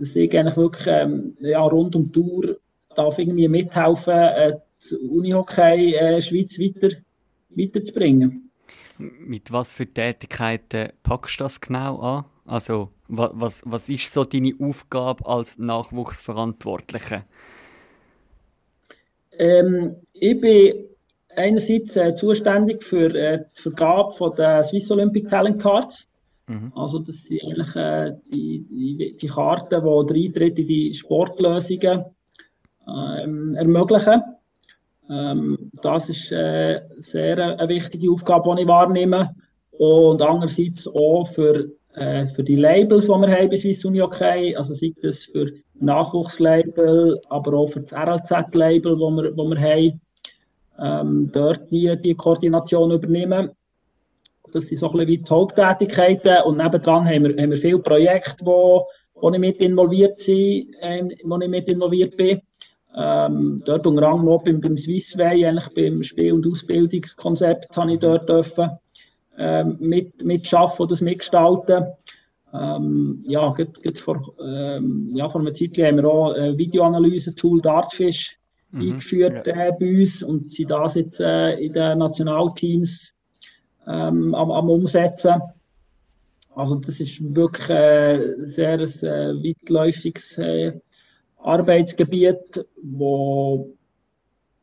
dass 0.00 0.16
ich 0.16 0.36
eigentlich 0.36 0.56
wirklich 0.56 0.86
ähm, 0.88 1.36
ja, 1.40 1.60
rund 1.60 1.94
um 1.94 2.06
die 2.06 2.12
Tour 2.12 2.56
darf 2.94 3.18
irgendwie 3.18 3.48
mithelfen, 3.48 4.14
äh, 4.14 4.56
das 4.76 4.92
Unihockey 4.92 5.94
äh, 5.94 6.22
Schweiz 6.22 6.58
weiter, 6.58 6.96
weiterzubringen. 7.50 8.50
Mit 8.98 9.52
was 9.52 9.72
für 9.72 9.86
Tätigkeiten 9.86 10.90
packst 11.02 11.40
du 11.40 11.44
das 11.44 11.60
genau 11.60 11.98
an? 12.00 12.24
Also, 12.46 12.90
was, 13.08 13.30
was, 13.34 13.62
was 13.64 13.88
ist 13.88 14.12
so 14.12 14.24
deine 14.24 14.54
Aufgabe 14.58 15.24
als 15.26 15.58
Nachwuchsverantwortlicher? 15.58 17.24
Ähm, 19.38 19.96
ich 20.12 20.40
bin 20.40 20.84
einerseits 21.36 21.96
äh, 21.96 22.14
zuständig 22.14 22.82
für 22.82 23.14
äh, 23.14 23.44
die 23.56 23.62
Vergabe 23.62 24.10
von 24.10 24.34
der 24.36 24.64
Swiss 24.64 24.90
Olympic 24.90 25.28
Talent 25.28 25.62
Cards. 25.62 26.09
Mhm. 26.50 26.72
Also 26.74 26.98
das 26.98 27.24
sind 27.24 27.42
eigentlich 27.44 27.76
äh, 27.76 28.12
die, 28.32 28.66
die, 28.68 29.16
die 29.16 29.26
Karten, 29.28 29.84
die 29.84 30.12
den 30.12 30.24
Eintritt 30.26 30.58
in 30.58 30.66
die 30.66 30.92
Sportlösungen 30.94 32.04
ähm, 32.88 33.54
ermöglichen. 33.54 34.20
Ähm, 35.08 35.70
das 35.80 36.08
ist 36.08 36.32
äh, 36.32 36.80
sehr 36.98 37.38
eine 37.38 37.68
wichtige 37.68 38.10
Aufgabe, 38.10 38.56
die 38.56 38.62
ich 38.62 38.68
wahrnehme. 38.68 39.32
Und 39.78 40.22
andererseits 40.22 40.88
auch 40.88 41.24
für, 41.24 41.70
äh, 41.94 42.26
für 42.26 42.42
die 42.42 42.56
Labels, 42.56 43.06
die 43.06 43.12
wir 43.12 43.30
haben 43.30 43.48
bei 43.48 43.56
Swiss 43.56 43.84
Uni 43.84 44.00
Hockey, 44.00 44.56
also 44.56 44.74
sei 44.74 44.92
das 45.00 45.26
für 45.26 45.52
Nachwuchslabel, 45.74 47.20
aber 47.28 47.54
auch 47.54 47.68
für 47.68 47.82
das 47.82 47.92
RLZ-Label, 47.92 48.98
das 48.98 49.00
wir, 49.00 49.36
wir 49.36 49.60
haben, 49.60 50.00
ähm, 50.80 51.30
dort 51.32 51.70
die, 51.70 51.96
die 52.02 52.14
Koordination 52.14 52.90
übernehmen. 52.90 53.50
Das 54.52 54.66
sind 54.66 54.78
so 54.78 54.86
ein 54.86 54.92
bisschen 54.92 55.08
wie 55.08 55.18
die 55.18 55.30
Haupttätigkeiten. 55.30 56.42
Und 56.44 56.58
nebendran 56.58 57.06
haben 57.06 57.24
wir, 57.24 57.42
haben 57.42 57.50
wir 57.50 57.58
viele 57.58 57.78
Projekte, 57.78 58.44
wo, 58.44 58.86
wo 59.14 59.30
ich 59.30 59.38
mit 59.38 59.60
involviert, 59.60 60.14
bin, 60.24 60.74
ähm, 60.80 61.10
wo 61.24 61.38
ich 61.38 61.48
mit 61.48 61.68
involviert 61.68 62.16
bin. 62.16 62.40
Ähm, 62.96 63.62
dort 63.64 63.86
unter 63.86 64.08
anderem 64.08 64.28
auch 64.28 64.42
beim, 64.42 64.60
beim 64.60 64.76
Swissway, 64.76 65.46
eigentlich 65.46 65.74
beim 65.74 66.02
Spiel- 66.02 66.32
und 66.32 66.46
Ausbildungskonzept, 66.46 67.76
habe 67.76 67.92
ich 67.92 68.00
dort 68.00 68.28
dürfen, 68.28 68.70
ähm, 69.38 69.76
mit, 69.78 70.24
mitschaffen 70.24 70.82
oder 70.82 70.90
das 70.90 71.00
mitgestalten. 71.00 71.84
Ähm, 72.52 73.22
ja, 73.26 73.48
gerade, 73.52 73.72
gerade 73.80 73.96
vor, 73.96 74.34
ähm, 74.44 75.10
ja, 75.14 75.28
vor 75.28 75.40
einer 75.40 75.54
Zeit 75.54 75.78
haben 75.78 75.98
wir 75.98 76.04
auch 76.04 76.32
ein 76.32 76.58
Videoanalyse-Tool 76.58 77.60
Dartfish 77.60 78.38
mhm, 78.72 78.80
eingeführt 78.80 79.46
ja. 79.46 79.68
äh, 79.68 79.72
bei 79.78 80.00
uns 80.00 80.22
und 80.22 80.52
sind 80.52 80.70
das 80.70 80.96
jetzt 80.96 81.20
äh, 81.20 81.52
in 81.60 81.72
den 81.72 81.98
Nationalteams 81.98 83.09
ähm, 83.86 84.34
am, 84.34 84.50
am 84.50 84.70
Umsetzen. 84.70 85.40
Also 86.54 86.76
das 86.76 87.00
ist 87.00 87.34
wirklich 87.34 87.70
äh, 87.70 88.34
sehr 88.44 88.74
ein 88.74 88.80
äh, 88.80 89.34
weitläufiges 89.42 90.36
äh, 90.38 90.72
Arbeitsgebiet, 91.38 92.64
wo, 92.82 93.74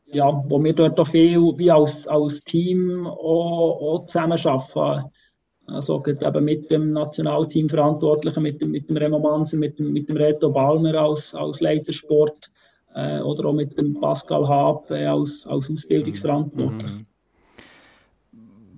ja, 0.06 0.44
wo 0.46 0.62
wir 0.62 0.74
dort 0.74 1.00
auch 1.00 1.06
viel 1.06 1.38
wie 1.58 1.70
als, 1.70 2.06
als 2.06 2.44
Team 2.44 3.06
auch, 3.06 3.80
auch 3.80 4.06
zusammenarbeiten. 4.06 5.10
Also 5.66 6.02
eben 6.06 6.44
mit 6.44 6.70
dem 6.70 6.92
Nationalteam 6.92 7.68
Verantwortlichen, 7.68 8.42
mit 8.42 8.60
dem, 8.60 8.70
mit 8.70 8.88
dem 8.88 8.96
Remo 8.96 9.18
Manser, 9.18 9.58
mit 9.58 9.78
dem, 9.78 9.92
mit 9.92 10.08
dem 10.08 10.16
Reto 10.16 10.50
Ballmer 10.50 10.94
als, 10.94 11.34
als 11.34 11.60
Leitersport 11.60 12.50
äh, 12.94 13.20
oder 13.20 13.46
auch 13.46 13.52
mit 13.52 13.76
dem 13.76 14.00
Pascal 14.00 14.48
Haab 14.48 14.90
äh, 14.90 15.04
als, 15.04 15.46
als 15.46 15.70
Ausbildungsverantwortlich. 15.70 16.92
Mhm 16.92 17.06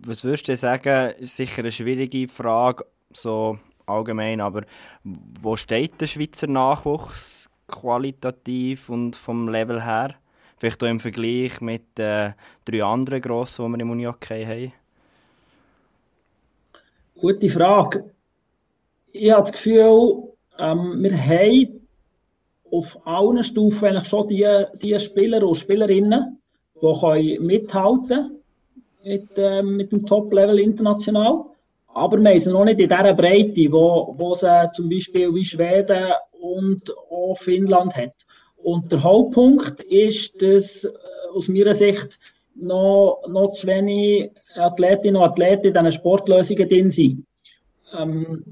was 0.06 0.24
würdest 0.24 0.48
du 0.48 0.56
sagen, 0.56 1.14
ist 1.18 1.36
sicher 1.36 1.60
eine 1.60 1.72
schwierige 1.72 2.28
Frage, 2.28 2.84
so 3.12 3.58
allgemein, 3.86 4.40
aber 4.40 4.62
wo 5.04 5.56
steht 5.56 6.00
der 6.00 6.06
Schweizer 6.06 6.46
Nachwuchs 6.46 7.50
qualitativ 7.66 8.88
und 8.88 9.16
vom 9.16 9.48
Level 9.48 9.84
her? 9.84 10.14
Vielleicht 10.56 10.82
auch 10.82 10.88
im 10.88 11.00
Vergleich 11.00 11.60
mit 11.60 11.98
äh, 11.98 12.32
drei 12.64 12.84
anderen 12.84 13.20
Grossen, 13.20 13.64
die 13.64 13.72
wir 13.72 13.80
im 13.80 13.90
Unihockey 13.90 14.44
haben? 14.44 14.72
Gute 17.18 17.48
Frage. 17.48 18.10
Ich 19.12 19.30
habe 19.30 19.42
das 19.42 19.52
Gefühl, 19.52 20.34
ähm, 20.58 21.02
wir 21.02 21.16
haben 21.18 21.86
auf 22.70 23.06
allen 23.06 23.42
Stufen 23.42 23.88
eigentlich 23.88 24.08
schon 24.08 24.28
die, 24.28 24.64
die 24.82 24.98
Spieler 25.00 25.46
und 25.46 25.56
Spielerinnen, 25.56 26.38
die 26.80 27.00
können 27.00 27.46
mithalten 27.46 28.39
mit, 29.04 29.28
äh, 29.36 29.62
mit 29.62 29.92
dem 29.92 30.06
Top-Level 30.06 30.58
international. 30.58 31.44
Aber 31.92 32.18
wir 32.18 32.30
haben 32.30 32.52
noch 32.52 32.64
nicht 32.64 32.80
in 32.80 32.88
dieser 32.88 33.14
Breite, 33.14 33.72
wo, 33.72 34.14
wo 34.16 34.34
sie 34.34 34.70
zum 34.72 34.88
Beispiel 34.88 35.34
wie 35.34 35.44
Schweden 35.44 36.12
und 36.40 36.90
auch 37.10 37.34
Finnland 37.36 37.96
hat. 37.96 38.14
Und 38.56 38.92
der 38.92 39.02
Hauptpunkt 39.02 39.80
ist, 39.80 40.40
dass 40.40 40.84
äh, 40.84 40.90
aus 41.34 41.48
meiner 41.48 41.74
Sicht 41.74 42.18
noch, 42.54 43.22
noch 43.28 43.52
zu 43.52 43.66
wenig 43.66 44.30
Athletinnen 44.54 45.16
und 45.16 45.28
Athleten 45.28 45.68
in 45.68 45.74
diesen 45.74 45.92
Sportlösungen 45.92 46.68
drin 46.68 46.90
sind. 46.90 47.26
Ähm, 47.98 48.44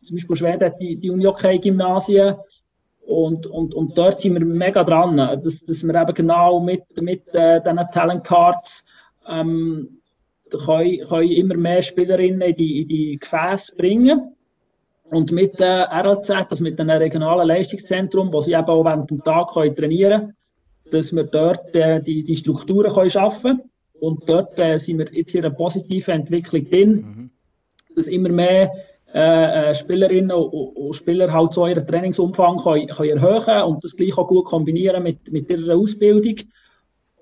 zum 0.00 0.16
Beispiel 0.16 0.36
Schweden 0.36 0.64
hat 0.64 0.80
die, 0.80 0.96
die 0.96 1.10
Unihockey-Gymnasien 1.10 2.36
und, 3.06 3.46
und, 3.46 3.74
und 3.74 3.96
dort 3.98 4.20
sind 4.20 4.34
wir 4.34 4.44
mega 4.44 4.84
dran, 4.84 5.16
dass, 5.16 5.64
dass 5.64 5.82
wir 5.82 5.94
eben 5.94 6.14
genau 6.14 6.60
mit, 6.60 6.82
mit 7.00 7.22
äh, 7.34 7.60
diesen 7.60 7.90
Talent 7.92 8.24
Cards 8.24 8.84
ähm, 9.28 10.00
können, 10.50 11.00
können 11.08 11.30
immer 11.30 11.56
mehr 11.56 11.82
Spielerinnen 11.82 12.42
in 12.42 12.54
die, 12.54 12.82
in 12.82 12.88
die 12.88 13.16
Gefäße 13.18 13.74
bringen. 13.76 14.34
Und 15.10 15.30
mit 15.30 15.60
der 15.60 15.90
RLZ, 15.92 16.30
also 16.30 16.64
mit 16.64 16.80
einem 16.80 16.96
regionalen 16.96 17.46
Leistungszentrum, 17.46 18.32
wo 18.32 18.40
sie 18.40 18.52
eben 18.52 18.64
auch 18.64 18.84
während 18.84 19.10
dem 19.10 19.22
Tag 19.22 19.52
können 19.52 19.76
trainieren 19.76 20.20
können, 20.20 20.36
dass 20.90 21.14
wir 21.14 21.24
dort 21.24 21.74
äh, 21.74 22.00
die, 22.00 22.22
die 22.22 22.36
Strukturen 22.36 22.92
können 22.92 23.10
schaffen 23.10 23.58
können. 23.58 23.70
Und 24.00 24.28
dort 24.28 24.58
äh, 24.58 24.78
sind 24.78 24.98
wir 24.98 25.12
jetzt 25.12 25.34
in 25.34 25.44
einer 25.44 25.54
positiven 25.54 26.14
Entwicklung 26.14 26.68
drin, 26.68 26.92
mhm. 26.92 27.30
dass 27.94 28.08
immer 28.08 28.30
mehr 28.30 28.72
äh, 29.14 29.70
äh 29.70 29.74
Spielerinnen 29.74 30.32
und, 30.32 30.50
und, 30.50 30.96
Spieler 30.96 31.32
halt 31.32 31.52
so 31.52 31.66
ihren 31.66 31.86
Trainingsumfang 31.86 32.56
können, 32.56 32.88
können 32.88 33.18
erhöhen 33.18 33.62
und 33.64 33.84
das 33.84 33.94
gleich 33.94 34.16
auch 34.18 34.26
gut 34.26 34.46
kombinieren 34.46 35.02
mit, 35.02 35.30
mit 35.30 35.48
ihrer 35.50 35.76
Ausbildung. 35.76 36.36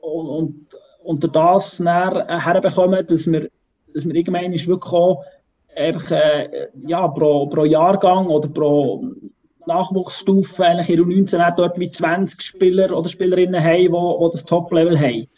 Und, 0.01 0.29
und, 0.29 0.70
durch 1.05 1.33
das 1.33 1.81
herbekommen, 1.81 3.07
dass 3.07 3.31
wir, 3.31 3.49
dass 3.93 4.07
wir 4.07 4.15
irgendwann 4.15 4.53
wirklich 4.53 4.93
auch 4.93 5.25
einfach, 5.77 6.11
äh, 6.11 6.69
ja, 6.87 7.09
pro, 7.09 7.47
pro 7.47 7.65
Jahrgang 7.65 8.27
oder 8.27 8.49
pro 8.49 9.05
Nachwuchsstufe 9.67 10.65
eigentlich 10.65 10.91
in 10.91 11.09
19 11.09 11.41
dort 11.57 11.79
wie 11.79 11.91
20 11.91 12.41
Spieler 12.41 12.97
oder 12.97 13.09
Spielerinnen 13.09 13.63
haben, 13.63 13.93
die, 13.93 14.33
das 14.33 14.45
Top-Level 14.45 14.99
haben. 14.99 15.29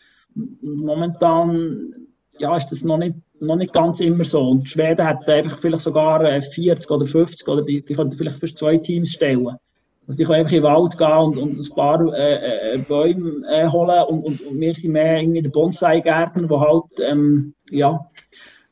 Momentan 0.62 1.92
ja, 2.38 2.56
ist 2.56 2.68
das 2.68 2.82
noch 2.82 2.98
nicht, 2.98 3.16
noch 3.40 3.56
nicht 3.56 3.72
ganz 3.72 4.00
immer 4.00 4.24
so. 4.24 4.40
Und 4.40 4.68
Schweden 4.68 5.06
hat 5.06 5.28
einfach 5.28 5.58
vielleicht 5.58 5.84
sogar 5.84 6.20
40 6.20 6.66
äh, 6.66 6.92
oder 6.92 7.06
50 7.06 7.48
oder 7.48 7.62
die, 7.62 7.84
die 7.84 7.94
könnten 7.94 8.16
vielleicht 8.16 8.38
für 8.38 8.52
zwei 8.54 8.78
Teams 8.78 9.10
stellen. 9.10 9.56
Also 10.06 10.16
die 10.16 10.26
einfach 10.26 10.52
in 10.52 10.62
den 10.62 10.64
Wald 10.64 10.98
gehen 10.98 11.08
und, 11.08 11.38
und 11.38 11.58
ein 11.58 11.74
paar 11.74 12.12
äh, 12.12 12.74
äh, 12.74 12.78
Bäume 12.78 13.46
äh, 13.48 13.68
holen 13.68 14.04
und, 14.08 14.24
und, 14.24 14.40
und 14.40 14.60
wir 14.60 14.74
sind 14.74 14.92
mehr 14.92 15.20
irgendwie 15.20 15.42
der 15.42 15.50
Bonsai-Gärtner, 15.50 16.48
der 16.48 16.60
halt 16.60 16.84
ähm, 17.00 17.54
ja, 17.70 18.00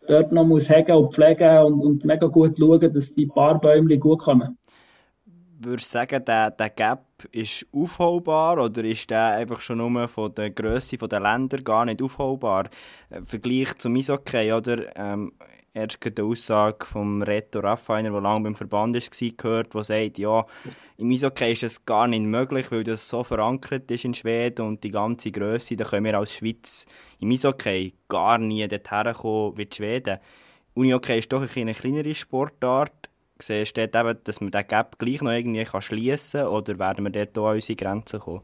dort 0.09 0.33
noch 0.33 0.45
muss 0.45 0.69
hegen 0.69 0.97
und 0.97 1.15
pflegen 1.15 1.59
und, 1.59 1.81
und 1.81 2.05
mega 2.05 2.27
gut 2.27 2.59
schauen, 2.59 2.93
dass 2.93 3.15
die 3.15 3.27
paar 3.27 3.61
Bäume 3.61 3.97
gut 3.99 4.21
kommen. 4.21 4.59
Würdest 5.63 5.95
du 5.95 5.99
sagen, 5.99 6.25
der, 6.25 6.51
der 6.53 6.71
Gap 6.71 7.05
ist 7.33 7.67
aufholbar 7.71 8.65
oder 8.65 8.83
ist 8.83 9.11
der 9.11 9.27
einfach 9.33 9.61
schon 9.61 9.77
nur 9.77 10.09
von 10.09 10.35
der 10.35 10.51
Größe 10.51 10.97
der 10.97 11.21
Länder 11.21 11.59
gar 11.59 11.85
nicht 11.85 12.01
aufholbar? 12.03 12.71
Im 13.11 13.27
Vergleich 13.27 13.75
zum 13.77 13.95
Eishockey, 13.95 14.53
oder? 14.53 14.97
Ähm, 14.97 15.33
erst 15.73 15.99
die 16.05 16.23
Aussage 16.23 16.85
vom 16.85 17.23
Reto 17.23 17.61
Raffiner, 17.61 18.11
der 18.11 18.21
lange 18.21 18.45
beim 18.45 18.55
Verband 18.55 18.95
war, 18.95 19.31
gehört, 19.37 19.75
der 19.75 19.83
sagt, 19.85 20.19
ja, 20.19 20.47
im 20.97 21.11
Eishockey 21.11 21.53
ist 21.53 21.63
es 21.63 21.85
gar 21.85 22.07
nicht 22.07 22.23
möglich, 22.23 22.71
weil 22.71 22.85
das 22.85 23.09
so 23.09 23.23
verankert 23.23 23.91
ist 23.91 24.05
in 24.05 24.15
Schweden 24.15 24.67
und 24.67 24.85
die 24.85 24.91
ganze 24.91 25.31
Größe, 25.31 25.77
da 25.77 25.85
können 25.85 26.05
wir 26.05 26.19
als 26.19 26.35
Schweiz 26.35 26.87
im 27.21 27.31
Eishockey 27.31 27.95
gar 28.09 28.39
nie 28.39 28.67
dorthin 28.67 29.13
kommen 29.15 29.57
wie 29.57 29.67
die 29.67 29.77
Schweden. 29.77 30.19
Unihockey 30.75 31.19
ist 31.19 31.33
doch 31.33 31.45
eine 31.57 31.75
kleinere 31.75 32.15
Sportart. 32.15 33.09
Siehst 33.39 33.77
du 33.77 33.83
eben, 33.83 34.19
dass 34.25 34.41
man 34.41 34.51
den 34.51 34.67
Gap 34.67 34.99
gleich 34.99 35.23
noch 35.23 35.33
irgendwie 35.33 35.67
schließen 35.81 36.41
kann 36.41 36.51
oder 36.51 36.79
werden 36.79 37.05
wir 37.05 37.11
dort 37.11 37.39
auch 37.39 37.49
an 37.49 37.55
unsere 37.55 37.77
Grenzen 37.77 38.21
kommen? 38.21 38.43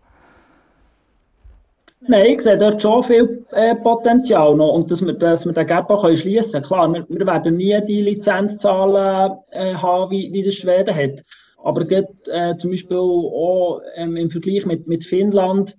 Nein, 2.09 2.27
ich 2.27 2.43
sehe 2.43 2.57
dort 2.57 2.81
schon 2.81 3.03
viel 3.03 3.45
äh, 3.53 3.75
Potenzial 3.75 4.55
noch 4.55 4.75
und 4.75 4.91
dass 4.91 5.05
wir, 5.05 5.13
dass 5.15 5.45
wir 5.45 5.53
den 5.53 5.67
Gap 5.67 5.91
auch 5.91 6.09
schließen 6.17 6.63
können. 6.63 6.65
Klar, 6.65 6.93
wir, 6.93 7.07
wir, 7.09 7.27
werden 7.27 7.57
nie 7.57 7.79
die 7.87 8.03
Lizenzzahlen 8.03 9.37
äh, 9.51 9.75
haben, 9.75 10.11
wie, 10.11 10.33
wie 10.33 10.43
das 10.43 10.55
Schweden 10.55 10.95
hat. 10.95 11.25
Aber 11.65 11.85
geht, 11.85 12.07
äh, 12.29 12.57
zum 12.59 12.71
Beispiel 12.71 12.97
auch 12.97 13.81
ähm, 13.97 14.17
im 14.17 14.31
Vergleich 14.31 14.67
mit, 14.67 14.87
mit 14.87 15.05
Finnland, 15.05 15.77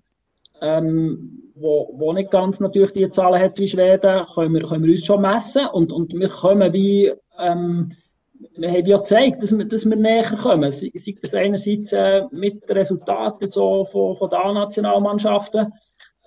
ähm, 0.61 1.51
wo, 1.55 1.93
wo 1.93 2.11
nicht 2.11 2.32
ganz 2.32 2.59
natürlich 2.59 2.91
die 2.91 3.09
Zahlen 3.09 3.41
hat 3.41 3.57
wie 3.57 3.67
Schweden, 3.67 4.25
können 4.34 4.53
wir, 4.53 4.63
können 4.63 4.84
wir 4.84 4.91
uns 4.91 5.05
schon 5.05 5.21
messen 5.21 5.67
und, 5.67 5.93
und 5.93 6.13
wir 6.13 6.30
kommen 6.30 6.73
wie, 6.73 7.13
ähm, 7.39 7.91
wir 8.57 8.69
haben 8.69 8.86
ja 8.86 8.97
gezeigt, 8.97 9.41
dass 9.41 9.57
wir, 9.57 9.65
dass 9.65 9.86
wir 9.86 9.95
näher 9.95 10.23
kommen. 10.23 10.71
Sei, 10.71 10.91
sei 10.93 11.15
das 11.21 11.34
einerseits 11.34 11.93
äh, 11.93 12.23
mit 12.32 12.69
Resultaten 12.69 13.49
so 13.49 13.86
von, 13.86 14.15
von 14.15 14.30
den 14.30 14.55
nationalmannschaften 14.55 15.71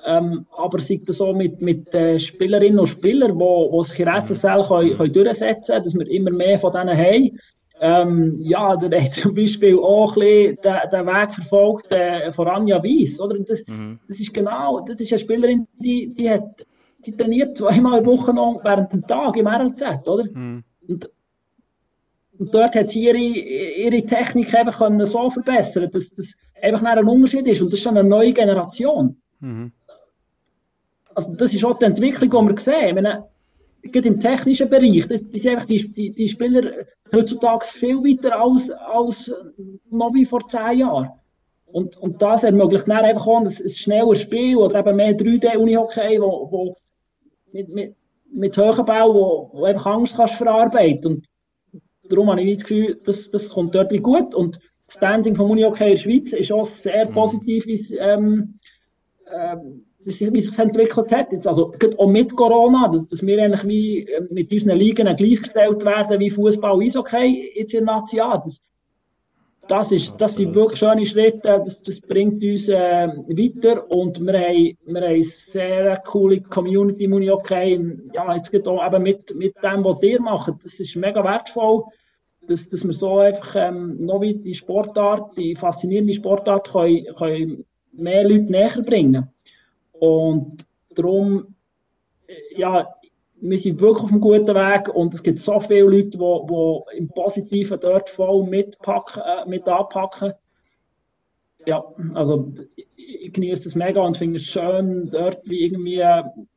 ähm, 0.07 0.47
aber 0.57 0.81
sei 0.81 1.01
das 1.05 1.19
so 1.19 1.33
mit, 1.33 1.61
mit 1.61 1.95
äh, 1.95 2.19
Spielerinnen 2.19 2.79
und 2.79 2.87
Spielern, 2.87 3.39
die, 3.39 3.69
die 3.73 3.85
sich 3.85 4.01
in 4.01 4.09
SSL 4.09 4.65
können, 4.67 4.97
können 4.97 5.13
durchsetzen 5.13 5.73
können, 5.73 5.85
dass 5.85 5.99
wir 5.99 6.11
immer 6.11 6.31
mehr 6.31 6.59
von 6.59 6.73
denen 6.73 6.97
haben. 6.97 7.39
Ähm, 7.83 8.39
ja, 8.41 8.77
der 8.77 9.05
hat 9.05 9.15
zum 9.15 9.35
Beispiel 9.35 9.79
auch 9.79 10.17
ein 10.17 10.21
bisschen 10.21 10.59
den, 10.63 10.91
den 10.93 11.07
Weg 11.07 11.35
verfolgt 11.35 11.93
äh, 11.93 12.33
von 12.33 12.49
Anja 12.49 12.83
Weiss, 12.83 13.21
oder? 13.21 13.39
Das, 13.41 13.67
mhm. 13.67 13.99
das 14.09 14.21
ist 14.21 14.33
genau, 14.33 14.81
das 14.81 15.01
ist 15.01 15.13
eine 15.13 15.19
Spielerin, 15.19 15.67
die, 15.79 16.15
die 16.15 16.31
hat, 16.31 16.67
die 17.05 17.13
trainiert 17.13 17.57
zweimal 17.57 18.01
in 18.01 18.07
Woche 18.07 18.33
noch 18.33 18.61
während 18.63 18.93
dem 18.93 19.07
Tag 19.07 19.37
im 19.37 19.47
RLZ, 19.47 20.09
oder? 20.09 20.25
Mhm. 20.33 20.63
Und, 20.89 21.11
und 22.39 22.55
dort 22.55 22.75
hat 22.75 22.89
sie 22.91 23.05
ihre, 23.05 23.19
ihre 23.19 24.07
Technik 24.07 24.55
einfach 24.55 24.79
können 24.79 25.05
so 25.05 25.29
verbessern, 25.29 25.91
dass 25.93 26.15
das 26.15 26.35
einfach 26.63 26.83
ein 26.83 27.07
Unterschied 27.07 27.47
ist. 27.47 27.61
Und 27.61 27.69
das 27.69 27.81
ist 27.81 27.85
schon 27.85 27.99
eine 27.99 28.09
neue 28.09 28.33
Generation. 28.33 29.17
Mhm 29.41 29.73
also 31.15 31.35
das 31.35 31.55
ist 31.55 31.65
auch 31.65 31.79
die 31.79 31.85
Entwicklung, 31.85 32.31
die 32.31 32.55
wir 32.55 32.61
sehen. 32.61 32.95
meine, 32.95 33.25
gerade 33.83 34.09
im 34.09 34.21
technischen 34.21 34.69
Bereich, 34.69 35.07
das, 35.09 35.29
das 35.29 35.43
sind 35.43 35.53
einfach 35.53 35.67
die, 35.67 35.93
die, 35.93 36.13
die 36.13 36.29
Spieler 36.29 36.73
heutzutage 37.13 37.65
viel 37.67 37.97
weiter 37.97 38.41
als, 38.41 38.71
als 38.71 39.33
noch 39.91 40.15
wie 40.15 40.25
vor 40.25 40.47
zehn 40.49 40.79
Jahren. 40.79 41.11
Und, 41.67 41.97
und 41.99 42.21
das 42.21 42.45
ermöglicht 42.45 42.89
dann 42.89 43.05
einfach 43.05 43.27
auch 43.27 43.41
ein, 43.41 43.47
ein 43.47 43.71
schnelleres 43.71 44.23
Spiel 44.23 44.57
oder 44.57 44.81
eben 44.81 44.97
mehr 44.97 45.17
3D-Unihockey, 45.17 46.21
wo, 46.21 46.51
wo 46.51 46.77
mit, 47.53 47.69
mit, 47.69 47.97
mit 48.33 48.59
hohem 48.59 48.85
Bau, 48.85 49.15
wo, 49.15 49.51
wo 49.53 49.65
einfach 49.65 49.87
Angst 49.87 50.17
kannst 50.17 50.35
verarbeiten. 50.35 51.07
Und 51.07 51.27
darum 52.09 52.31
habe 52.31 52.43
ich 52.43 52.57
das 52.59 52.69
Gefühl, 52.69 53.01
das, 53.05 53.31
das 53.31 53.49
kommt 53.49 53.75
dort 53.75 53.93
wie 53.93 53.99
gut. 53.99 54.35
Und 54.35 54.59
das 54.87 54.97
Standing 54.97 55.37
vom 55.37 55.51
Unihockey 55.51 55.85
in 55.85 55.91
der 55.91 55.97
Schweiz 55.97 56.33
ist 56.33 56.53
auch 56.53 56.67
sehr 56.67 57.09
mhm. 57.09 57.15
positiv, 57.15 57.67
ähm, 57.99 58.59
ähm, 59.33 59.85
wie 60.05 60.41
sich 60.41 60.59
entwickelt 60.59 61.13
hat. 61.13 61.33
Jetzt 61.33 61.47
also 61.47 61.75
auch 61.99 62.09
mit 62.09 62.35
Corona, 62.35 62.89
dass, 62.89 63.07
dass 63.07 63.25
wir 63.25 63.43
eigentlich 63.43 63.67
wie 63.67 64.07
äh, 64.07 64.23
mit 64.31 64.53
unseren 64.53 64.79
Ligen 64.79 65.15
gleichgestellt 65.15 65.85
werden 65.85 66.21
wie 66.21 66.31
Fußball, 66.31 66.81
Eishockey 66.81 67.53
jetzt 67.55 67.75
in 67.75 67.85
Nazi 67.85 68.17
Das, 68.17 68.63
das, 69.69 69.93
ist, 69.93 70.15
das 70.19 70.37
sind 70.37 70.55
wirklich 70.55 70.79
schöne 70.79 71.05
Schritte, 71.05 71.61
das, 71.65 71.83
das 71.83 72.01
bringt 72.01 72.43
uns 72.43 72.69
äh, 72.69 73.09
weiter 73.09 73.91
und 73.91 74.21
wir 74.21 74.33
haben, 74.33 74.79
wir 74.87 75.01
haben 75.01 75.11
eine 75.11 75.25
sehr 75.25 75.97
coole 76.07 76.41
Community 76.41 77.05
im 77.05 77.13
Unihockey. 77.13 77.81
Ja, 78.15 78.35
jetzt 78.35 78.51
geht 78.51 78.67
auch 78.67 78.85
eben 78.85 79.03
mit, 79.03 79.35
mit 79.35 79.55
dem, 79.63 79.85
was 79.85 80.03
ihr 80.03 80.21
macht, 80.21 80.55
das 80.65 80.81
ist 80.81 80.97
mega 80.97 81.23
wertvoll, 81.23 81.85
dass, 82.49 82.69
dass 82.69 82.85
wir 82.85 82.95
so 82.95 83.19
einfach 83.19 83.55
ähm, 83.55 84.05
noch 84.05 84.23
wie 84.23 84.35
die 84.35 84.55
Sportart, 84.55 85.37
die 85.37 85.55
faszinierende 85.55 86.15
Sportart 86.15 86.73
können, 86.73 87.05
können 87.17 87.65
mehr 87.93 88.25
Leute 88.25 88.51
näher 88.51 88.83
bringen 88.83 89.29
und 90.01 90.67
darum, 90.95 91.55
ja, 92.57 92.95
wir 93.41 93.59
sind 93.59 93.81
wirklich 93.81 94.05
auf 94.05 94.11
einem 94.11 94.21
guten 94.21 94.55
Weg 94.55 94.89
und 94.95 95.15
es 95.15 95.23
gibt 95.23 95.39
so 95.39 95.61
viele 95.61 95.83
Leute, 95.83 96.19
die, 96.19 96.19
die 96.19 96.99
im 96.99 97.09
Positiven 97.09 97.81
dort 97.81 98.09
voll 98.09 98.45
mitpacken, 98.45 99.23
äh, 99.23 99.49
mit 99.49 99.67
anpacken. 99.67 100.33
Ja, 101.67 101.85
also 102.15 102.53
ich 102.97 103.33
genieße 103.33 103.69
es 103.69 103.75
mega 103.75 104.01
und 104.01 104.17
finde 104.17 104.39
es 104.39 104.47
schön, 104.47 105.11
dort 105.11 105.49
wie 105.49 105.65
irgendwie 105.65 106.03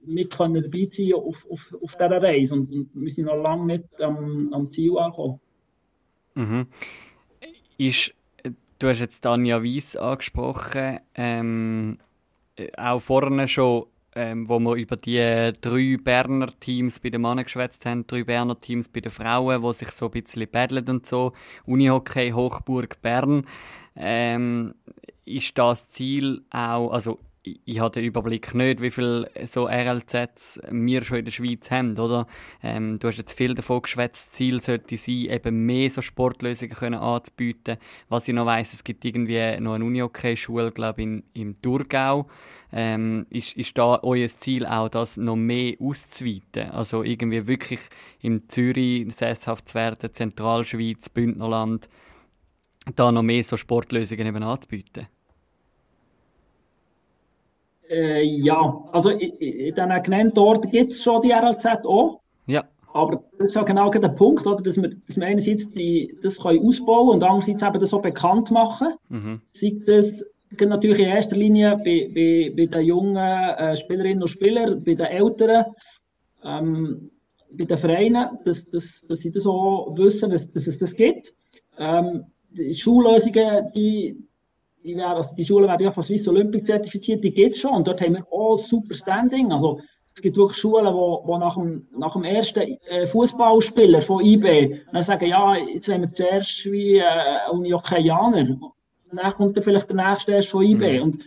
mit 0.01 0.35
können 0.35 0.61
dabei 0.61 0.87
sein 0.89 1.13
auf, 1.13 1.45
auf, 1.49 1.75
auf 1.81 1.95
dieser 1.95 2.21
Reise. 2.21 2.53
Und, 2.53 2.71
und 2.71 2.89
wir 2.93 3.11
sind 3.11 3.25
noch 3.25 3.41
lange 3.41 3.65
nicht 3.65 4.01
am, 4.01 4.53
am 4.53 4.71
Ziel 4.71 4.97
angekommen. 4.97 5.39
Mhm. 6.35 6.67
Ist, 7.77 8.13
du 8.79 8.87
hast 8.87 9.01
jetzt 9.01 9.21
Tanja 9.21 9.61
Weiss 9.63 9.95
angesprochen, 9.95 10.99
ähm, 11.15 11.97
auch 12.78 12.99
vorne 12.99 13.47
schon, 13.47 13.86
ähm, 14.16 14.47
wo 14.47 14.60
wir 14.60 14.76
über 14.76 14.95
die 14.95 15.51
drei 15.62 15.97
Berner 16.01 16.47
Teams 16.60 16.99
bei 16.99 17.10
den 17.10 17.22
Männern 17.22 17.43
geschwätzt 17.43 17.86
haben, 17.86 18.06
drei 18.06 18.24
Berner 18.24 18.60
Teams 18.60 18.88
bei 18.88 19.01
den 19.01 19.12
Frauen, 19.12 19.62
wo 19.62 19.72
sich 19.72 19.89
so 19.89 20.06
ein 20.06 20.12
bisschen 20.12 20.49
battlen 20.49 20.88
und 20.88 21.08
so, 21.08 21.34
Unihockey 21.66 22.32
Hochburg 22.32 23.01
Bern, 23.01 23.45
ähm, 23.95 24.76
ist 25.26 25.58
das 25.58 25.89
Ziel 25.89 26.43
auch, 26.51 26.91
also 26.91 27.20
ich, 27.43 27.79
habe 27.79 27.91
den 27.91 28.05
Überblick 28.05 28.53
nicht, 28.55 28.81
wie 28.81 28.91
viele 28.91 29.29
so 29.47 29.67
RLZs 29.67 30.61
wir 30.71 31.03
schon 31.03 31.19
in 31.19 31.25
der 31.25 31.31
Schweiz 31.31 31.69
haben, 31.69 31.97
oder? 31.97 32.25
Ähm, 32.61 32.97
du 32.99 33.07
hast 33.07 33.17
jetzt 33.17 33.33
viel 33.33 33.53
davon 33.53 33.81
geschwätzt, 33.81 34.33
Ziel 34.33 34.61
sollte 34.61 34.95
sein, 34.95 35.25
eben 35.29 35.65
mehr 35.65 35.89
so 35.89 36.01
Sportlösungen 36.01 36.73
können 36.73 36.99
anzubieten. 36.99 37.77
Was 38.07 38.27
ich 38.27 38.33
noch 38.33 38.45
weiss, 38.45 38.73
es 38.73 38.83
gibt 38.83 39.03
irgendwie 39.03 39.59
noch 39.59 39.73
eine 39.73 39.83
Uni-Hockey-Schule, 39.83 40.71
glaube 40.71 41.01
ich, 41.01 41.07
in, 41.07 41.23
im 41.33 41.61
Thurgau. 41.61 42.27
Ähm, 42.71 43.27
ist, 43.29 43.57
ist 43.57 43.77
da 43.77 43.99
euer 44.01 44.27
Ziel 44.27 44.65
auch, 44.65 44.89
das 44.89 45.17
noch 45.17 45.35
mehr 45.35 45.75
auszuweiten? 45.79 46.71
Also 46.71 47.03
irgendwie 47.03 47.45
wirklich 47.45 47.81
in 48.21 48.47
Zürich 48.49 49.13
sesshaft 49.13 49.69
zu 49.69 49.75
werden, 49.75 50.13
Zentralschweiz, 50.13 51.09
Bündnerland, 51.09 51.89
da 52.95 53.11
noch 53.11 53.21
mehr 53.21 53.43
so 53.43 53.57
Sportlösungen 53.57 54.27
eben 54.27 54.43
anzubieten? 54.43 55.07
Äh, 57.89 58.23
ja, 58.23 58.84
also 58.91 59.09
in, 59.09 59.38
diesen 59.39 60.03
genannten 60.03 60.39
Orten 60.39 60.71
gibt 60.71 60.91
es 60.93 61.03
schon 61.03 61.21
die 61.21 61.31
RLZ 61.31 61.86
auch. 61.86 62.21
Ja. 62.47 62.63
Aber 62.93 63.23
das 63.38 63.49
ist 63.49 63.55
ja 63.55 63.63
genau 63.63 63.89
der 63.89 64.07
Punkt, 64.09 64.45
oder? 64.45 64.61
Dass, 64.61 64.77
wir, 64.77 64.89
dass 64.89 65.17
wir 65.17 65.25
einerseits 65.25 65.71
die, 65.71 66.15
das 66.21 66.39
können 66.39 66.65
ausbauen 66.65 67.09
und 67.09 67.23
andererseits 67.23 67.63
eben 67.63 67.79
das 67.79 67.89
so 67.89 67.99
bekannt 67.99 68.51
machen. 68.51 68.93
Mhm. 69.09 69.41
Sei 69.51 69.73
das 69.86 70.23
natürlich 70.59 70.99
in 70.99 71.05
erster 71.05 71.36
Linie 71.36 71.77
bei, 71.77 72.09
bei, 72.13 72.53
bei 72.55 72.65
den 72.67 72.86
jungen 72.86 73.15
äh, 73.15 73.75
Spielerinnen 73.75 74.21
und 74.21 74.27
Spielern, 74.27 74.84
bei 74.84 74.93
den 74.93 75.07
Älteren, 75.07 75.65
ähm, 76.43 77.09
bei 77.51 77.65
den 77.65 77.77
Vereinen, 77.77 78.38
dass, 78.45 78.69
dass, 78.69 79.05
dass 79.07 79.19
sie 79.19 79.31
das 79.31 79.47
auch 79.47 79.97
wissen, 79.97 80.29
dass, 80.29 80.51
dass 80.51 80.67
es 80.67 80.77
das 80.77 80.95
gibt. 80.95 81.34
Ähm, 81.77 82.25
die 82.51 82.75
Schullösungen, 82.75 83.71
die, 83.75 84.17
die, 84.84 84.95
werden, 84.95 85.15
also 85.15 85.36
die 85.36 85.45
Schulen 85.45 85.67
werden 85.67 85.84
ja 85.84 85.91
von 85.91 86.03
Swiss 86.03 86.27
Olympic 86.27 86.65
zertifiziert, 86.65 87.23
die 87.23 87.34
gibt 87.34 87.55
es 87.55 87.61
schon 87.61 87.75
und 87.75 87.88
dort 87.88 88.01
haben 88.01 88.15
wir 88.15 88.27
auch 88.31 88.57
super 88.57 88.93
Standing. 88.93 89.51
Also 89.51 89.79
es 90.15 90.21
gibt 90.21 90.38
wirklich 90.38 90.57
Schulen, 90.57 90.93
wo, 90.93 91.23
wo 91.25 91.38
nach, 91.38 91.55
dem, 91.55 91.88
nach 91.97 92.13
dem 92.13 92.23
ersten 92.23 92.77
äh, 92.88 93.07
Fußballspieler 93.07 94.01
von 94.01 94.23
IB 94.23 94.81
dann 94.91 95.03
sagen, 95.03 95.25
ja, 95.25 95.55
jetzt 95.55 95.89
wollen 95.89 96.01
wir 96.01 96.13
zuerst 96.13 96.65
wie 96.71 96.97
äh, 96.97 97.49
Uniokeaner. 97.51 98.57
Dann 99.11 99.34
kommt 99.34 99.57
dann 99.57 99.63
vielleicht 99.63 99.89
der 99.89 99.95
nächste 99.95 100.34
erst 100.34 100.49
von 100.49 100.63
IB. 100.63 100.99
Mhm. 100.99 101.03
Und, 101.03 101.25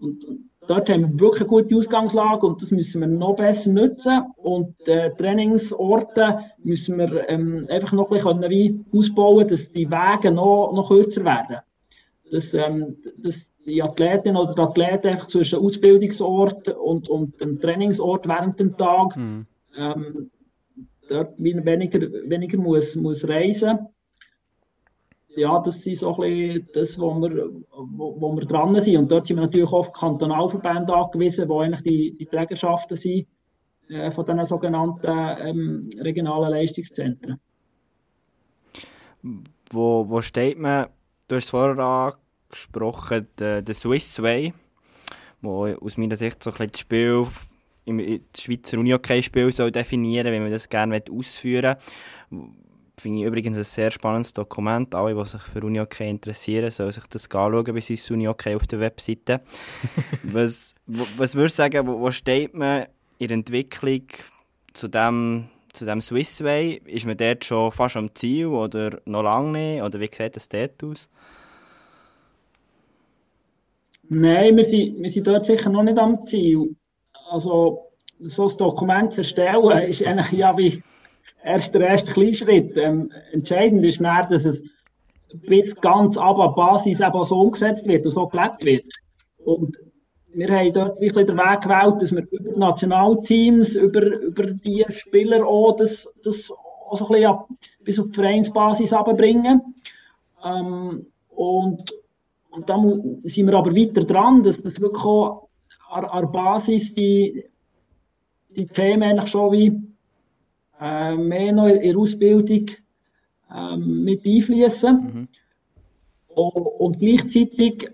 und, 0.00 0.24
und, 0.24 0.40
dort 0.68 0.90
haben 0.90 1.02
wir 1.02 1.20
wirklich 1.20 1.42
eine 1.42 1.48
gute 1.48 1.76
Ausgangslage 1.76 2.46
und 2.46 2.62
das 2.62 2.70
müssen 2.70 3.00
wir 3.00 3.08
noch 3.08 3.34
besser 3.34 3.70
nutzen. 3.70 4.22
Und 4.36 4.86
äh, 4.86 5.10
Trainingsorte 5.16 6.38
müssen 6.62 6.98
wir 6.98 7.28
ähm, 7.28 7.66
einfach 7.70 7.92
noch 7.92 8.10
ein 8.10 8.18
bisschen 8.18 8.50
wie 8.50 8.84
ausbauen, 8.94 9.48
dass 9.48 9.72
die 9.72 9.90
Wege 9.90 10.30
noch, 10.30 10.72
noch 10.74 10.88
kürzer 10.88 11.24
werden 11.24 11.58
dass, 12.30 12.54
ähm, 12.54 12.96
dass 13.18 13.52
die 13.64 13.82
Athletin 13.82 14.36
oder 14.36 14.54
der 14.54 14.64
Athlet 14.64 15.30
zwischen 15.30 15.58
Ausbildungsort 15.58 16.70
und, 16.70 17.08
und 17.08 17.40
dem 17.40 17.60
Trainingsort 17.60 18.26
während 18.26 18.58
dem 18.60 18.76
Tag 18.76 19.16
mhm. 19.16 19.46
ähm, 19.76 20.30
dort 21.08 21.38
weniger, 21.38 22.00
weniger 22.00 22.58
muss, 22.58 22.96
muss 22.96 23.28
reisen 23.28 23.88
ja, 25.38 25.60
das 25.60 25.86
ist 25.86 26.00
so 26.00 26.20
ein 26.20 26.66
das, 26.74 26.98
wo 26.98 27.14
wir, 27.14 27.50
wo, 27.70 28.20
wo 28.20 28.36
wir 28.36 28.44
dran 28.44 28.78
sind. 28.80 28.96
Und 28.96 29.10
dort 29.10 29.26
sind 29.26 29.36
wir 29.36 29.42
natürlich 29.42 29.72
auf 29.72 29.92
Kantonalverbände 29.92 30.94
angewiesen, 30.94 31.48
wo 31.48 31.60
eigentlich 31.60 31.82
die, 31.82 32.16
die 32.18 32.26
Trägerschaften 32.26 32.96
sind 32.96 33.26
äh, 33.88 34.10
von 34.10 34.26
diesen 34.26 34.44
sogenannten 34.44 35.06
ähm, 35.06 35.90
regionalen 35.98 36.50
Leistungszentren. 36.50 37.38
Wo, 39.70 40.08
wo 40.08 40.20
steht 40.20 40.58
man 40.58 40.86
Du 41.28 41.36
hast 41.36 41.44
es 41.44 41.50
vorher 41.50 41.78
angesprochen, 41.78 43.28
der, 43.38 43.60
der 43.60 43.74
Swiss 43.74 44.22
Way, 44.22 44.54
wo 45.42 45.66
aus 45.66 45.98
meiner 45.98 46.16
Sicht 46.16 46.42
so 46.42 46.50
ein 46.50 46.56
bisschen 46.56 46.72
das 46.72 46.80
Spiel, 46.80 47.26
im, 47.84 48.20
Schweizer 48.36 48.78
Uni-Hockey-Spiel 48.78 49.52
soll 49.52 49.70
definieren, 49.70 50.32
wie 50.32 50.40
man 50.40 50.50
das 50.50 50.70
gerne 50.70 51.02
ausführen 51.10 51.76
will. 52.30 52.48
Finde 52.98 53.20
ich 53.20 53.26
übrigens 53.26 53.58
ein 53.58 53.64
sehr 53.64 53.90
spannendes 53.90 54.32
Dokument. 54.32 54.94
Alle, 54.94 55.14
die 55.14 55.28
sich 55.28 55.42
für 55.42 55.60
Uni-Hockey 55.60 56.08
interessieren, 56.08 56.70
sollen 56.70 56.92
sich 56.92 57.06
das 57.06 57.30
anschauen 57.30 57.64
bei 57.74 57.80
Swiss 57.82 58.10
Uni-Hockey 58.10 58.54
auf 58.54 58.66
der 58.66 58.80
Webseite. 58.80 59.42
was, 60.22 60.74
was 60.86 61.34
würdest 61.34 61.58
du 61.58 61.62
sagen, 61.62 61.86
wo, 61.86 62.00
wo 62.00 62.10
steht 62.10 62.54
man 62.54 62.86
in 63.18 63.28
der 63.28 63.36
Entwicklung 63.36 64.02
zu 64.72 64.88
dem 64.88 65.48
zu 65.72 65.84
dem 65.84 66.00
Swissway, 66.00 66.80
ist 66.86 67.06
man 67.06 67.16
dort 67.16 67.44
schon 67.44 67.70
fast 67.72 67.96
am 67.96 68.14
Ziel 68.14 68.46
oder 68.46 69.00
noch 69.04 69.22
lange 69.22 69.52
nicht? 69.52 69.82
Oder 69.82 70.00
wie 70.00 70.10
sieht 70.12 70.36
das 70.36 70.48
dort 70.48 70.82
aus? 70.82 71.08
Nein, 74.08 74.56
wir 74.56 74.64
sind, 74.64 75.02
wir 75.02 75.10
sind 75.10 75.26
dort 75.26 75.46
sicher 75.46 75.70
noch 75.70 75.82
nicht 75.82 75.98
am 75.98 76.26
Ziel. 76.26 76.74
Also, 77.30 77.90
so 78.18 78.48
ein 78.48 78.56
Dokument 78.56 79.12
zu 79.12 79.20
erstellen, 79.20 79.82
ist 79.82 80.02
eigentlich 80.02 80.32
ja 80.32 80.56
wie 80.56 80.82
erst 81.44 81.74
der 81.74 81.82
erste 81.82 82.12
Kleinschritt. 82.12 82.76
Ähm, 82.76 83.12
entscheidend 83.32 83.84
ist 83.84 84.00
mehr, 84.00 84.26
dass 84.30 84.44
es 84.44 84.62
bis 85.46 85.74
ganz 85.76 86.16
ab 86.16 86.38
an 86.38 86.54
Basis 86.54 87.00
eben 87.00 87.24
so 87.24 87.40
umgesetzt 87.40 87.86
wird 87.86 88.04
und 88.04 88.12
so 88.12 88.26
gelebt 88.26 88.64
wird. 88.64 88.84
Und 89.44 89.78
wir 90.38 90.48
haben 90.50 90.72
dort 90.72 91.00
wirklich 91.00 91.26
den 91.26 91.36
Weg 91.36 91.62
gewählt, 91.62 92.00
dass 92.00 92.12
wir 92.12 92.24
über 92.30 92.56
Nationalteams, 92.56 93.74
über, 93.74 94.02
über 94.02 94.46
die 94.46 94.84
Spieler 94.88 95.44
auch 95.44 95.74
das, 95.76 96.08
das 96.22 96.50
auch 96.50 96.96
so 96.96 97.06
ein 97.06 97.12
bisschen 97.12 97.30
ab, 97.30 97.48
bis 97.82 97.98
auf 97.98 98.06
die 98.06 98.14
Vereinsbasis 98.14 98.92
runterbringen. 98.92 99.74
Ähm, 100.44 101.06
und, 101.30 101.94
und 102.50 102.70
da 102.70 102.78
sind 103.24 103.46
wir 103.46 103.54
aber 103.54 103.74
weiter 103.74 104.04
dran, 104.04 104.44
dass 104.44 104.62
das 104.62 104.80
wirklich 104.80 105.04
auch 105.04 105.48
an, 105.90 106.04
an 106.04 106.20
der 106.22 106.28
Basis 106.28 106.94
die, 106.94 107.44
die 108.50 108.66
Themen 108.66 109.02
eigentlich 109.02 109.30
schon 109.30 109.52
wie 109.52 109.80
äh, 110.80 111.16
mehr 111.16 111.52
noch 111.52 111.66
in 111.66 111.82
der 111.82 111.98
Ausbildung 111.98 112.70
äh, 113.52 113.76
mit 113.76 114.24
einfließen. 114.24 114.96
Mhm. 114.96 115.28
Und, 116.28 116.52
und 116.52 116.98
gleichzeitig 117.00 117.90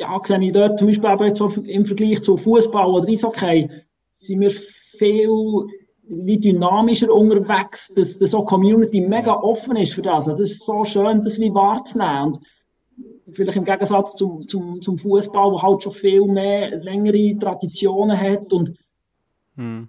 ja, 0.00 0.18
sehe 0.24 0.42
ich 0.42 0.52
dort 0.52 0.78
zum 0.78 0.88
Beispiel 0.88 1.08
aber 1.08 1.26
jetzt 1.26 1.40
im 1.40 1.84
Vergleich 1.84 2.22
zu 2.22 2.36
Fußball 2.36 2.86
oder 2.86 3.08
Eishockey, 3.08 3.68
sind 4.10 4.40
wir 4.40 4.50
viel 4.50 5.28
wie 6.12 6.38
dynamischer 6.38 7.12
unterwegs, 7.12 7.92
dass, 7.94 8.18
dass 8.18 8.30
so 8.30 8.42
Community 8.42 9.00
mega 9.00 9.32
offen 9.34 9.76
ist 9.76 9.94
für 9.94 10.02
das. 10.02 10.28
Also 10.28 10.42
das 10.42 10.52
ist 10.52 10.66
so 10.66 10.84
schön, 10.84 11.20
das 11.22 11.38
wie 11.38 11.54
wahrzunehmen. 11.54 12.32
Und 13.26 13.36
vielleicht 13.36 13.58
im 13.58 13.64
Gegensatz 13.64 14.14
zum, 14.14 14.48
zum, 14.48 14.80
zum 14.80 14.98
Fußball, 14.98 15.52
wo 15.52 15.62
halt 15.62 15.82
schon 15.82 15.92
viel 15.92 16.26
mehr 16.26 16.76
längere 16.78 17.38
Traditionen 17.38 18.18
hat 18.18 18.52
und 18.52 18.74
hm. 19.56 19.88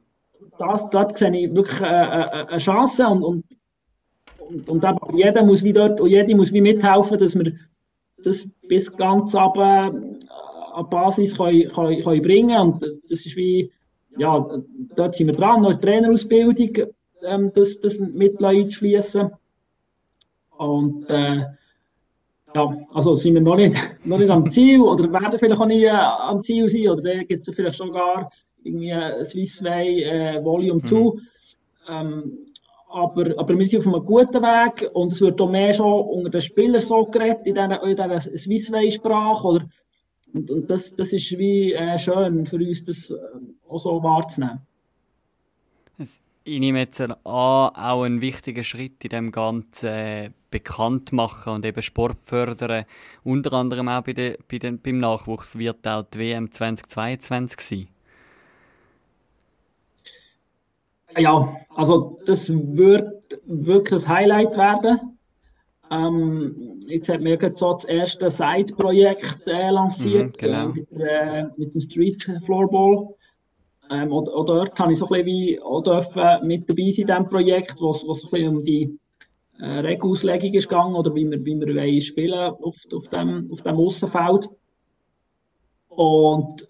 das, 0.60 0.90
dort 0.90 1.18
sehe 1.18 1.36
ich 1.36 1.56
wirklich 1.56 1.82
eine, 1.82 2.50
eine 2.50 2.58
Chance 2.60 3.08
und, 3.08 3.24
und, 3.24 4.70
und, 4.70 4.84
und 4.84 5.18
jeder 5.18 5.44
muss 5.44 5.64
wie 5.64 5.74
dort, 5.74 6.00
und 6.02 6.10
jede 6.10 6.36
muss 6.36 6.54
wie 6.54 6.62
mithelfen, 6.62 7.18
dass 7.18 7.36
wir 7.36 7.54
das 8.24 8.48
bis 8.68 8.96
ganz 8.96 9.36
ab 9.36 9.56
äh, 9.58 9.92
an 10.74 10.90
Basis 10.90 11.36
können, 11.36 11.70
können, 11.70 12.02
können 12.02 12.22
bringen 12.22 12.60
und 12.60 12.82
das, 12.82 13.02
das, 13.02 13.26
ist 13.26 13.36
wie, 13.36 13.72
ja, 14.18 14.62
dort 14.96 15.16
sind 15.16 15.28
wir 15.28 15.36
dran, 15.36 15.62
noch 15.62 15.80
Trainerausbildung, 15.80 16.88
ähm, 17.24 17.52
das, 17.54 17.80
das 17.80 18.00
mit 18.00 18.44
einzufließen 18.44 19.32
und 20.58 21.10
äh, 21.10 21.46
ja, 22.54 22.78
also 22.94 23.16
sind 23.16 23.36
wir 23.36 23.42
noch 23.42 23.56
nicht, 23.56 23.76
noch 24.06 24.18
nicht 24.18 24.30
am 24.30 24.50
Ziel 24.50 24.82
oder 24.82 25.12
werden 25.12 25.40
vielleicht 25.40 25.60
auch 25.60 25.66
nie 25.66 25.86
äh, 25.86 25.90
am 25.90 26.44
Ziel 26.44 26.70
sein 26.70 26.90
oder 26.90 27.24
gibt 27.24 27.48
es 27.48 27.56
vielleicht 27.56 27.78
sogar 27.78 28.32
irgendwie 28.64 28.94
Swiss 29.24 29.64
Way 29.64 30.04
äh, 30.04 30.44
Volume 30.44 30.82
2. 30.84 30.96
Mhm. 30.96 31.22
Ähm, 31.90 32.51
aber, 32.92 33.38
aber 33.38 33.58
wir 33.58 33.66
sind 33.66 33.80
auf 33.80 33.94
einem 33.94 34.06
guten 34.06 34.42
Weg 34.42 34.90
und 34.94 35.14
es 35.14 35.22
wird 35.22 35.40
auch 35.42 35.50
mehr 35.50 35.74
schon 35.74 35.92
unter 35.92 36.30
den 36.30 36.42
Spielern 36.42 36.82
so 36.82 37.06
geredet, 37.06 37.46
in 37.46 37.56
dieser, 37.56 37.84
in 37.84 37.96
dieser 37.96 38.20
Swissway-Sprache. 38.20 39.48
Und, 40.34 40.52
und 40.52 40.70
das, 40.70 40.96
das 40.96 41.14
ist 41.14 41.38
wie 41.38 41.74
äh, 41.74 41.98
schön 41.98 42.46
für 42.46 42.58
uns, 42.58 42.84
das 42.84 43.10
äh, 43.10 43.16
auch 43.68 43.80
so 43.80 44.04
wahrzunehmen. 44.04 44.62
Ich 46.44 46.60
nehme 46.60 46.80
jetzt 46.80 47.00
an, 47.00 47.14
auch 47.24 48.02
ein 48.02 48.20
wichtiger 48.20 48.64
Schritt 48.64 49.04
in 49.04 49.10
dem 49.10 49.32
ganzen 49.32 49.90
äh, 49.90 50.32
bekannt 50.50 51.12
machen 51.12 51.54
und 51.54 51.66
eben 51.66 51.82
Sport 51.84 52.18
fördern. 52.26 52.86
Unter 53.24 53.54
anderem 53.54 53.88
auch 53.88 54.02
bei 54.02 54.14
de, 54.14 54.38
bei 54.50 54.58
den, 54.58 54.82
beim 54.82 55.00
Nachwuchs 55.00 55.58
wird 55.58 55.88
auch 55.88 56.04
die 56.04 56.20
WM 56.20 56.52
2022 56.52 57.62
sein. 57.62 57.88
Ja, 61.18 61.56
also 61.76 62.20
das 62.26 62.50
wird 62.50 63.40
wirklich 63.46 64.04
ein 64.06 64.10
Highlight 64.10 64.58
werden. 64.58 65.18
Ähm, 65.90 66.82
jetzt 66.88 67.10
hat 67.10 67.22
mir 67.22 67.38
gerade 67.38 67.56
so 67.58 67.74
das 67.74 67.84
erste 67.86 68.30
Side-Projekt 68.30 69.46
äh, 69.48 69.70
lanciert 69.70 70.28
Mhm, 70.28 70.38
genau. 70.38 70.70
äh, 70.70 70.74
mit, 70.74 70.94
äh, 70.94 71.46
mit 71.58 71.74
dem 71.74 71.82
Street 71.82 72.32
Floorball. 72.46 73.10
Ähm, 73.90 74.14
auch, 74.14 74.26
auch 74.30 74.46
dort 74.46 74.80
habe 74.80 74.94
ich 74.94 75.00
so 75.00 75.06
ein 75.08 75.10
bisschen 75.10 75.26
wie 75.26 75.62
auch 75.62 75.82
dürfen 75.82 76.48
mit 76.48 76.70
dabei 76.70 76.92
sein 76.92 77.02
in 77.02 77.08
diesem 77.08 77.30
Projekt, 77.30 77.82
wo 77.82 77.90
es 77.90 78.02
so 78.02 78.12
ein 78.14 78.32
bisschen 78.32 78.58
um 78.58 78.64
die 78.64 78.98
äh, 79.60 79.66
Regelauslegung 79.66 80.54
ist 80.54 80.70
gegangen 80.70 80.96
oder 80.96 81.14
wie 81.14 81.30
wir, 81.30 81.44
wie 81.44 81.60
wir 81.60 82.02
spielen 82.02 82.54
auf, 82.62 82.78
auf 82.94 83.08
dem, 83.10 83.50
auf 83.52 83.62
dem 83.62 83.76
Aussenfeld. 83.76 84.50
Und, 85.90 86.68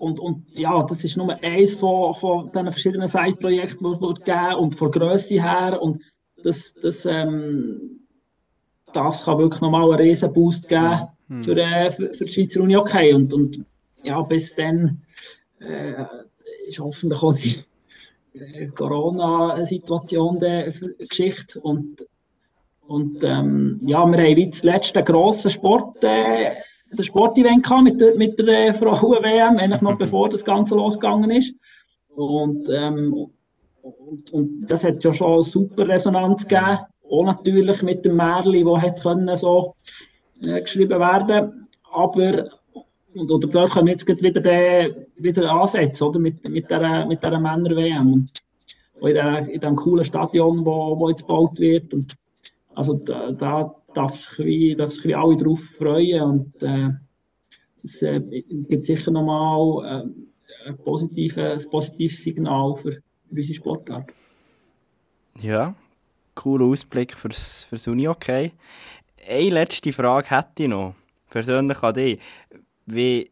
und, 0.00 0.18
und 0.18 0.58
ja, 0.58 0.82
das 0.82 1.04
ist 1.04 1.18
nur 1.18 1.30
eins 1.42 1.74
von, 1.74 2.14
von 2.14 2.50
diesen 2.50 2.72
verschiedenen 2.72 3.06
Side-Projekten, 3.06 3.84
die 3.84 3.90
es 3.90 4.00
wird 4.00 4.24
geben 4.24 4.54
und 4.54 4.74
von 4.74 4.90
Grösse 4.90 5.42
her. 5.42 5.78
Und 5.80 6.00
das, 6.42 6.72
das, 6.72 7.04
ähm, 7.04 8.00
das 8.94 9.24
kann 9.24 9.36
wirklich 9.36 9.60
nochmal 9.60 9.82
einen 9.82 10.00
riesen 10.00 10.32
Boost 10.32 10.70
geben 10.70 11.08
für, 11.42 11.54
äh, 11.54 11.92
für, 11.92 12.14
für 12.14 12.24
die 12.24 12.32
Schweizer 12.32 12.62
Uni 12.62 12.74
Hockey. 12.74 13.12
Und, 13.12 13.34
und 13.34 13.62
ja, 14.02 14.22
bis 14.22 14.54
dann 14.54 15.02
äh, 15.60 16.06
ist 16.66 16.80
hoffentlich 16.80 17.22
auch 17.22 17.34
die 17.34 17.56
äh, 18.38 18.68
Corona-Situation 18.68 20.38
der 20.38 20.72
Geschichte. 21.10 21.60
Und, 21.60 22.06
und 22.86 23.22
ähm, 23.22 23.80
ja, 23.84 24.06
wir 24.06 24.18
haben 24.18 24.36
wie 24.36 24.48
das 24.48 24.62
letzte 24.62 25.04
grosse 25.04 25.50
Sport, 25.50 26.02
äh, 26.04 26.52
der 26.98 27.02
Sportevent 27.02 27.64
gehabt 27.64 27.84
mit 27.84 28.00
der, 28.00 28.16
mit 28.16 28.38
der 28.38 28.68
äh, 28.68 28.74
Frauen-WM, 28.74 29.58
eigentlich 29.58 29.80
noch 29.80 29.96
bevor 29.96 30.28
das 30.28 30.44
Ganze 30.44 30.74
losgegangen 30.74 31.30
ist. 31.30 31.54
Und, 32.14 32.68
ähm, 32.68 33.28
und, 33.82 34.30
und 34.32 34.66
das 34.66 34.84
hat 34.84 35.02
ja 35.04 35.14
schon 35.14 35.42
super 35.42 35.88
Resonanz 35.88 36.46
gegeben. 36.46 36.78
Auch 37.08 37.24
natürlich 37.24 37.82
mit 37.82 38.04
dem 38.04 38.16
Märli, 38.16 38.64
wo 38.64 38.80
hat 38.80 39.02
können 39.02 39.36
so 39.36 39.74
äh, 40.42 40.60
geschrieben 40.60 41.00
werden. 41.00 41.68
Aber 41.92 42.50
und, 43.14 43.30
oder 43.30 43.48
dort 43.48 43.72
können 43.72 43.86
wir 43.86 43.92
jetzt 43.92 44.06
wieder, 44.06 44.40
den, 44.40 45.06
wieder 45.16 45.50
ansetzen, 45.50 46.04
oder? 46.04 46.18
Mit, 46.18 46.48
mit 46.48 46.70
dieser, 46.70 47.06
mit 47.06 47.22
dieser 47.22 47.40
Männer-WM. 47.40 48.12
Und 48.12 48.30
in, 49.00 49.14
der, 49.14 49.48
in 49.48 49.60
dem 49.60 49.76
coolen 49.76 50.04
Stadion, 50.04 50.64
wo, 50.64 50.98
wo 50.98 51.08
jetzt 51.08 51.22
gebaut 51.22 51.58
wird. 51.58 51.92
Und 51.92 52.14
also 52.74 52.94
da, 52.94 53.32
da 53.32 53.74
darf 53.94 54.14
sich, 54.14 54.38
wie, 54.38 54.76
darf 54.76 54.90
sich 54.90 55.04
wie 55.04 55.14
alle 55.14 55.36
drauf 55.36 55.60
freuen. 55.60 56.22
Und 56.22 56.62
äh, 56.62 56.90
das 57.82 58.02
äh, 58.02 58.20
gibt 58.20 58.84
sicher 58.84 59.10
nochmal 59.10 60.04
äh, 60.04 60.68
ein, 60.68 60.78
positives, 60.78 61.64
ein 61.64 61.70
positives 61.70 62.22
Signal 62.22 62.74
für, 62.74 63.02
unsere 63.30 63.54
Sportart. 63.54 64.10
Ja, 65.40 65.74
cooler 66.34 66.66
Ausblick 66.66 67.14
fürs, 67.14 67.64
fürs 67.64 67.86
Uni-Hockey. 67.86 68.52
Eine 69.28 69.50
letzte 69.50 69.92
Frage 69.92 70.30
hätte 70.30 70.64
ich 70.64 70.68
noch, 70.68 70.94
persönlich 71.30 71.82
an 71.82 71.94
dich. 71.94 72.20
Wie, 72.86 73.30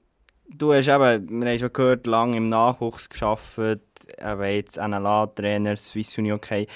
du 0.49 0.73
hast 0.73 0.89
eben, 0.89 1.29
wir 1.41 1.51
haben 1.51 1.59
schon 1.59 1.73
gehört, 1.73 2.07
lange 2.07 2.37
im 2.37 2.47
Nachwuchs 2.47 3.09
gearbeitet, 3.09 3.83
eben 4.19 4.43
jetzt 4.45 4.77
NLA-Trainer, 4.77 5.77
Swiss 5.77 6.17
Uni-Hockey. 6.19 6.67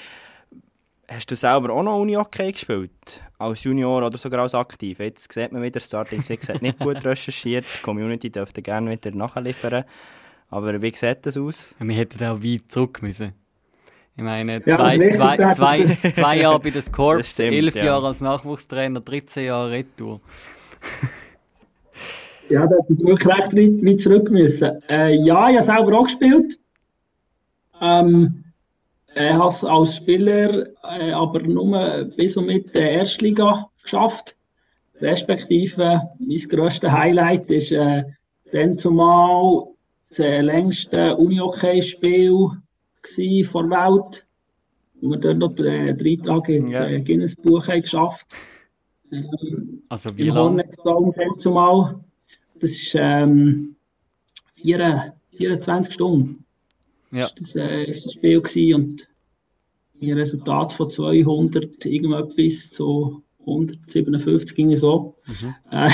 Hast 1.07 1.29
du 1.29 1.35
selber 1.35 1.73
auch 1.73 1.83
noch 1.83 1.99
Uni-Hockey 1.99 2.51
gespielt? 2.53 3.21
Als 3.37 3.63
Junior 3.65 4.05
oder 4.05 4.17
sogar 4.17 4.41
als 4.41 4.55
aktiv? 4.55 4.99
Jetzt 4.99 5.31
sieht 5.31 5.51
man 5.51 5.61
wieder, 5.61 5.79
Starting 5.79 6.21
Six 6.21 6.47
hat 6.49 6.61
nicht 6.61 6.79
gut 6.79 7.03
recherchiert. 7.05 7.65
Die 7.65 7.83
Community 7.83 8.29
dürfte 8.31 8.61
gerne 8.61 8.89
wieder 8.91 9.11
nachliefern. 9.11 9.83
Aber 10.49 10.81
wie 10.81 10.91
sieht 10.95 11.25
das 11.25 11.37
aus? 11.37 11.75
Wir 11.79 11.95
hätten 11.95 12.23
auch 12.23 12.41
weit 12.41 12.63
zurück 12.69 13.01
müssen. 13.01 13.33
Ich 14.15 14.23
meine, 14.23 14.61
Ja, 14.65 14.77
zwei, 14.77 14.97
richtig, 14.97 15.15
zwei, 15.15 15.37
da- 15.37 15.51
zwei, 15.51 15.97
zwei 16.15 16.37
Jahre 16.37 16.59
bei 16.59 16.69
den 16.69 16.81
stimmt, 17.23 17.53
elf 17.53 17.75
ja. 17.75 17.85
Jahre 17.85 18.07
als 18.07 18.21
Nachwuchstrainer, 18.21 19.01
13 19.01 19.45
Jahre 19.45 19.71
Retour. 19.71 20.21
Ja, 22.49 22.67
da 22.67 22.75
hätte 22.75 22.93
ich 22.93 22.99
wirklich 23.05 23.27
recht 23.27 23.53
weit, 23.55 23.85
weit 23.85 24.01
zurück 24.01 24.29
müssen. 24.29 24.81
Äh, 24.89 25.15
ja, 25.15 25.49
ich 25.49 25.55
habe 25.55 25.63
selber 25.63 25.97
auch 25.97 26.03
gespielt. 26.03 26.59
Ähm, 27.81 28.43
ich 29.15 29.21
habe 29.33 29.47
es 29.49 29.63
als 29.63 29.95
Spieler 29.95 30.67
äh, 30.83 31.11
aber 31.11 31.39
nur 31.41 32.05
bis 32.15 32.37
und 32.37 32.47
mit 32.47 32.73
der 32.73 32.91
Erstliga 32.91 33.69
geschafft. 33.81 34.35
Respektive, 35.01 36.01
mein 36.19 36.37
grösstes 36.49 36.91
Highlight 36.91 37.49
ist 37.51 37.71
äh, 37.71 38.03
dann 38.51 38.77
zumal 38.77 39.65
das 40.09 40.19
äh, 40.19 40.41
längste 40.41 41.15
Unihockey-Spiel 41.17 42.49
vor 43.45 43.63
der 43.67 43.71
Welt. 43.71 44.25
Wo 45.01 45.09
wir 45.11 45.17
dort 45.17 45.37
noch 45.37 45.57
äh, 45.65 45.93
drei 45.93 46.17
Tage 46.23 46.55
ins 46.55 46.73
Ja. 46.73 46.85
äh, 46.87 47.01
Guinness-Buch 47.01 47.65
geschafft. 47.67 48.27
Ähm, 49.11 49.83
Also 49.89 50.15
wie 50.17 50.29
lange? 50.29 50.63
Dann 50.85 51.37
zumal. 51.37 51.95
Das 52.61 52.71
ist 52.71 52.93
ähm, 52.95 53.75
vier- 54.53 55.13
24 55.35 55.93
Stunden. 55.93 56.42
Ja. 57.13 57.25
Ist 57.25 57.39
das, 57.39 57.55
äh, 57.55 57.83
ist 57.85 58.05
das 58.05 58.13
Spiel 58.13 58.41
gewesen 58.41 58.73
und 58.73 59.07
ein 60.01 60.13
Resultat 60.13 60.73
von 60.73 60.89
200 60.89 61.85
irgendetwas 61.85 62.71
zu 62.71 63.23
157 63.41 64.55
ging 64.55 64.75
so. 64.75 65.15
Äh, 65.71 65.89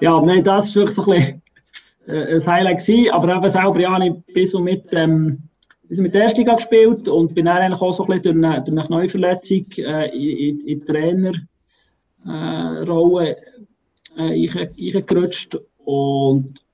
ja, 0.00 0.20
nein, 0.20 0.44
das 0.44 0.68
ist 0.68 0.76
wirklich 0.76 0.94
so 0.94 1.04
ein, 1.06 1.16
bisschen, 1.16 1.42
äh, 2.06 2.34
ein 2.34 2.46
Highlight 2.46 2.78
gewesen. 2.78 3.10
Aber 3.10 3.34
eben 3.34 3.50
selber 3.50 3.80
ja, 3.80 3.98
ich 4.00 4.12
bis 4.34 4.54
und 4.54 4.64
mit 4.64 4.84
ähm, 4.92 5.50
bis 5.90 5.98
mit 5.98 6.14
der 6.14 6.22
ersten 6.22 6.40
Liga 6.40 6.54
gespielt 6.54 7.08
und 7.08 7.34
bin 7.34 7.46
dann 7.46 7.56
eigentlich 7.56 7.80
auch 7.80 7.92
so 7.92 8.04
ein 8.04 8.20
bisschen 8.20 8.40
durch 8.40 8.52
eine, 8.52 8.62
durch 8.62 8.78
eine 8.78 8.86
Kneuverletzung 8.86 9.66
äh, 9.78 10.08
in, 10.16 10.60
in, 10.60 10.66
die 10.66 10.80
Trainer 10.80 11.32
äh, 12.26 12.82
äh, 12.82 13.36
reingerutscht 14.16 15.58
und 15.84 16.64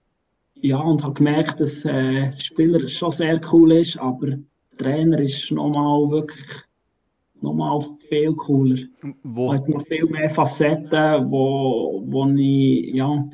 ja, 0.69 0.79
und 0.79 1.03
habe 1.03 1.15
gemerkt, 1.15 1.61
dass 1.61 1.85
äh, 1.85 2.31
der 2.31 2.39
Spieler 2.39 2.89
schon 2.89 3.11
sehr 3.11 3.41
cool 3.53 3.73
ist, 3.73 3.99
aber 3.99 4.27
der 4.29 4.39
Trainer 4.79 5.19
ist 5.21 5.51
nochmal 5.51 6.11
wirklich 6.11 6.47
nochmal 7.41 7.81
viel 8.09 8.33
cooler. 8.35 8.79
Wo, 9.23 9.53
Er 9.53 9.59
hat 9.59 9.69
noch 9.69 9.87
viel 9.87 10.07
mehr 10.07 10.31
Facetten, 10.31 11.31
wo, 11.31 12.03
wo 12.07 12.27
ich 12.31 12.95
ja, 12.95 13.29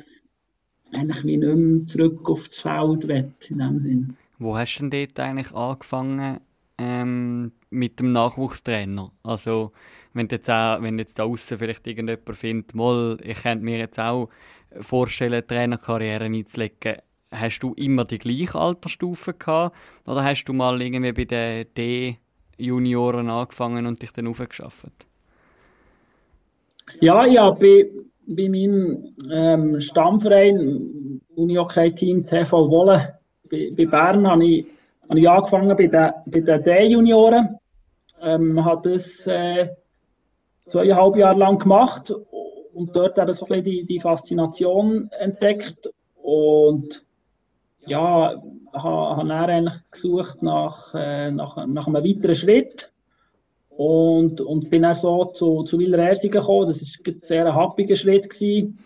eigentlich 0.91 1.23
wie 1.23 1.37
nicht 1.37 1.55
mehr 1.55 1.85
zurück 1.85 2.29
auf 2.29 2.47
das 2.49 2.59
Feld 2.59 3.07
will, 3.07 3.31
in 3.49 3.57
dem 3.57 3.79
Sinn. 3.79 4.17
wo 4.39 4.55
hast 4.57 4.77
du 4.77 4.89
denn 4.89 5.07
dort 5.07 5.19
eigentlich 5.19 5.53
angefangen 5.53 6.39
ähm, 6.77 7.51
mit 7.69 7.99
dem 7.99 8.11
Nachwuchstrainer? 8.11 9.11
Also, 9.23 9.71
wenn 10.13 10.27
jetzt, 10.27 10.49
auch, 10.49 10.81
wenn 10.81 10.99
jetzt 10.99 11.17
da 11.17 11.23
außen 11.23 11.57
vielleicht 11.57 11.87
irgendjemand 11.87 12.37
findet, 12.37 12.75
mal, 12.75 13.17
ich 13.23 13.41
könnte 13.41 13.65
mir 13.65 13.77
jetzt 13.77 13.99
auch 13.99 14.29
vorstellen, 14.79 15.43
Trainerkarriere 15.47 16.25
einzulegen. 16.25 16.97
Hast 17.33 17.59
du 17.59 17.73
immer 17.73 18.05
die 18.05 18.19
gleiche 18.19 18.59
Altersstufe 18.59 19.33
gehabt? 19.33 19.75
Oder 20.05 20.23
hast 20.23 20.45
du 20.45 20.53
mal 20.53 20.79
irgendwie 20.81 21.11
bei 21.11 21.25
den 21.25 21.67
D-Junioren 21.75 23.29
angefangen 23.29 23.87
und 23.87 24.01
dich 24.01 24.13
dann 24.13 24.27
aufgeschafft? 24.27 25.07
Ja, 26.99 27.25
ja, 27.25 27.49
bei, 27.49 27.89
bei 28.27 28.49
meinem 28.49 29.15
ähm, 29.31 29.79
Stammverein, 29.79 31.21
Unihockey-Team 31.35 32.27
TV 32.27 32.69
Wolle, 32.69 33.19
bei, 33.49 33.71
bei 33.75 33.85
Bern, 33.85 34.27
habe 34.27 34.45
ich, 34.45 34.67
habe 35.09 35.19
ich 35.19 35.29
angefangen 35.29 35.75
bei 35.75 35.87
den, 36.25 36.63
D-Junioren. 36.63 37.57
Ähm, 38.21 38.63
habe 38.63 38.91
das 38.91 39.27
äh, 39.27 39.69
zweieinhalb 40.67 41.15
Jahre 41.17 41.39
lang 41.39 41.57
gemacht 41.57 42.13
und 42.73 42.95
dort 42.95 43.17
eben 43.17 43.33
so 43.33 43.45
ein 43.45 43.49
bisschen 43.49 43.63
die, 43.63 43.85
die 43.85 43.99
Faszination 43.99 45.09
entdeckt. 45.19 45.89
Und 46.15 47.03
ja, 47.85 48.41
habe, 48.73 49.17
habe 49.17 49.27
dann 49.27 49.49
eigentlich 49.49 49.91
gesucht 49.91 50.41
nach, 50.41 50.93
äh, 50.95 51.31
nach, 51.31 51.65
nach 51.67 51.87
einem 51.87 52.03
weiteren 52.03 52.35
Schritt. 52.35 52.91
Und, 53.69 54.39
und 54.39 54.69
bin 54.69 54.83
dann 54.83 54.93
so 54.93 55.25
zu, 55.25 55.63
zu 55.63 55.79
Ersingen 55.79 56.39
gekommen. 56.39 56.67
Das 56.67 56.81
war 56.81 57.13
ein 57.13 57.21
sehr 57.23 57.55
happiger 57.55 57.95
Schritt. 57.95 58.29
Gewesen. 58.29 58.77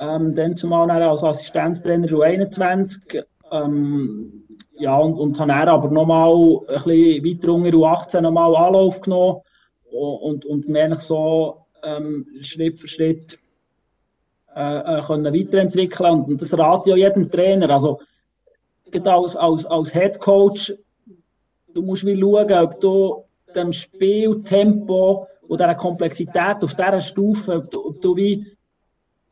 Ähm, 0.00 0.34
dann 0.34 0.56
zumal 0.56 0.86
dann 0.88 1.02
als 1.02 1.24
Assistenztrainer 1.24 2.08
U21. 2.08 3.24
Ähm, 3.50 4.44
ja, 4.78 4.96
und, 4.96 5.14
und 5.14 5.40
habe 5.40 5.50
dann 5.50 5.68
aber 5.68 5.90
nochmal 5.90 6.30
ein 6.68 6.84
bisschen 6.84 7.24
weiter 7.24 7.52
unter 7.52 7.70
U18 7.70 8.20
nochmal 8.20 8.54
Anlauf 8.54 9.00
genommen 9.00 9.40
und, 9.90 10.44
und, 10.44 10.44
und 10.44 10.68
mich 10.68 11.00
so 11.00 11.64
ähm, 11.82 12.26
Schritt 12.42 12.78
für 12.78 12.88
Schritt 12.88 13.38
äh, 14.54 14.98
äh, 14.98 15.02
können 15.02 15.34
weiterentwickeln. 15.34 16.10
Und, 16.10 16.28
und 16.28 16.42
das 16.42 16.56
rate 16.56 16.90
ich 16.90 16.94
auch 16.94 16.98
jedem 16.98 17.30
Trainer. 17.30 17.70
Also, 17.70 18.00
als, 19.06 19.36
als, 19.36 19.66
als 19.66 19.92
Head 19.92 20.18
Coach, 20.20 20.74
du 21.74 21.82
musst 21.82 22.04
wie 22.06 22.18
schauen, 22.18 22.52
ob 22.52 22.80
du 22.80 23.24
dem 23.54 23.72
Spieltempo 23.72 25.26
und 25.48 25.60
dieser 25.60 25.74
Komplexität 25.74 26.62
auf 26.62 26.74
dieser 26.74 27.00
Stufe, 27.00 27.56
ob 27.56 27.70
du, 27.70 27.86
ob 27.86 28.00
du 28.02 28.16
wie 28.16 28.46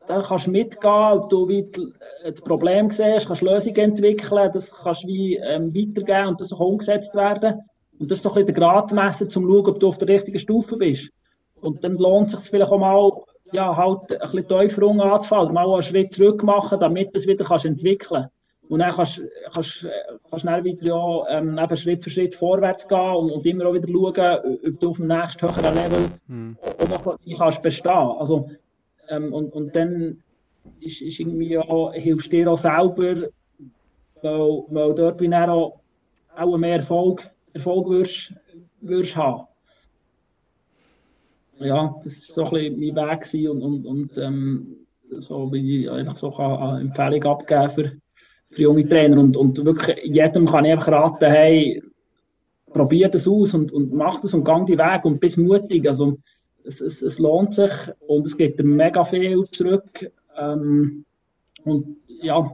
da 0.07 0.21
kannst 0.21 0.47
mitgehen, 0.47 1.11
ob 1.19 1.29
du 1.29 1.47
wie 1.49 1.63
die- 1.63 1.91
das 2.23 2.41
Problem 2.41 2.89
siehst, 2.91 3.27
kannst 3.27 3.41
Lösungen 3.41 3.75
entwickeln, 3.77 4.49
das 4.53 4.71
kannst 4.71 5.05
wie 5.05 5.35
ähm, 5.35 5.73
weitergeben 5.75 6.29
und 6.29 6.41
das 6.41 6.49
kann 6.49 6.59
umgesetzt 6.59 7.13
werden. 7.15 7.59
Und 7.99 8.09
das 8.09 8.19
ist 8.19 8.23
so 8.23 8.29
ein 8.29 8.35
bisschen 8.35 8.45
der 8.47 8.55
Gradmesser, 8.55 9.25
um 9.25 9.29
zu 9.29 9.41
schauen, 9.41 9.65
ob 9.67 9.79
du 9.79 9.87
auf 9.87 9.97
der 9.97 10.07
richtigen 10.07 10.39
Stufe 10.39 10.77
bist. 10.77 11.11
und 11.59 11.83
dann 11.83 11.95
lohnt 11.97 12.33
es 12.33 12.41
sich 12.41 12.51
vielleicht 12.51 12.71
auch 12.71 12.77
mal, 12.79 13.11
ja, 13.51 13.75
halt 13.75 14.11
ein 14.21 14.31
bisschen 14.31 14.47
tiefer 14.69 14.83
anzufangen, 15.13 15.53
mal 15.53 15.71
einen 15.73 15.81
Schritt 15.83 16.13
zurück 16.13 16.43
machen, 16.43 16.79
damit 16.79 17.13
du 17.13 17.17
es 17.17 17.27
wieder 17.27 17.43
kannst 17.45 17.65
entwickeln 17.65 18.21
kannst. 18.21 18.36
Und 18.69 18.79
dann 18.79 18.91
kannst 18.91 19.19
du 19.19 20.37
schnell 20.37 20.63
wieder 20.63 20.85
ja, 20.87 21.29
ähm, 21.29 21.57
eben 21.57 21.77
Schritt 21.77 22.03
für 22.03 22.09
Schritt 22.09 22.35
vorwärts 22.35 22.87
gehen 22.87 23.15
und, 23.15 23.31
und 23.31 23.45
immer 23.45 23.67
auch 23.67 23.73
wieder 23.73 23.87
schauen, 23.87 24.59
ob 24.65 24.79
du 24.79 24.89
auf 24.89 24.97
dem 24.97 25.07
nächsten 25.07 25.47
höheren 25.47 25.75
Level 25.75 25.99
mhm. 26.27 26.57
auch 26.61 27.05
noch 27.05 27.17
kannst 27.37 27.61
bestehen. 27.61 27.91
Also, 27.91 28.49
ähm, 29.09 29.33
und, 29.33 29.53
und 29.53 29.75
dann 29.75 30.21
ist, 30.81 31.01
ist 31.01 31.19
irgendwie 31.19 31.49
ja, 31.49 31.91
hilfst 31.93 32.31
dir 32.31 32.51
auch 32.51 32.57
selber, 32.57 33.27
weil, 34.21 34.63
weil 34.69 34.95
dort 34.95 35.21
wie 35.21 35.33
auch, 35.33 35.79
auch 36.35 36.57
mehr 36.57 36.75
Erfolg, 36.75 37.29
Erfolg 37.53 37.89
wirst, 37.89 38.33
wirst 38.81 39.15
haben. 39.15 39.47
Ja, 41.59 41.95
das 42.03 42.37
war 42.37 42.45
so 42.45 42.55
ein 42.55 42.75
bisschen 42.75 42.95
mein 42.95 43.19
Weg 43.19 43.49
und, 43.49 43.61
und, 43.63 43.85
und 43.85 44.17
ähm, 44.17 44.75
so 45.05 45.51
wie 45.51 45.83
ich 45.83 45.89
einfach 45.89 46.17
so 46.17 46.35
eine 46.35 46.81
Empfehlung 46.81 47.23
abgeben 47.23 47.69
für 47.69 47.91
für 48.49 48.61
junge 48.61 48.87
Trainer. 48.87 49.19
Und, 49.19 49.37
und 49.37 49.63
wirklich 49.63 49.97
jedem 50.03 50.45
kann 50.45 50.65
ich 50.65 50.71
einfach 50.71 50.91
raten, 50.91 51.29
hey, 51.29 51.81
probier 52.71 53.09
das 53.09 53.27
aus 53.27 53.53
und, 53.53 53.71
und 53.71 53.93
mach 53.93 54.21
das 54.21 54.33
und 54.33 54.43
gang 54.43 54.65
die 54.65 54.77
Weg 54.77 55.05
und 55.05 55.19
bist 55.19 55.37
mutig. 55.37 55.87
Also, 55.87 56.17
es, 56.63 56.81
es, 56.81 57.01
es 57.01 57.17
lohnt 57.17 57.55
sich 57.55 57.71
und 57.99 58.25
es 58.25 58.37
gibt 58.37 58.59
dir 58.59 58.63
mega 58.63 59.03
viel 59.05 59.43
zurück. 59.45 60.11
Ähm, 60.37 61.05
und 61.63 61.97
ja, 62.07 62.51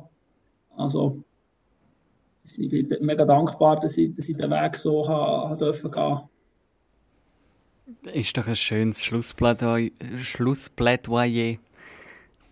also 0.77 1.23
ich 2.57 2.69
bin 2.69 2.95
mega 3.01 3.25
dankbar, 3.25 3.79
dass 3.79 3.97
ich, 3.97 4.15
dass 4.15 4.29
ich 4.29 4.37
den 4.37 4.51
Weg 4.51 4.75
so 4.75 5.07
ha, 5.07 5.49
ha 5.49 5.55
dürfen 5.55 5.91
gehen. 5.91 6.19
Ist 8.13 8.37
doch 8.37 8.47
ein 8.47 8.55
schönes 8.55 9.03
Schlussplädoyer, 9.03 9.89
Schlussplädoyer 10.21 11.57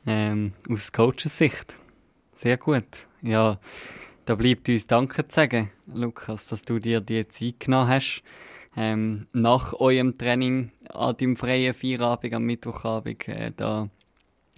ähm, 0.06 0.54
aus 0.70 0.92
Coaches 0.92 1.38
Sicht. 1.38 1.78
Sehr 2.36 2.58
gut. 2.58 3.08
Ja, 3.22 3.60
da 4.26 4.36
bleibt 4.36 4.68
uns 4.70 4.88
Danke 4.88 5.28
zu 5.28 5.36
sagen, 5.36 5.72
Lukas, 5.94 6.48
dass 6.48 6.64
du 6.64 6.80
dir 6.80 7.02
die 7.02 7.28
Zeit 7.28 7.60
genommen 7.60 7.90
hast. 7.90 8.24
Ähm, 8.76 9.28
nach 9.34 9.74
eurem 9.74 10.18
Training 10.18 10.72
an 10.90 11.18
deinem 11.18 11.36
freien 11.36 11.74
Feierabend 11.74 12.34
am 12.34 12.44
Mittwochabend 12.44 13.28
äh, 13.28 13.52
da 13.56 13.90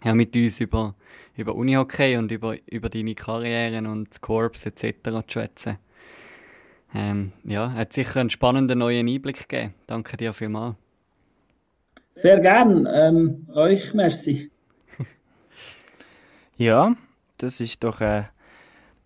ja, 0.03 0.13
mit 0.13 0.35
uns 0.35 0.59
über, 0.59 0.95
über 1.35 1.55
Unihockey 1.55 2.17
und 2.17 2.31
über, 2.31 2.55
über 2.67 2.89
deine 2.89 3.15
Karrieren 3.15 3.87
und 3.87 4.11
das 4.11 4.21
Corps 4.21 4.65
etc. 4.65 5.03
zu 5.03 5.23
schwätzen. 5.27 5.77
Ähm, 6.93 7.31
ja, 7.43 7.71
hat 7.73 7.93
sicher 7.93 8.19
einen 8.19 8.29
spannenden 8.29 8.79
neuen 8.79 9.07
Einblick 9.07 9.49
gegeben. 9.49 9.73
Danke 9.87 10.15
dir 10.15 10.31
vielmals. 10.31 10.75
Sehr 12.15 12.39
gern. 12.39 12.87
Ähm, 12.93 13.47
euch 13.53 13.93
merci. 13.95 14.51
ja, 16.57 16.95
das 17.39 17.59
ist 17.59 17.83
doch 17.83 17.99
ein, 18.01 18.27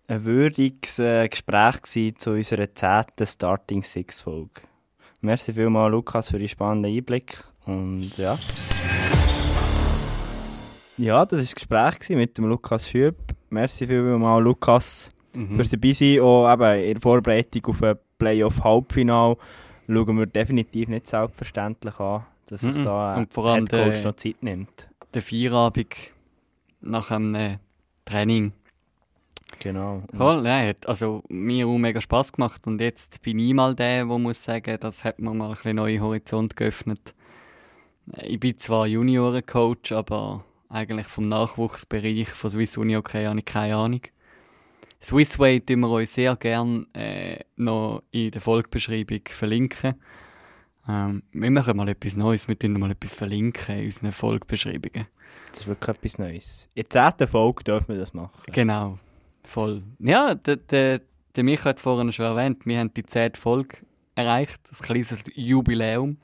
ein 0.08 0.24
würdiges 0.24 0.98
äh, 0.98 1.28
Gespräch 1.28 2.16
zu 2.16 2.30
unserer 2.30 2.74
zehnten 2.74 3.26
Starting 3.26 3.82
Six 3.82 4.22
Folge. 4.22 4.62
Merci 5.20 5.52
vielmals, 5.52 5.92
Lukas, 5.92 6.30
für 6.30 6.38
die 6.38 6.48
spannenden 6.48 6.96
Einblick 6.96 7.36
und 7.66 8.16
ja. 8.16 8.38
Ja, 10.96 11.24
das 11.26 11.32
war 11.32 11.40
das 11.40 11.54
Gespräch 11.54 12.08
mit 12.16 12.38
dem 12.38 12.46
Lukas 12.46 12.88
Schüb. 12.88 13.16
Merci 13.50 13.86
vielmals, 13.86 14.42
Lukas, 14.42 15.10
mhm. 15.34 15.56
fürs 15.56 15.70
dabei 15.70 15.92
sein. 15.92 16.20
Auch 16.20 16.52
eben 16.52 16.80
in 16.80 16.94
der 16.94 17.00
Vorbereitung 17.02 17.66
auf 17.66 17.82
ein 17.82 17.96
Playoff-Halbfinale 18.18 19.36
schauen 19.86 20.18
wir 20.18 20.26
definitiv 20.26 20.88
nicht 20.88 21.06
selbstverständlich 21.06 22.00
an, 22.00 22.24
dass 22.46 22.62
sich 22.62 22.74
mhm. 22.74 22.82
da 22.82 23.14
ein 23.14 23.28
Headcoach 23.30 24.04
noch 24.04 24.16
Zeit 24.16 24.42
nimmt. 24.42 24.88
Der 25.12 25.22
Feierabend 25.22 25.94
nach 26.80 27.10
einem 27.10 27.58
Training. 28.06 28.52
Genau. 29.60 30.02
Voll, 30.16 30.46
ja, 30.46 30.68
hat 30.68 30.86
also 30.86 31.22
mir 31.28 31.66
auch 31.66 31.78
mega 31.78 32.00
Spass 32.00 32.32
gemacht 32.32 32.66
und 32.66 32.80
jetzt 32.80 33.22
bin 33.22 33.38
ich 33.38 33.54
mal 33.54 33.74
der, 33.74 34.04
der 34.04 34.18
muss 34.18 34.44
sagen, 34.44 34.78
das 34.80 35.04
hat 35.04 35.18
mir 35.18 35.34
mal 35.34 35.46
ein 35.46 35.52
bisschen 35.52 35.76
neue 35.76 36.00
Horizont 36.00 36.56
geöffnet. 36.56 37.14
Ich 38.22 38.38
bin 38.38 38.58
zwar 38.58 38.86
Juniorencoach, 38.86 39.92
aber 39.92 40.44
eigentlich 40.68 41.06
vom 41.06 41.28
Nachwuchsbereich 41.28 42.28
von 42.28 42.50
Swiss 42.50 42.76
Uni 42.76 42.96
okay 42.96 43.26
habe 43.26 43.38
ich 43.38 43.44
keine 43.44 43.76
Ahnung. 43.76 44.02
Swissway 45.02 45.60
tun 45.60 45.80
wir 45.80 45.90
euch 45.90 46.10
sehr 46.10 46.36
gerne 46.36 46.86
äh, 46.92 47.40
noch 47.56 48.02
in 48.10 48.30
der 48.30 48.40
Folgebeschreibung 48.40 49.20
verlinken. 49.28 49.94
Ähm, 50.88 51.22
wir 51.32 51.50
machen 51.50 51.76
mal 51.76 51.88
etwas 51.88 52.16
Neues, 52.16 52.48
wir 52.48 52.58
tun 52.58 52.72
mal 52.72 52.90
etwas 52.90 53.14
verlinken 53.14 53.78
in 53.78 53.84
unseren 53.86 54.12
Folgebeschreibungen. 54.12 55.06
Das 55.52 55.60
ist 55.60 55.66
wirklich 55.68 55.96
etwas 55.96 56.18
Neues. 56.18 56.68
In 56.74 56.82
der 56.82 56.90
zehnten 56.90 57.28
Folge 57.28 57.64
dürfen 57.64 57.88
wir 57.88 57.98
das 57.98 58.12
machen. 58.12 58.52
Genau, 58.52 58.98
voll. 59.48 59.82
Ja, 59.98 60.34
der, 60.34 60.56
der, 60.56 61.00
der 61.36 61.44
Micha 61.44 61.66
hat 61.66 61.76
es 61.76 61.82
vorhin 61.82 62.12
schon 62.12 62.26
erwähnt, 62.26 62.66
wir 62.66 62.78
haben 62.78 62.92
die 62.94 63.04
zehnte 63.04 63.40
Folge 63.40 63.78
erreicht, 64.14 64.60
ein 64.70 64.84
kleines 64.84 65.24
Jubiläum. 65.34 66.18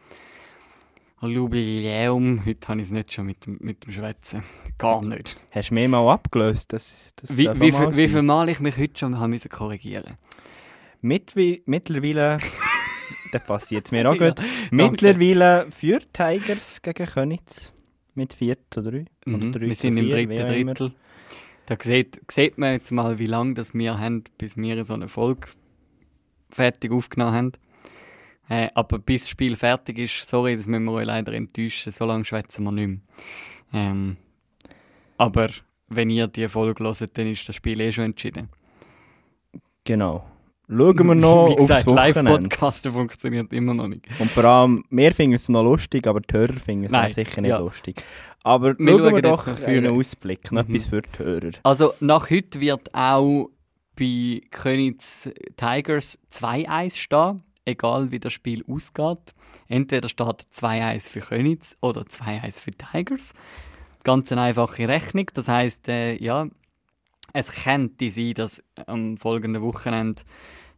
Jubiläum, 1.22 2.44
heute 2.44 2.68
habe 2.68 2.80
ich 2.80 2.88
es 2.88 2.92
nicht 2.92 3.12
schon 3.12 3.26
mit, 3.26 3.46
mit 3.46 3.84
dem 3.84 3.92
Schwätzen. 3.92 4.42
Gar 4.76 5.02
nicht. 5.02 5.36
Hast 5.50 5.70
du 5.70 5.74
mir 5.74 5.88
mal 5.88 6.06
abgelöst? 6.12 6.72
Das, 6.72 7.14
das 7.16 7.36
wie, 7.36 7.48
wie, 7.54 7.72
viel, 7.72 7.96
wie 7.96 8.08
viel 8.08 8.22
Mal 8.22 8.48
ich 8.50 8.60
mich 8.60 8.76
heute 8.76 8.98
schon 8.98 9.18
haben 9.18 9.38
korrigieren 9.48 10.18
Mit, 11.00 11.34
Mittlerweile, 11.34 12.38
das 13.32 13.44
passiert 13.44 13.90
mir 13.90 14.10
auch 14.10 14.18
gut, 14.18 14.38
ja, 14.38 14.44
mittlerweile 14.70 15.66
führt 15.70 16.12
Tigers 16.12 16.82
gegen 16.82 17.06
Königs 17.06 17.72
mit 18.14 18.34
4 18.34 18.56
zu 18.70 18.82
3. 18.82 19.06
Mhm. 19.24 19.34
Oder 19.34 19.50
3 19.52 19.60
wir 19.60 19.74
sind 19.74 19.96
im 19.96 20.08
dritten 20.08 20.36
Drittel. 20.36 20.92
Da 21.66 21.76
sieht, 21.80 22.20
sieht 22.30 22.58
man 22.58 22.72
jetzt 22.72 22.92
mal, 22.92 23.18
wie 23.18 23.26
lange 23.26 23.54
das 23.54 23.72
wir 23.74 23.98
haben, 23.98 24.24
bis 24.38 24.56
wir 24.56 24.84
so 24.84 24.94
eine 24.94 25.08
Folge 25.08 25.48
fertig 26.50 26.92
aufgenommen 26.92 27.34
haben. 27.34 27.52
Äh, 28.48 28.68
aber 28.74 28.98
bis 28.98 29.22
das 29.22 29.30
Spiel 29.30 29.56
fertig 29.56 29.98
ist, 29.98 30.28
sorry, 30.28 30.56
das 30.56 30.66
müssen 30.66 30.84
wir 30.84 30.92
euch 30.92 31.06
leider 31.06 31.32
enttäuschen, 31.32 31.92
so 31.92 32.04
lange 32.04 32.26
schwätzen 32.26 32.64
wir 32.64 32.72
nicht 32.72 32.88
mehr. 32.88 32.98
Ähm, 33.72 34.16
aber 35.16 35.48
wenn 35.88 36.10
ihr 36.10 36.28
die 36.28 36.48
Folge 36.48 36.84
hört, 36.84 37.16
dann 37.16 37.26
ist 37.26 37.48
das 37.48 37.56
Spiel 37.56 37.80
eh 37.80 37.92
schon 37.92 38.04
entschieden. 38.04 38.50
Genau. 39.84 40.26
Schauen 40.68 41.06
wir 41.06 41.14
noch 41.14 41.50
Wie 41.50 41.56
gesagt, 41.56 41.86
Live-Podcasten 41.86 42.92
funktioniert 42.92 43.52
immer 43.52 43.74
noch 43.74 43.88
nicht. 43.88 44.06
Und 44.18 44.30
vor 44.30 44.44
allem, 44.44 44.84
wir 44.90 45.12
finden 45.12 45.36
es 45.36 45.48
noch 45.48 45.62
lustig, 45.62 46.06
aber 46.06 46.20
die 46.20 46.34
Hörer 46.34 46.54
finden 46.54 46.94
es 46.94 47.14
sicher 47.14 47.40
nicht 47.40 47.50
ja. 47.50 47.58
lustig. 47.58 48.02
Aber 48.42 48.78
wir 48.78 48.98
schauen 48.98 49.14
wir 49.14 49.22
doch 49.22 49.46
einen 49.46 49.98
Ausblick, 49.98 50.52
noch 50.52 50.66
mhm. 50.68 50.74
etwas 50.74 50.88
für 50.88 51.02
die 51.02 51.18
Hörer. 51.18 51.50
Also 51.62 51.92
nach 52.00 52.30
heute 52.30 52.60
wird 52.60 52.94
auch 52.94 53.50
bei 53.96 54.42
Königs 54.50 55.30
Tigers 55.56 56.18
2-1 56.32 56.96
stehen, 56.96 57.42
egal 57.64 58.10
wie 58.10 58.20
das 58.20 58.32
Spiel 58.32 58.64
ausgeht. 58.68 59.34
Entweder 59.68 60.08
steht 60.08 60.46
2-1 60.54 61.08
für 61.08 61.20
Königs 61.20 61.76
oder 61.80 62.02
2-1 62.02 62.60
für 62.60 62.72
Tigers. 62.72 63.32
Ganz 64.02 64.30
eine 64.32 64.42
einfache 64.42 64.88
Rechnung. 64.88 65.30
Das 65.32 65.48
heisst, 65.48 65.88
äh, 65.88 66.16
ja, 66.16 66.46
es 67.34 67.52
könnte 67.52 68.10
sein, 68.10 68.34
dass 68.34 68.62
am 68.86 69.18
folgenden 69.18 69.60
Wochenende 69.60 70.22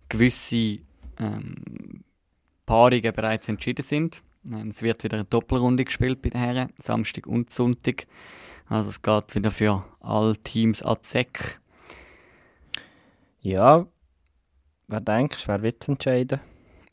gewisse 0.08 0.78
ähm, 1.18 2.02
Paarungen 2.64 3.12
bereits 3.14 3.48
entschieden 3.48 3.84
sind. 3.84 4.22
Ähm, 4.50 4.68
es 4.68 4.82
wird 4.82 5.04
wieder 5.04 5.18
eine 5.18 5.26
Doppelrunde 5.26 5.84
gespielt 5.84 6.22
bei 6.22 6.30
den 6.30 6.40
Herren, 6.40 6.72
Samstag 6.82 7.26
und 7.26 7.52
Sonntag. 7.52 8.06
Also 8.68 8.88
es 8.88 9.02
geht 9.02 9.34
wieder 9.34 9.50
für 9.50 9.84
alle 10.00 10.36
Teams 10.38 10.82
an 10.82 10.96
Zeck. 11.02 11.60
Ja, 13.40 13.86
wer 14.88 15.00
denkst 15.00 15.46
wer 15.46 15.62
wird 15.62 15.82
es 15.82 15.88
entscheiden? 15.88 16.40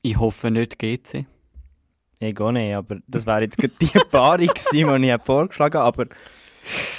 Ich 0.01 0.19
hoffe 0.19 0.51
nicht 0.51 0.77
GC. 0.77 1.25
Ich 2.19 2.39
auch 2.39 2.51
nicht, 2.51 2.75
aber 2.75 2.97
das 3.07 3.25
wäre 3.25 3.43
jetzt 3.43 3.57
die 3.61 3.99
Paarung 4.11 4.47
gewesen, 4.47 5.01
die 5.01 5.09
ich 5.09 5.23
vorgeschlagen 5.23 5.79
habe, 5.79 6.03
aber 6.03 6.15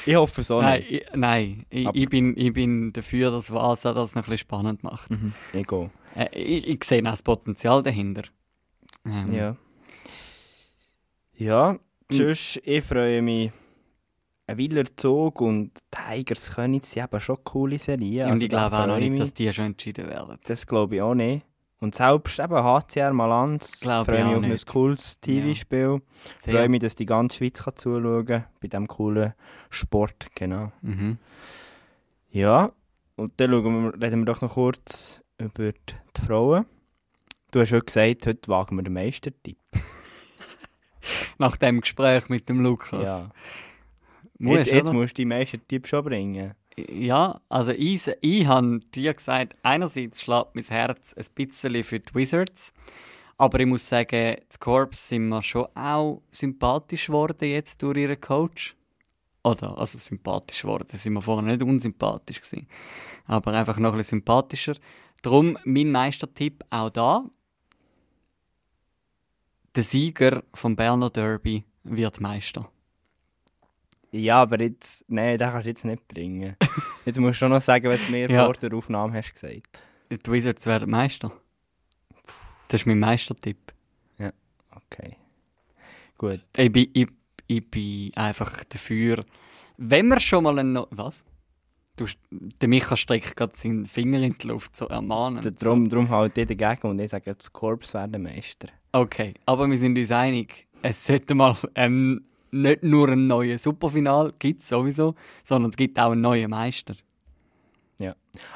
ich 0.07 0.15
hoffe 0.15 0.43
so 0.43 0.61
nein, 0.61 0.81
nicht. 0.81 0.93
Ich, 0.93 1.03
nein, 1.15 1.67
ich, 1.71 1.89
ich, 1.93 2.09
bin, 2.09 2.37
ich 2.37 2.53
bin 2.53 2.93
dafür, 2.93 3.31
dass 3.31 3.53
Vasa 3.53 3.93
das 3.93 4.15
noch 4.15 4.23
ein 4.23 4.25
bisschen 4.25 4.39
spannend 4.39 4.83
macht. 4.83 5.11
Mhm. 5.11 5.33
Ich, 5.53 5.67
äh, 6.17 6.39
ich, 6.39 6.67
ich 6.67 6.85
sehe 6.85 7.01
auch 7.03 7.11
das 7.11 7.23
Potenzial 7.23 7.83
dahinter. 7.83 8.23
Ähm. 9.07 9.33
Ja. 9.33 9.57
Ja, 11.37 11.79
tschüss, 12.11 12.61
ich 12.63 12.85
freue 12.85 13.21
mich. 13.21 13.51
Ein 14.47 14.59
Wieler 14.59 14.85
Zug 14.95 15.41
und 15.41 15.73
Tigers 15.91 16.55
König 16.55 16.85
sind 16.85 17.05
eben 17.05 17.21
schon 17.21 17.43
coole 17.45 17.79
Serien. 17.79 18.27
Und 18.27 18.33
also 18.33 18.45
ich 18.45 18.51
glaube 18.51 18.77
auch 18.77 18.87
noch 18.87 18.99
nicht, 18.99 19.19
dass 19.19 19.33
die 19.33 19.53
schon 19.53 19.67
entschieden 19.67 20.07
werden. 20.07 20.39
Das 20.45 20.67
glaube 20.67 20.97
ich 20.97 21.03
auch 21.03 21.15
nicht. 21.15 21.45
Und 21.85 21.95
selbst 21.95 22.39
eben 22.39 22.55
HCR 22.55 23.13
Malanz 23.13 23.81
freue 23.81 24.25
mich 24.25 24.37
auf 24.37 24.43
ein 24.43 24.73
cooles 24.73 25.21
TV-Spiel. 25.21 26.01
Ja. 26.01 26.53
Freue 26.53 26.69
mich, 26.71 26.81
dass 26.81 26.95
die 26.95 27.05
ganze 27.05 27.37
Schweiz 27.37 27.63
kann 27.63 27.77
zuschauen 27.77 28.25
kann 28.25 28.45
bei 28.63 28.69
diesem 28.69 28.89
coolen 28.89 29.35
Sport. 29.69 30.29
Genau. 30.35 30.73
Mhm. 30.81 31.19
Ja, 32.31 32.73
und 33.17 33.35
dann 33.37 33.51
wir, 33.51 34.03
reden 34.03 34.21
wir 34.21 34.25
doch 34.25 34.41
noch 34.41 34.55
kurz 34.55 35.21
über 35.37 35.73
die 35.73 36.21
Frauen. 36.27 36.65
Du 37.51 37.61
hast 37.61 37.69
schon 37.69 37.85
gesagt, 37.85 38.27
heute 38.29 38.49
wagen 38.49 38.77
wir 38.77 38.83
den 38.83 38.95
Meistertipp. 38.95 39.59
Nach 41.39 41.59
dem 41.59 41.83
Gespräch 41.83 42.31
mit 42.31 42.49
dem 42.49 42.63
Lukas. 42.63 43.21
Ja. 43.21 43.31
Musst, 44.39 44.57
jetzt, 44.57 44.73
jetzt 44.73 44.93
musst 44.95 45.11
du 45.11 45.23
die 45.23 45.27
meisten 45.27 45.61
Tipps 45.69 45.91
schon 45.91 46.03
bringen. 46.03 46.55
Ja, 46.77 47.41
also 47.49 47.71
ich, 47.71 48.11
ich 48.21 48.47
habe 48.47 48.81
dir 48.95 49.15
gesagt, 49.15 49.55
einerseits 49.63 50.21
schlägt 50.21 50.55
mein 50.55 50.65
Herz 50.65 51.15
ein 51.15 51.27
bisschen 51.35 51.85
für 51.85 52.01
die 52.01 52.15
Wizards, 52.15 52.73
aber 53.37 53.61
ich 53.61 53.67
muss 53.67 53.89
sagen, 53.89 54.37
die 54.53 54.59
Corps 54.59 54.89
sind 54.93 55.29
mir 55.29 55.43
schon 55.43 55.67
auch 55.77 56.23
sympathisch 56.31 57.07
geworden 57.07 57.49
jetzt 57.49 57.81
durch 57.83 57.99
ihren 57.99 58.21
Coach. 58.21 58.77
Oder, 59.45 59.77
also 59.79 59.99
sympathisch 59.99 60.63
geworden, 60.63 60.89
sind 60.91 61.13
wir 61.13 61.23
vorher 61.23 61.49
nicht 61.49 61.63
unsympathisch 61.63 62.41
gewesen, 62.41 62.67
aber 63.27 63.53
einfach 63.53 63.79
noch 63.79 63.93
ein 63.93 63.99
bisschen 63.99 64.19
sympathischer. 64.19 64.75
Darum 65.23 65.57
mein 65.65 65.93
Meistertipp 65.93 66.65
auch 66.71 66.91
da. 66.91 67.25
Der 69.77 69.83
Sieger 69.83 70.43
vom 70.55 70.77
Berner 70.77 71.11
Derby 71.11 71.65
wird 71.85 72.21
Meister. 72.21 72.71
Ja, 74.17 74.43
aber 74.43 74.61
jetzt, 74.61 75.05
nein, 75.09 75.39
den 75.39 75.51
kannst 75.51 75.65
du 75.65 75.69
jetzt 75.71 75.85
nicht 75.85 76.07
bringen. 76.07 76.57
Jetzt 77.05 77.19
musst 77.19 77.35
du 77.35 77.39
schon 77.41 77.51
noch 77.51 77.61
sagen, 77.61 77.89
was 77.91 78.07
du 78.07 78.13
mir 78.13 78.31
Ja. 78.31 78.45
vor 78.45 78.55
der 78.55 78.73
Aufnahme 78.73 79.13
hast 79.19 79.35
gesagt. 79.35 79.83
Die 80.09 80.31
Wizards 80.31 80.65
werden 80.67 80.89
Meister. 80.89 81.33
Das 82.69 82.83
ist 82.83 82.87
mein 82.87 83.01
Meistertipp. 83.01 83.59
Okay. 84.71 85.17
Gut. 86.17 86.41
Ich 86.57 86.71
bin, 86.73 86.89
ich, 86.93 87.09
ich 87.49 87.71
bin 87.71 88.13
einfach 88.15 88.63
dafür, 88.65 89.25
wenn 89.77 90.07
wir 90.09 90.21
schon 90.21 90.45
mal 90.45 90.59
einen... 90.59 90.73
No 90.73 90.87
Was? 90.91 91.25
Du, 91.97 92.07
der 92.31 92.69
Micha 92.69 92.97
streckt 92.97 93.37
gerade 93.37 93.57
seinen 93.57 93.85
Finger 93.85 94.21
in 94.21 94.37
die 94.39 94.47
Luft, 94.49 94.77
so 94.77 94.87
ermahnend. 94.87 95.61
Darum, 95.63 95.89
darum 95.89 96.09
halt 96.09 96.39
ich 96.39 96.47
dagegen 96.47 96.89
und 96.91 96.99
ich 97.01 97.11
sage, 97.11 97.35
das 97.35 97.53
Korps 97.53 97.95
werden 97.95 98.23
Meister. 98.23 98.69
Okay, 98.93 99.35
aber 99.47 99.69
wir 99.69 99.79
sind 99.79 99.99
uns 99.99 100.11
einig, 100.11 100.67
es 100.83 101.05
sollte 101.07 101.35
mal 101.35 101.57
ähm, 101.75 102.25
nicht 102.55 102.83
nur 102.83 103.09
ein 103.09 103.27
neues 103.27 103.63
Superfinal, 103.63 104.33
gibt 104.39 104.61
es 104.63 104.69
sowieso, 104.69 105.15
sondern 105.43 105.71
es 105.71 105.77
gibt 105.77 105.99
auch 105.99 106.13
einen 106.13 106.21
neuen 106.23 106.51
Meister. 106.51 106.95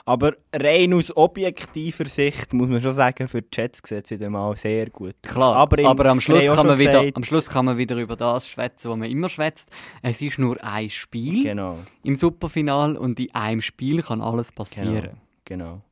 Aber 0.05 0.33
rein 0.53 0.93
aus 0.93 1.17
objektiver 1.17 2.09
Sicht 2.09 2.53
muss 2.53 2.69
man 2.69 2.83
schon 2.83 2.95
sagen, 2.95 3.29
für 3.29 3.43
die 3.43 3.49
Jets 3.53 3.81
sieht 3.87 4.07
es 4.07 4.11
wieder 4.11 4.29
mal 4.29 4.57
sehr 4.57 4.91
gut 4.91 5.15
aus. 5.25 5.33
Klar, 5.33 5.55
aber, 5.55 5.79
im- 5.79 5.87
am, 5.87 6.21
Schluss 6.21 6.45
kann 6.47 6.67
man 6.67 6.79
wieder, 6.81 7.05
am 7.15 7.23
Schluss 7.23 7.49
kann 7.49 7.65
man 7.65 7.79
wieder 7.79 7.97
über 7.97 8.17
das 8.17 8.49
schwätzen, 8.49 8.91
was 8.91 8.99
man 8.99 9.09
immer 9.09 9.29
schwätzt. 9.29 9.71
Es 10.03 10.21
ist 10.21 10.41
nur 10.41 10.57
ein 10.65 10.91
Spiel 10.91 11.45
Genau, 11.45 11.79
im 12.03 12.17
Superfinal 12.17 12.97
und 12.97 13.21
in 13.21 13.33
einem 13.33 13.61
Spiel 13.61 14.03
kann 14.03 14.21
alles 14.21 14.51
passieren. 14.51 15.21
genau. 15.45 15.83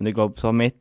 Und 0.00 0.06
ich 0.06 0.14
glaube, 0.14 0.34
somit 0.40 0.74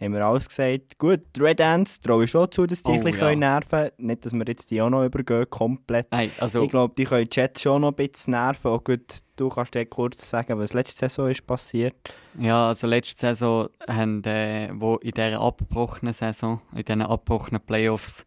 haben 0.00 0.12
wir 0.12 0.24
alles 0.24 0.48
gesagt. 0.48 0.98
Gut, 0.98 1.22
Red 1.38 1.60
Ants 1.60 2.00
traue 2.00 2.24
ich 2.24 2.30
schon 2.30 2.50
zu, 2.50 2.66
dass 2.66 2.82
die 2.82 2.90
Oh, 2.90 2.94
ein 2.94 3.04
bisschen 3.04 3.28
ja. 3.28 3.36
nerven 3.36 3.68
können. 3.68 3.92
Nicht, 3.98 4.26
dass 4.26 4.32
wir 4.32 4.44
jetzt 4.46 4.70
die 4.70 4.80
auch 4.82 4.90
noch 4.90 5.04
übergehen, 5.04 5.48
komplett. 5.48 6.06
Nein, 6.10 6.30
also... 6.38 6.62
Ich 6.62 6.70
glaube, 6.70 6.94
die 6.96 7.04
können 7.04 7.24
die 7.24 7.40
Jets 7.40 7.62
schon 7.62 7.82
noch 7.82 7.88
ein 7.88 7.94
bisschen 7.94 8.32
nerven. 8.32 8.70
Auch 8.70 8.84
gut, 8.84 9.20
du 9.36 9.48
kannst 9.48 9.74
dir 9.74 9.86
kurz 9.86 10.28
sagen, 10.28 10.58
was 10.58 10.72
letzte 10.72 10.98
Saison 10.98 11.30
ist 11.30 11.46
passiert. 11.46 11.96
Ja, 12.38 12.68
also 12.68 12.86
letzte 12.86 13.20
Saison 13.20 13.68
haben, 13.88 14.22
äh, 14.24 14.70
wo 14.74 14.96
in 14.96 15.12
dieser 15.12 15.40
abgebrochenen 15.40 16.12
Saison, 16.12 16.60
in 16.74 16.84
diesen 16.84 17.02
abgebrochenen 17.02 17.60
Playoffs, 17.60 18.24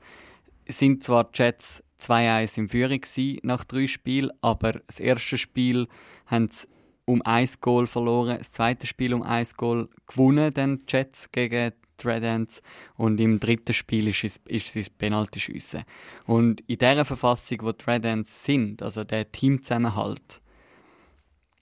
sind 0.68 1.04
zwar 1.04 1.26
die 1.26 1.42
Jets 1.42 1.84
2-1 2.02 2.58
in 2.58 2.70
Führung 2.70 3.02
gewesen 3.02 3.40
nach 3.44 3.66
drei 3.66 3.88
Spielen, 3.88 4.32
aber 4.42 4.74
das 4.88 5.00
erste 5.00 5.38
Spiel 5.38 5.88
haben 6.28 6.48
sie 6.50 6.68
um 7.10 7.24
ein 7.24 7.50
Goal 7.60 7.88
verloren, 7.88 8.38
das 8.38 8.52
zweite 8.52 8.86
Spiel 8.86 9.16
um 9.16 9.24
ein 9.24 9.48
Goal 9.58 9.90
gewonnen, 10.08 10.54
dann 10.54 10.82
Jets 10.88 11.32
gegen 11.32 11.74
die 12.02 12.08
Red 12.08 12.24
Ants 12.24 12.62
und 12.98 13.20
im 13.20 13.40
dritten 13.40 13.74
Spiel 13.74 14.08
ist 14.08 14.24
es, 14.24 14.40
ist 14.46 14.68
es 14.68 14.74
das 14.74 14.90
Penaltyschiessen. 14.92 15.84
Und 16.28 16.62
in 16.62 16.78
dieser 16.78 17.04
Verfassung, 17.04 17.58
wo 17.64 17.72
die 17.72 17.84
Red 17.86 18.06
Ants 18.06 18.46
sind, 18.46 18.84
also 18.84 19.04
der 19.04 19.32
Teamzusammenhalt, 19.32 20.40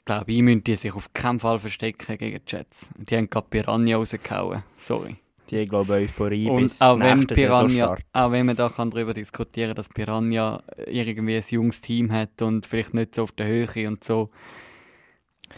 glaube 0.04 0.32
ich, 0.34 0.42
müssen 0.42 0.66
die 0.66 0.76
sich 0.76 0.94
auf 0.94 1.14
keinen 1.14 1.40
Fall 1.40 1.60
verstecken 1.60 2.18
gegen 2.18 2.42
die 2.46 2.56
Jets. 2.56 2.90
Die 2.98 3.16
haben 3.16 3.30
gerade 3.30 3.48
Piranha 3.50 3.96
rausgehauen. 3.96 4.64
Sorry. 4.76 5.16
Die 5.50 5.66
glaube 5.66 6.02
ich, 6.02 6.10
Euphorie 6.10 6.50
Und 6.50 6.64
bis 6.64 6.82
auch 6.82 7.00
wenn, 7.00 7.26
Piranha, 7.26 7.96
auch 8.12 8.32
wenn 8.32 8.48
man 8.48 8.58
da 8.58 8.68
kann 8.68 8.92
darüber 8.92 9.14
diskutieren 9.14 9.76
dass 9.76 9.88
Piranha 9.88 10.62
irgendwie 10.86 11.38
ein 11.38 11.44
junges 11.48 11.80
Team 11.80 12.12
hat 12.12 12.42
und 12.42 12.66
vielleicht 12.66 12.94
nicht 12.94 13.16
so 13.16 13.24
auf 13.24 13.32
der 13.32 13.48
Höhe 13.48 13.88
und 13.88 14.04
so. 14.04 14.30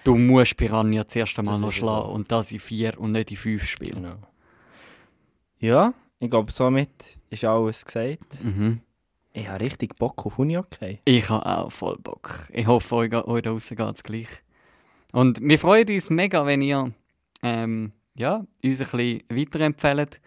Du 0.04 0.16
musst 0.16 0.58
Piranha 0.58 1.08
zuerst 1.08 1.38
einmal 1.40 1.56
Das 1.56 1.62
noch 1.62 1.72
schlagen 1.72 2.06
so. 2.08 2.12
und 2.12 2.32
das 2.32 2.52
in 2.52 2.60
vier 2.60 3.00
und 3.00 3.12
nicht 3.12 3.32
in 3.32 3.38
fünf 3.38 3.66
Spielen. 3.66 4.04
Genau. 4.04 4.18
Ja, 5.60 5.94
ich 6.20 6.30
glaube, 6.30 6.52
somit 6.52 6.90
ist 7.30 7.44
alles 7.44 7.86
gesagt. 7.86 8.44
Mhm. 8.44 8.82
Ich 9.34 9.48
habe 9.48 9.62
richtig 9.62 9.96
Bock 9.98 10.26
auf 10.26 10.40
Unihockey. 10.40 11.00
Ich 11.06 11.30
habe 11.30 11.46
auch 11.46 11.72
voll 11.72 11.98
Bock. 11.98 12.48
Ich 12.52 12.66
hoffe, 12.68 12.96
euch, 12.96 13.14
euch 13.14 13.42
da 13.42 13.52
draussen 13.52 13.78
geht 13.78 13.96
es 13.96 14.04
gleich. 14.04 14.28
Und 15.12 15.40
wir 15.42 15.60
freuen 15.60 15.88
uns 15.90 16.10
mega, 16.10 16.46
wenn 16.46 16.62
ihr 16.62 16.92
ähm, 17.44 17.92
ja, 18.16 18.38
uns 18.38 18.48
ein 18.64 18.78
bisschen 18.78 19.24
weiterempfehlt, 19.30 20.20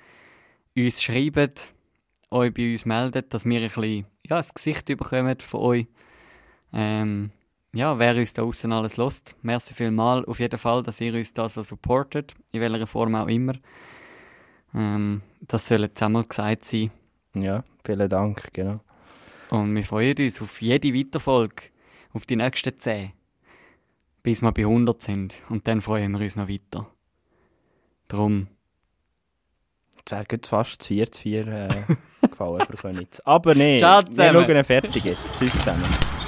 uns 0.76 1.02
schreibt, 1.02 1.74
euch 2.30 2.54
bei 2.54 2.72
uns 2.72 2.86
meldet, 2.86 3.32
dass 3.34 3.44
wir 3.44 3.58
ein 3.60 3.62
bisschen 3.64 4.06
ja, 4.26 4.36
das 4.36 4.54
Gesicht 4.54 4.86
bekommen 4.86 5.36
von 5.40 5.60
euch. 5.60 5.86
Ähm, 6.72 7.30
ja, 7.75 7.99
wer 7.99 8.16
uns 8.16 8.33
da 8.33 8.43
außen 8.43 8.73
alles 8.73 8.97
lost. 8.97 9.35
Merci 9.43 9.75
vielmal 9.75 10.25
auf 10.27 10.41
jeden 10.41 10.59
Fall, 10.59 10.83
dass 10.83 11.01
ihr 11.01 11.14
uns 11.14 11.33
da 11.33 11.49
so 11.49 11.62
supportet, 11.62 12.35
in 12.53 12.61
welcher 12.61 12.87
Form 12.87 13.14
auch 13.14 13.29
immer. 13.29 13.55
Ähm, 14.75 15.23
das 15.41 15.66
soll 15.66 15.81
jetzt 15.81 16.03
einmal 16.03 16.25
gesagt 16.25 16.64
sein. 16.66 16.91
Ja, 17.35 17.64
vielen 17.85 18.09
Dank, 18.09 18.53
genau. 18.53 18.81
Und 19.51 19.75
wir 19.75 19.85
freuen 19.85 20.16
uns 20.18 20.41
auf 20.41 20.61
jede 20.62 20.95
Weiterfolge, 20.95 21.64
auf 22.12 22.27
die 22.27 22.37
nächsten 22.37 22.79
10. 22.79 23.12
Bis 24.23 24.41
wir 24.41 24.53
bei 24.53 24.62
100 24.62 25.03
sind. 25.03 25.35
Und 25.49 25.66
dann 25.66 25.81
freuen 25.81 26.12
wir 26.12 26.20
uns 26.20 26.37
noch 26.37 26.49
weiter. 26.49 26.87
Drum, 28.09 28.49
Es 30.05 30.12
wäre 30.12 30.27
fast 30.45 30.85
4 30.85 31.11
zu 31.11 31.20
4 31.20 31.47
äh, 31.47 31.68
gefallen 32.29 32.66
für 32.66 32.77
Königs. 32.77 33.20
Aber 33.20 33.55
Ciao 33.55 34.03
wir 34.09 34.33
schauen 34.33 34.64
fertig 34.64 35.05
jetzt. 35.05 35.39
Tschüss 35.39 35.53
zusammen. 35.53 36.22